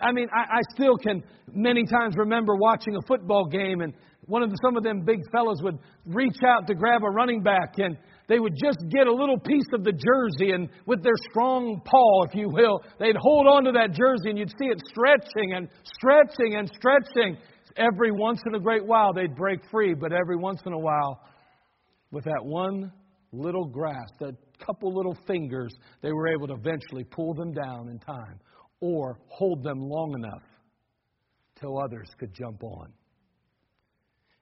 I 0.00 0.12
mean, 0.12 0.28
I, 0.32 0.58
I 0.58 0.60
still 0.72 0.96
can 0.96 1.24
many 1.52 1.84
times 1.84 2.14
remember 2.16 2.54
watching 2.54 2.94
a 2.94 3.02
football 3.08 3.46
game 3.46 3.80
and 3.80 3.92
one 4.26 4.44
of 4.44 4.50
the, 4.50 4.58
some 4.62 4.76
of 4.76 4.84
them 4.84 5.02
big 5.04 5.18
fellows 5.32 5.62
would 5.64 5.80
reach 6.06 6.36
out 6.46 6.68
to 6.68 6.76
grab 6.76 7.02
a 7.02 7.10
running 7.10 7.42
back 7.42 7.74
and 7.78 7.96
they 8.28 8.38
would 8.38 8.54
just 8.54 8.78
get 8.88 9.06
a 9.06 9.12
little 9.12 9.38
piece 9.38 9.66
of 9.74 9.84
the 9.84 9.92
jersey 9.92 10.52
and 10.52 10.68
with 10.86 11.02
their 11.02 11.16
strong 11.30 11.80
paw, 11.84 12.24
if 12.24 12.34
you 12.34 12.48
will, 12.48 12.80
they'd 12.98 13.16
hold 13.16 13.46
on 13.46 13.64
to 13.64 13.72
that 13.72 13.92
jersey 13.92 14.30
and 14.30 14.38
you'd 14.38 14.50
see 14.50 14.66
it 14.66 14.80
stretching 14.88 15.54
and 15.54 15.68
stretching 15.84 16.56
and 16.56 16.70
stretching. 16.76 17.36
Every 17.76 18.12
once 18.12 18.40
in 18.46 18.54
a 18.54 18.60
great 18.60 18.84
while 18.84 19.12
they'd 19.12 19.34
break 19.34 19.60
free, 19.70 19.94
but 19.94 20.12
every 20.12 20.36
once 20.36 20.60
in 20.66 20.72
a 20.72 20.78
while, 20.78 21.20
with 22.10 22.24
that 22.24 22.44
one 22.44 22.92
little 23.32 23.64
grasp, 23.64 24.14
that 24.20 24.34
couple 24.64 24.94
little 24.94 25.16
fingers, 25.26 25.72
they 26.02 26.12
were 26.12 26.28
able 26.28 26.46
to 26.46 26.54
eventually 26.54 27.04
pull 27.04 27.34
them 27.34 27.52
down 27.52 27.88
in 27.88 27.98
time 27.98 28.38
or 28.80 29.18
hold 29.28 29.62
them 29.62 29.78
long 29.80 30.14
enough 30.14 30.42
till 31.60 31.80
others 31.80 32.08
could 32.18 32.32
jump 32.34 32.62
on. 32.62 32.92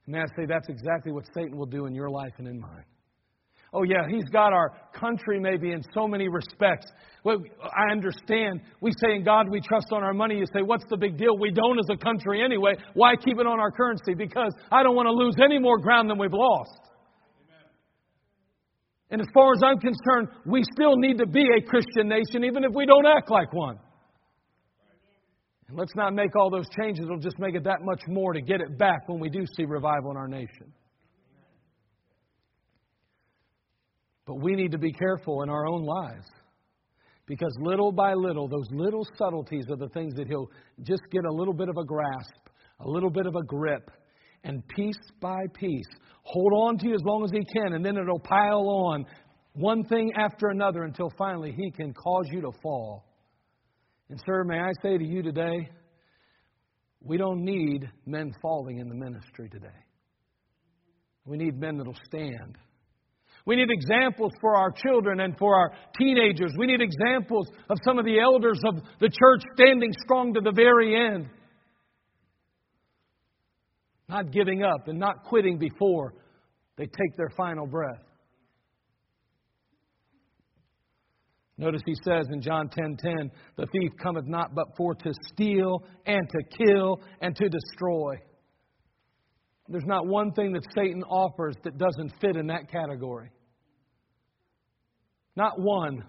And 0.07 0.17
I 0.17 0.25
say 0.37 0.47
that's 0.47 0.69
exactly 0.69 1.13
what 1.13 1.25
Satan 1.35 1.57
will 1.57 1.67
do 1.67 1.87
in 1.87 1.95
your 1.95 2.11
life 2.11 2.33
and 2.39 2.49
in 2.49 2.59
mine. 2.59 2.85
Oh, 3.73 3.85
yeah, 3.85 4.09
he's 4.09 4.29
got 4.33 4.53
our 4.53 4.73
country 4.93 5.39
maybe 5.39 5.71
in 5.71 5.81
so 5.95 6.09
many 6.09 6.29
respects. 6.29 6.87
Well, 7.25 7.39
I 7.63 7.93
understand. 7.93 8.63
We 8.81 8.91
say 9.01 9.15
in 9.15 9.25
God 9.25 9.47
we 9.49 9.61
trust 9.61 9.87
on 9.93 10.03
our 10.03 10.13
money. 10.13 10.39
You 10.39 10.47
say, 10.53 10.63
what's 10.63 10.85
the 10.91 10.97
big 10.97 11.17
deal? 11.17 11.39
We 11.39 11.53
don't 11.53 11.79
as 11.79 11.87
a 11.91 11.97
country 11.97 12.43
anyway. 12.43 12.75
Why 12.95 13.15
keep 13.15 13.39
it 13.39 13.47
on 13.47 13.61
our 13.61 13.71
currency? 13.71 14.15
Because 14.15 14.53
I 14.73 14.83
don't 14.83 14.97
want 14.97 15.07
to 15.07 15.13
lose 15.13 15.37
any 15.43 15.59
more 15.59 15.79
ground 15.79 16.11
than 16.11 16.19
we've 16.19 16.33
lost. 16.33 16.81
And 19.11 19.21
as 19.21 19.27
far 19.35 19.53
as 19.53 19.61
I'm 19.65 19.79
concerned, 19.79 20.29
we 20.47 20.63
still 20.73 20.97
need 20.97 21.19
to 21.19 21.27
be 21.27 21.45
a 21.57 21.61
Christian 21.63 22.09
nation, 22.09 22.45
even 22.45 22.65
if 22.65 22.71
we 22.75 22.87
don't 22.87 23.07
act 23.07 23.31
like 23.31 23.53
one. 23.53 23.77
And 25.69 25.79
let's 25.79 25.95
not 25.95 26.15
make 26.15 26.35
all 26.37 26.51
those 26.51 26.67
changes. 26.81 27.05
It'll 27.05 27.19
just 27.19 27.39
make 27.39 27.55
it 27.55 27.65
that 27.65 27.83
much 27.83 28.03
more 28.09 28.33
to 28.33 28.41
get 28.41 28.61
it 28.61 28.79
back 28.79 29.09
when 29.09 29.21
we 29.21 29.29
do 29.29 29.45
see 29.57 29.65
revival 29.65 30.11
in 30.13 30.17
our 30.17 30.29
nation. 30.29 30.73
But 34.31 34.45
we 34.45 34.55
need 34.55 34.71
to 34.71 34.79
be 34.79 34.93
careful 34.93 35.43
in 35.43 35.51
our 35.51 35.67
own 35.67 35.83
lives. 35.83 36.29
Because 37.27 37.53
little 37.61 37.91
by 37.91 38.15
little, 38.15 38.47
those 38.47 38.69
little 38.71 39.05
subtleties 39.19 39.65
are 39.69 39.77
the 39.77 39.89
things 39.89 40.15
that 40.15 40.29
he'll 40.29 40.49
just 40.85 41.03
get 41.11 41.25
a 41.25 41.33
little 41.33 41.53
bit 41.53 41.69
of 41.69 41.77
a 41.77 41.85
grasp, 41.85 42.49
a 42.79 42.89
little 42.89 43.11
bit 43.11 43.27
of 43.27 43.35
a 43.35 43.43
grip. 43.43 43.91
And 44.45 44.63
piece 44.69 44.95
by 45.21 45.41
piece, 45.53 45.89
hold 46.23 46.53
on 46.53 46.79
to 46.79 46.87
you 46.87 46.95
as 46.95 47.01
long 47.05 47.25
as 47.25 47.33
he 47.33 47.45
can, 47.53 47.73
and 47.73 47.85
then 47.85 47.97
it'll 47.97 48.21
pile 48.21 48.69
on 48.69 49.05
one 49.55 49.83
thing 49.83 50.13
after 50.17 50.51
another 50.51 50.85
until 50.85 51.11
finally 51.19 51.51
he 51.51 51.73
can 51.73 51.93
cause 51.93 52.29
you 52.31 52.41
to 52.43 52.53
fall. 52.63 53.07
And, 54.11 54.21
sir, 54.25 54.45
may 54.45 54.61
I 54.61 54.71
say 54.81 54.97
to 54.97 55.05
you 55.05 55.25
today, 55.25 55.69
we 57.01 57.17
don't 57.17 57.43
need 57.43 57.91
men 58.07 58.31
falling 58.41 58.79
in 58.79 58.89
the 58.89 58.95
ministry 58.95 59.49
today. 59.49 59.67
We 61.25 61.37
need 61.37 61.59
men 61.59 61.79
that'll 61.79 61.99
stand. 62.07 62.59
We 63.47 63.57
need 63.57 63.69
examples 63.71 64.33
for 64.41 64.57
our 64.57 64.71
children 64.71 65.21
and 65.21 65.37
for 65.39 65.57
our 65.57 65.73
teenagers. 65.99 66.53
We 66.59 66.67
need 66.67 66.81
examples 66.81 67.49
of 67.69 67.79
some 67.85 67.99
of 67.99 68.05
the 68.05 68.21
elders 68.21 68.61
of 68.65 68.77
the 69.01 69.09
church 69.09 69.43
standing 69.55 69.93
strong 70.05 70.35
to 70.35 70.41
the 70.41 70.53
very 70.53 70.95
end. 70.97 71.29
Not 74.09 74.33
giving 74.33 74.63
up 74.63 74.89
and 74.89 74.99
not 74.99 75.25
quitting 75.25 75.59
before 75.59 76.15
they 76.77 76.85
take 76.85 77.17
their 77.17 77.31
final 77.37 77.67
breath. 77.67 78.03
Notice 81.57 81.83
he 81.85 81.95
says 82.05 82.27
in 82.33 82.41
John 82.41 82.71
10:10, 82.71 82.97
10, 82.97 83.17
10, 83.19 83.31
"The 83.57 83.67
thief 83.67 83.93
cometh 84.03 84.27
not 84.27 84.55
but 84.55 84.75
for 84.77 84.95
to 84.95 85.13
steal 85.29 85.85
and 86.07 86.27
to 86.29 86.43
kill 86.57 87.01
and 87.21 87.37
to 87.37 87.49
destroy." 87.51 88.17
There's 89.71 89.85
not 89.87 90.07
one 90.07 90.33
thing 90.33 90.53
that 90.53 90.65
Satan 90.75 91.03
offers 91.05 91.55
that 91.63 91.79
doesn't 91.79 92.13
fit 92.21 92.37
in 92.37 92.49
that 92.49 92.71
category. 92.71 93.31
Not 95.37 95.61
one. 95.61 96.03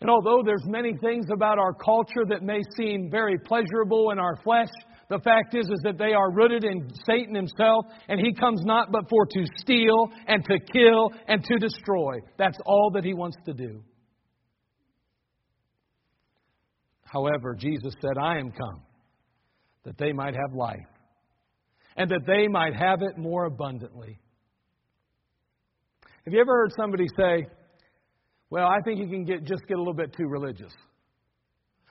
And 0.00 0.10
although 0.10 0.42
there's 0.44 0.64
many 0.66 0.92
things 1.02 1.26
about 1.32 1.58
our 1.58 1.72
culture 1.72 2.24
that 2.28 2.42
may 2.42 2.60
seem 2.76 3.10
very 3.10 3.36
pleasurable 3.38 4.10
in 4.10 4.18
our 4.18 4.36
flesh, 4.44 4.68
the 5.08 5.18
fact 5.18 5.56
is, 5.56 5.64
is 5.64 5.80
that 5.84 5.96
they 5.98 6.12
are 6.12 6.30
rooted 6.30 6.64
in 6.64 6.88
Satan 7.06 7.34
himself, 7.34 7.86
and 8.08 8.20
he 8.20 8.34
comes 8.34 8.60
not 8.64 8.92
but 8.92 9.08
for 9.08 9.24
to 9.26 9.44
steal 9.56 10.10
and 10.26 10.44
to 10.44 10.58
kill 10.72 11.10
and 11.26 11.42
to 11.42 11.58
destroy. 11.58 12.18
That's 12.36 12.58
all 12.66 12.90
that 12.94 13.04
he 13.04 13.14
wants 13.14 13.38
to 13.46 13.54
do. 13.54 13.82
However, 17.02 17.56
Jesus 17.58 17.94
said, 18.02 18.22
I 18.22 18.38
am 18.38 18.52
come 18.52 18.82
that 19.84 19.96
they 19.96 20.12
might 20.12 20.34
have 20.34 20.54
life, 20.54 20.76
and 21.98 22.10
that 22.10 22.22
they 22.26 22.48
might 22.48 22.74
have 22.74 23.02
it 23.02 23.18
more 23.18 23.44
abundantly. 23.44 24.18
Have 26.24 26.32
you 26.32 26.40
ever 26.40 26.52
heard 26.52 26.72
somebody 26.78 27.06
say, 27.18 27.46
Well, 28.50 28.66
I 28.66 28.78
think 28.84 29.00
you 29.00 29.08
can 29.08 29.24
get, 29.24 29.44
just 29.44 29.66
get 29.66 29.74
a 29.74 29.80
little 29.80 29.92
bit 29.92 30.14
too 30.16 30.28
religious? 30.28 30.72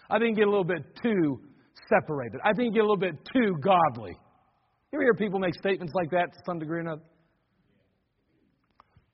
I 0.10 0.18
think 0.18 0.38
you 0.38 0.46
get 0.46 0.48
a 0.48 0.50
little 0.50 0.64
bit 0.64 0.84
too 1.04 1.42
separated. 1.90 2.40
I 2.44 2.54
think 2.54 2.74
you 2.74 2.82
get 2.82 2.86
a 2.86 2.90
little 2.90 2.96
bit 2.96 3.16
too 3.34 3.58
godly. 3.62 4.18
You 4.92 5.00
ever 5.00 5.04
hear 5.04 5.14
people 5.14 5.40
make 5.40 5.54
statements 5.56 5.94
like 5.94 6.10
that 6.12 6.32
to 6.32 6.40
some 6.46 6.60
degree 6.60 6.78
or 6.78 6.82
another? 6.82 7.02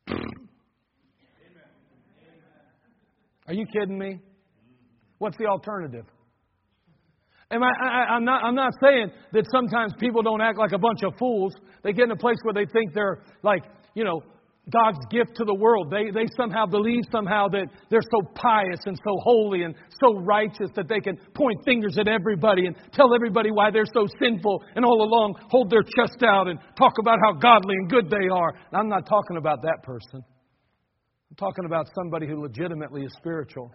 Are 3.48 3.54
you 3.54 3.66
kidding 3.66 3.98
me? 3.98 4.20
What's 5.18 5.38
the 5.38 5.48
alternative? 5.48 6.06
Am 7.54 7.62
I, 7.62 7.72
I, 7.82 8.16
am 8.18 8.26
not, 8.26 8.44
I'm 8.44 8.56
not 8.56 8.74
saying 8.82 9.12
that 9.32 9.46
sometimes 9.52 9.94
people 10.00 10.24
don't 10.24 10.42
act 10.42 10.58
like 10.58 10.72
a 10.72 10.78
bunch 10.78 11.04
of 11.04 11.14
fools. 11.20 11.54
They 11.84 11.94
get 11.94 12.06
in 12.06 12.12
a 12.12 12.16
place 12.16 12.38
where 12.42 12.54
they 12.54 12.66
think 12.72 12.94
they're 12.94 13.22
like, 13.44 13.64
you 13.94 14.04
know, 14.04 14.24
God's 14.72 15.00
gift 15.12 15.36
to 15.36 15.44
the 15.44 15.54
world. 15.54 15.92
They, 15.92 16.10
they 16.10 16.26
somehow 16.38 16.66
believe 16.66 17.04
somehow 17.12 17.50
that 17.50 17.68
they're 17.90 18.02
so 18.02 18.32
pious 18.34 18.80
and 18.86 18.98
so 19.06 19.18
holy 19.22 19.64
and 19.64 19.76
so 20.02 20.20
righteous 20.22 20.70
that 20.76 20.88
they 20.88 21.00
can 21.00 21.18
point 21.36 21.60
fingers 21.66 21.98
at 22.00 22.08
everybody 22.08 22.66
and 22.66 22.76
tell 22.94 23.14
everybody 23.14 23.52
why 23.52 23.72
they're 23.72 23.92
so 23.94 24.08
sinful 24.20 24.64
and 24.76 24.86
all 24.86 25.04
along 25.04 25.36
hold 25.50 25.70
their 25.70 25.84
chest 25.84 26.24
out 26.24 26.48
and 26.48 26.60
talk 26.78 26.94
about 27.00 27.20
how 27.26 27.34
godly 27.34 27.76
and 27.76 27.90
good 27.90 28.10
they 28.10 28.30
are. 28.32 28.54
I'm 28.72 28.88
not 28.88 29.06
talking 29.06 29.36
about 29.38 29.62
that 29.64 29.84
person. 29.84 30.24
I'm 31.30 31.36
talking 31.38 31.66
about 31.66 31.88
somebody 31.94 32.26
who 32.26 32.42
legitimately 32.42 33.04
is 33.04 33.14
spiritual, 33.18 33.70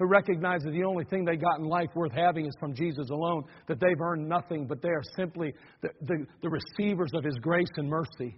who 0.00 0.06
recognize 0.06 0.62
that 0.62 0.70
the 0.70 0.82
only 0.82 1.04
thing 1.04 1.26
they 1.26 1.36
got 1.36 1.58
in 1.58 1.66
life 1.66 1.90
worth 1.94 2.12
having 2.12 2.46
is 2.46 2.54
from 2.58 2.74
Jesus 2.74 3.10
alone, 3.10 3.44
that 3.68 3.78
they've 3.78 4.00
earned 4.00 4.26
nothing, 4.26 4.66
but 4.66 4.80
they 4.80 4.88
are 4.88 5.02
simply 5.14 5.52
the, 5.82 5.90
the, 6.06 6.26
the 6.42 6.48
receivers 6.48 7.10
of 7.14 7.22
His 7.22 7.36
grace 7.42 7.68
and 7.76 7.86
mercy. 7.86 8.34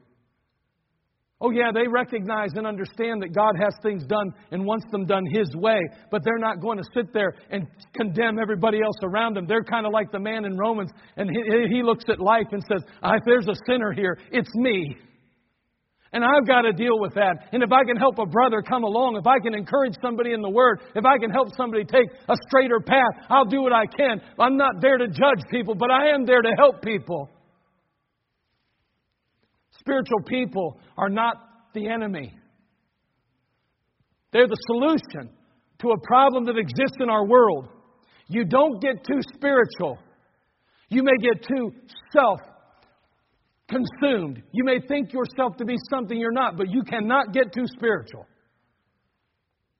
Oh, 1.40 1.50
yeah, 1.50 1.70
they 1.72 1.86
recognize 1.86 2.50
and 2.54 2.66
understand 2.66 3.22
that 3.22 3.32
God 3.32 3.52
has 3.62 3.74
things 3.82 4.04
done 4.06 4.32
and 4.50 4.66
wants 4.66 4.86
them 4.90 5.06
done 5.06 5.24
His 5.32 5.54
way, 5.54 5.78
but 6.10 6.22
they're 6.24 6.38
not 6.38 6.60
going 6.60 6.78
to 6.78 6.84
sit 6.94 7.12
there 7.12 7.34
and 7.50 7.66
condemn 7.94 8.40
everybody 8.40 8.82
else 8.82 8.98
around 9.04 9.36
them. 9.36 9.46
They're 9.46 9.62
kind 9.62 9.86
of 9.86 9.92
like 9.92 10.10
the 10.10 10.20
man 10.20 10.44
in 10.44 10.56
Romans, 10.56 10.90
and 11.16 11.30
he, 11.30 11.76
he 11.76 11.82
looks 11.84 12.04
at 12.08 12.18
life 12.18 12.46
and 12.50 12.62
says, 12.68 12.82
ah, 13.04 13.14
If 13.14 13.22
there's 13.24 13.46
a 13.46 13.54
sinner 13.68 13.92
here, 13.92 14.18
it's 14.32 14.52
me. 14.56 14.96
And 16.12 16.22
I've 16.22 16.46
got 16.46 16.62
to 16.62 16.72
deal 16.72 17.00
with 17.00 17.14
that. 17.14 17.48
And 17.52 17.62
if 17.62 17.72
I 17.72 17.84
can 17.84 17.96
help 17.96 18.18
a 18.18 18.26
brother 18.26 18.60
come 18.60 18.84
along, 18.84 19.16
if 19.16 19.26
I 19.26 19.38
can 19.38 19.54
encourage 19.54 19.94
somebody 20.02 20.34
in 20.34 20.42
the 20.42 20.50
Word, 20.50 20.82
if 20.94 21.06
I 21.06 21.16
can 21.16 21.30
help 21.30 21.48
somebody 21.56 21.84
take 21.84 22.10
a 22.28 22.34
straighter 22.48 22.80
path, 22.80 23.26
I'll 23.30 23.46
do 23.46 23.62
what 23.62 23.72
I 23.72 23.86
can. 23.86 24.20
I'm 24.38 24.58
not 24.58 24.82
there 24.82 24.98
to 24.98 25.08
judge 25.08 25.42
people, 25.50 25.74
but 25.74 25.90
I 25.90 26.10
am 26.10 26.26
there 26.26 26.42
to 26.42 26.52
help 26.58 26.82
people. 26.82 27.30
Spiritual 29.78 30.20
people 30.26 30.78
are 30.98 31.08
not 31.08 31.36
the 31.74 31.88
enemy. 31.88 32.34
They're 34.32 34.48
the 34.48 34.62
solution 34.66 35.34
to 35.80 35.90
a 35.90 36.00
problem 36.06 36.44
that 36.44 36.58
exists 36.58 36.98
in 37.00 37.08
our 37.08 37.26
world. 37.26 37.68
You 38.28 38.44
don't 38.44 38.80
get 38.80 39.02
too 39.04 39.20
spiritual. 39.34 39.98
You 40.88 41.02
may 41.02 41.16
get 41.22 41.42
too 41.42 41.72
self 42.12 42.38
consumed. 43.72 44.42
You 44.52 44.64
may 44.64 44.78
think 44.86 45.12
yourself 45.12 45.56
to 45.56 45.64
be 45.64 45.76
something 45.90 46.18
you're 46.18 46.32
not, 46.32 46.56
but 46.56 46.70
you 46.70 46.82
cannot 46.82 47.32
get 47.32 47.52
too 47.52 47.66
spiritual. 47.66 48.26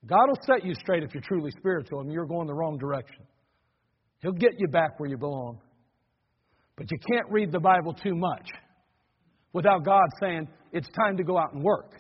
God 0.07 0.27
will 0.27 0.39
set 0.47 0.65
you 0.65 0.75
straight 0.75 1.03
if 1.03 1.15
you're 1.15 1.23
truly 1.23 1.51
spiritual 1.53 2.01
and 2.01 2.13
you're 2.13 2.27
going 2.27 2.47
the 2.47 2.55
wrong 2.55 2.79
direction. 2.79 3.25
He'll 4.21 4.33
get 4.33 4.53
you 4.59 4.69
back 4.69 4.99
where 4.99 5.09
you 5.09 5.17
belong. 5.17 5.61
But 6.77 6.91
you 6.91 6.99
can't 7.11 7.31
read 7.31 7.53
the 7.53 7.61
Bible 7.61 7.93
too 7.93 8.15
much 8.15 8.49
without 9.53 9.85
God 9.85 10.07
saying, 10.21 10.49
it's 10.73 10.89
time 10.99 11.17
to 11.19 11.25
go 11.25 11.39
out 11.39 11.53
and 11.53 11.63
work. 11.63 11.93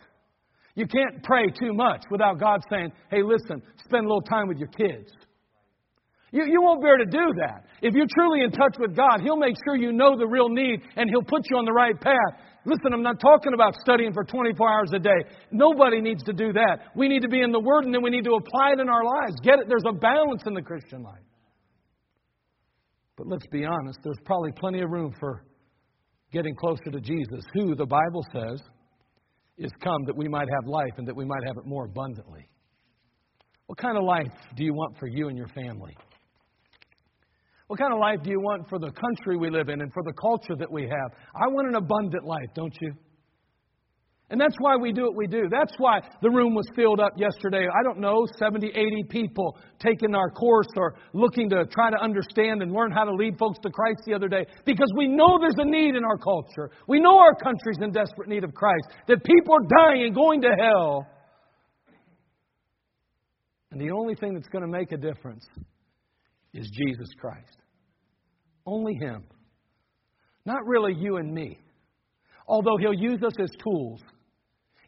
You 0.75 0.87
can't 0.87 1.23
pray 1.23 1.47
too 1.49 1.75
much 1.75 2.03
without 2.11 2.41
God 2.41 2.61
saying, 2.71 2.93
hey, 3.11 3.23
listen, 3.23 3.63
spend 3.85 4.07
a 4.07 4.09
little 4.09 4.23
time 4.23 4.49
with 4.49 4.59
your 4.59 4.69
kids. 4.69 5.13
You, 6.33 6.45
you 6.49 6.63
won't 6.63 6.81
bear 6.81 6.97
to 6.97 7.05
do 7.05 7.33
that. 7.45 7.67
If 7.83 7.95
you're 7.95 8.09
truly 8.17 8.41
in 8.41 8.51
touch 8.51 8.77
with 8.81 8.97
God, 8.97 9.21
He'll 9.23 9.37
make 9.37 9.55
sure 9.65 9.77
you 9.77 9.93
know 9.93 10.17
the 10.17 10.27
real 10.27 10.49
need 10.49 10.81
and 10.97 11.11
He'll 11.11 11.23
put 11.23 11.43
you 11.51 11.59
on 11.59 11.67
the 11.67 11.73
right 11.73 11.99
path. 12.01 12.41
Listen, 12.65 12.95
I'm 12.95 13.03
not 13.03 13.21
talking 13.21 13.53
about 13.55 13.75
studying 13.77 14.15
for 14.15 14.25
24 14.25 14.73
hours 14.73 14.91
a 14.95 14.99
day. 14.99 15.29
Nobody 15.51 16.01
needs 16.01 16.23
to 16.25 16.33
do 16.33 16.53
that. 16.55 16.79
We 16.97 17.09
need 17.09 17.21
to 17.21 17.29
be 17.29 17.43
in 17.43 17.53
the 17.53 17.61
Word 17.61 17.85
and 17.85 17.95
then 17.95 18.03
we 18.03 18.11
need 18.11 18.25
to 18.25 18.33
apply 18.33 18.73
it 18.73 18.81
in 18.81 18.89
our 18.89 19.05
lives. 19.05 19.35
Get 19.43 19.59
it? 19.59 19.67
There's 19.69 19.85
a 19.87 19.93
balance 19.93 20.43
in 20.47 20.55
the 20.55 20.63
Christian 20.63 21.03
life. 21.03 21.21
But 23.17 23.27
let's 23.27 23.47
be 23.49 23.67
honest, 23.67 23.99
there's 24.03 24.21
probably 24.25 24.53
plenty 24.53 24.81
of 24.81 24.91
room 24.91 25.13
for 25.21 25.45
getting 26.33 26.55
closer 26.57 26.91
to 26.93 27.01
Jesus, 27.01 27.45
who 27.53 27.75
the 27.75 27.85
Bible 27.85 28.25
says 28.33 28.63
is 29.59 29.71
come 29.83 30.03
that 30.07 30.17
we 30.17 30.29
might 30.29 30.49
have 30.49 30.67
life 30.67 30.95
and 30.97 31.07
that 31.07 31.15
we 31.15 31.27
might 31.27 31.45
have 31.47 31.59
it 31.59 31.67
more 31.67 31.85
abundantly. 31.85 32.49
What 33.67 33.77
kind 33.77 33.99
of 33.99 34.05
life 34.05 34.33
do 34.57 34.65
you 34.65 34.73
want 34.73 34.99
for 34.99 35.09
you 35.09 35.29
and 35.29 35.37
your 35.37 35.49
family? 35.49 35.95
What 37.73 37.79
kind 37.79 37.95
of 37.95 38.01
life 38.01 38.19
do 38.23 38.29
you 38.29 38.39
want 38.39 38.69
for 38.69 38.79
the 38.79 38.91
country 38.91 39.39
we 39.39 39.49
live 39.49 39.71
in 39.71 39.81
and 39.81 39.91
for 39.95 40.03
the 40.03 40.13
culture 40.13 40.55
that 40.59 40.71
we 40.71 40.83
have? 40.83 41.11
I 41.35 41.49
want 41.49 41.69
an 41.69 41.75
abundant 41.77 42.23
life, 42.23 42.51
don't 42.55 42.77
you? 42.83 42.93
And 44.29 44.39
that's 44.39 44.57
why 44.59 44.77
we 44.77 44.93
do 44.93 45.05
what 45.05 45.17
we 45.17 45.27
do. 45.27 45.49
That's 45.51 45.73
why 45.79 46.01
the 46.21 46.29
room 46.29 46.55
was 46.55 46.67
filled 46.77 47.01
up 47.01 47.13
yesterday. 47.17 47.65
I 47.65 47.83
don't 47.83 47.99
know, 47.99 48.27
70, 48.39 48.67
80 48.67 49.05
people 49.09 49.57
taking 49.79 50.15
our 50.15 50.29
course 50.29 50.67
or 50.77 50.97
looking 51.15 51.49
to 51.49 51.65
try 51.65 51.89
to 51.89 51.97
understand 51.97 52.61
and 52.61 52.75
learn 52.75 52.93
how 52.93 53.05
to 53.05 53.15
lead 53.15 53.39
folks 53.39 53.59
to 53.61 53.71
Christ 53.71 54.03
the 54.05 54.13
other 54.13 54.29
day. 54.29 54.45
Because 54.67 54.93
we 54.95 55.09
know 55.09 55.39
there's 55.41 55.57
a 55.57 55.65
need 55.65 55.95
in 55.95 56.05
our 56.05 56.19
culture. 56.19 56.71
We 56.89 57.01
know 57.01 57.17
our 57.17 57.35
country's 57.37 57.79
in 57.81 57.91
desperate 57.91 58.29
need 58.29 58.45
of 58.45 58.53
Christ. 58.53 58.85
That 59.09 59.25
people 59.25 59.55
are 59.55 59.89
dying 59.89 60.03
and 60.05 60.15
going 60.15 60.43
to 60.43 60.55
hell. 60.61 61.07
And 63.71 63.81
the 63.81 63.93
only 63.93 64.15
thing 64.15 64.35
that's 64.35 64.49
going 64.49 64.61
to 64.61 64.71
make 64.71 64.93
a 64.93 64.99
difference 64.99 65.47
is 66.53 66.69
Jesus 66.71 67.09
Christ. 67.19 67.62
Only 68.67 68.95
Him. 68.95 69.25
Not 70.45 70.67
really 70.67 70.95
you 70.95 71.17
and 71.17 71.33
me. 71.33 71.59
Although 72.47 72.77
He'll 72.79 72.95
use 72.95 73.23
us 73.23 73.35
as 73.41 73.51
tools, 73.63 74.01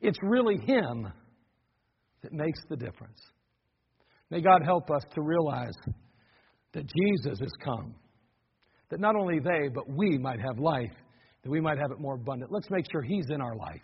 it's 0.00 0.18
really 0.22 0.56
Him 0.58 1.08
that 2.22 2.32
makes 2.32 2.60
the 2.68 2.76
difference. 2.76 3.20
May 4.30 4.40
God 4.40 4.62
help 4.64 4.90
us 4.90 5.02
to 5.14 5.22
realize 5.22 5.74
that 6.72 6.84
Jesus 6.86 7.38
has 7.38 7.52
come. 7.64 7.94
That 8.90 9.00
not 9.00 9.16
only 9.16 9.38
they, 9.38 9.68
but 9.72 9.88
we 9.88 10.18
might 10.18 10.40
have 10.40 10.58
life, 10.58 10.92
that 11.42 11.50
we 11.50 11.60
might 11.60 11.78
have 11.78 11.90
it 11.90 12.00
more 12.00 12.14
abundant. 12.14 12.50
Let's 12.50 12.70
make 12.70 12.86
sure 12.90 13.02
He's 13.02 13.26
in 13.30 13.40
our 13.40 13.56
life, 13.56 13.82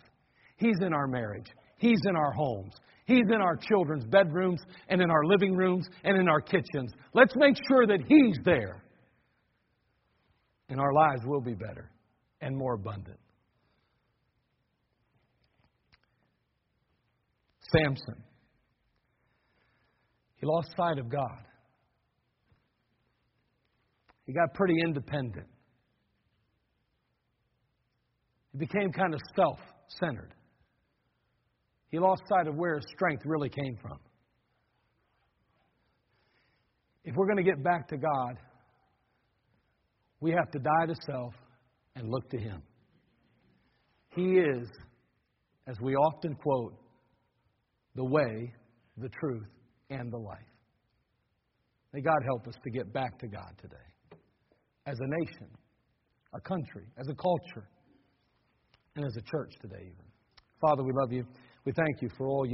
He's 0.57 0.77
in 0.81 0.93
our 0.93 1.07
marriage, 1.07 1.47
He's 1.77 2.01
in 2.07 2.15
our 2.15 2.31
homes, 2.31 2.73
He's 3.05 3.25
in 3.33 3.41
our 3.41 3.55
children's 3.55 4.05
bedrooms, 4.05 4.61
and 4.89 5.01
in 5.01 5.09
our 5.09 5.25
living 5.25 5.55
rooms, 5.55 5.87
and 6.03 6.17
in 6.17 6.27
our 6.27 6.41
kitchens. 6.41 6.91
Let's 7.13 7.35
make 7.35 7.55
sure 7.69 7.87
that 7.87 7.99
He's 8.07 8.37
there. 8.43 8.83
And 10.71 10.79
our 10.79 10.93
lives 10.93 11.21
will 11.25 11.41
be 11.41 11.53
better 11.53 11.91
and 12.39 12.55
more 12.55 12.75
abundant. 12.75 13.19
Samson. 17.73 18.23
He 20.37 20.45
lost 20.45 20.69
sight 20.77 20.97
of 20.97 21.09
God. 21.09 21.43
He 24.25 24.31
got 24.31 24.53
pretty 24.53 24.75
independent. 24.81 25.47
He 28.53 28.59
became 28.59 28.93
kind 28.93 29.13
of 29.13 29.19
self 29.35 29.59
centered. 29.99 30.33
He 31.89 31.99
lost 31.99 32.21
sight 32.29 32.47
of 32.47 32.55
where 32.55 32.75
his 32.75 32.85
strength 32.95 33.23
really 33.25 33.49
came 33.49 33.75
from. 33.81 33.99
If 37.03 37.13
we're 37.17 37.27
going 37.27 37.43
to 37.43 37.43
get 37.43 37.61
back 37.61 37.89
to 37.89 37.97
God, 37.97 38.37
we 40.21 40.31
have 40.31 40.49
to 40.51 40.59
die 40.59 40.85
to 40.87 40.95
self 41.05 41.33
and 41.95 42.09
look 42.09 42.29
to 42.29 42.37
Him. 42.37 42.61
He 44.15 44.37
is, 44.37 44.67
as 45.67 45.75
we 45.81 45.95
often 45.95 46.35
quote, 46.35 46.73
the 47.95 48.05
way, 48.05 48.53
the 48.97 49.09
truth, 49.09 49.47
and 49.89 50.11
the 50.11 50.17
life. 50.17 50.37
May 51.93 52.01
God 52.01 52.19
help 52.25 52.47
us 52.47 52.55
to 52.63 52.69
get 52.69 52.93
back 52.93 53.19
to 53.19 53.27
God 53.27 53.51
today. 53.61 53.75
As 54.85 54.97
a 54.99 55.07
nation, 55.25 55.47
a 56.33 56.39
country, 56.39 56.85
as 56.97 57.07
a 57.09 57.15
culture, 57.15 57.67
and 58.95 59.05
as 59.05 59.15
a 59.17 59.21
church 59.21 59.53
today, 59.61 59.81
even. 59.81 60.05
Father, 60.61 60.83
we 60.83 60.91
love 61.01 61.11
you. 61.11 61.25
We 61.65 61.71
thank 61.71 62.01
you 62.01 62.09
for 62.17 62.27
all 62.27 62.45
you. 62.45 62.49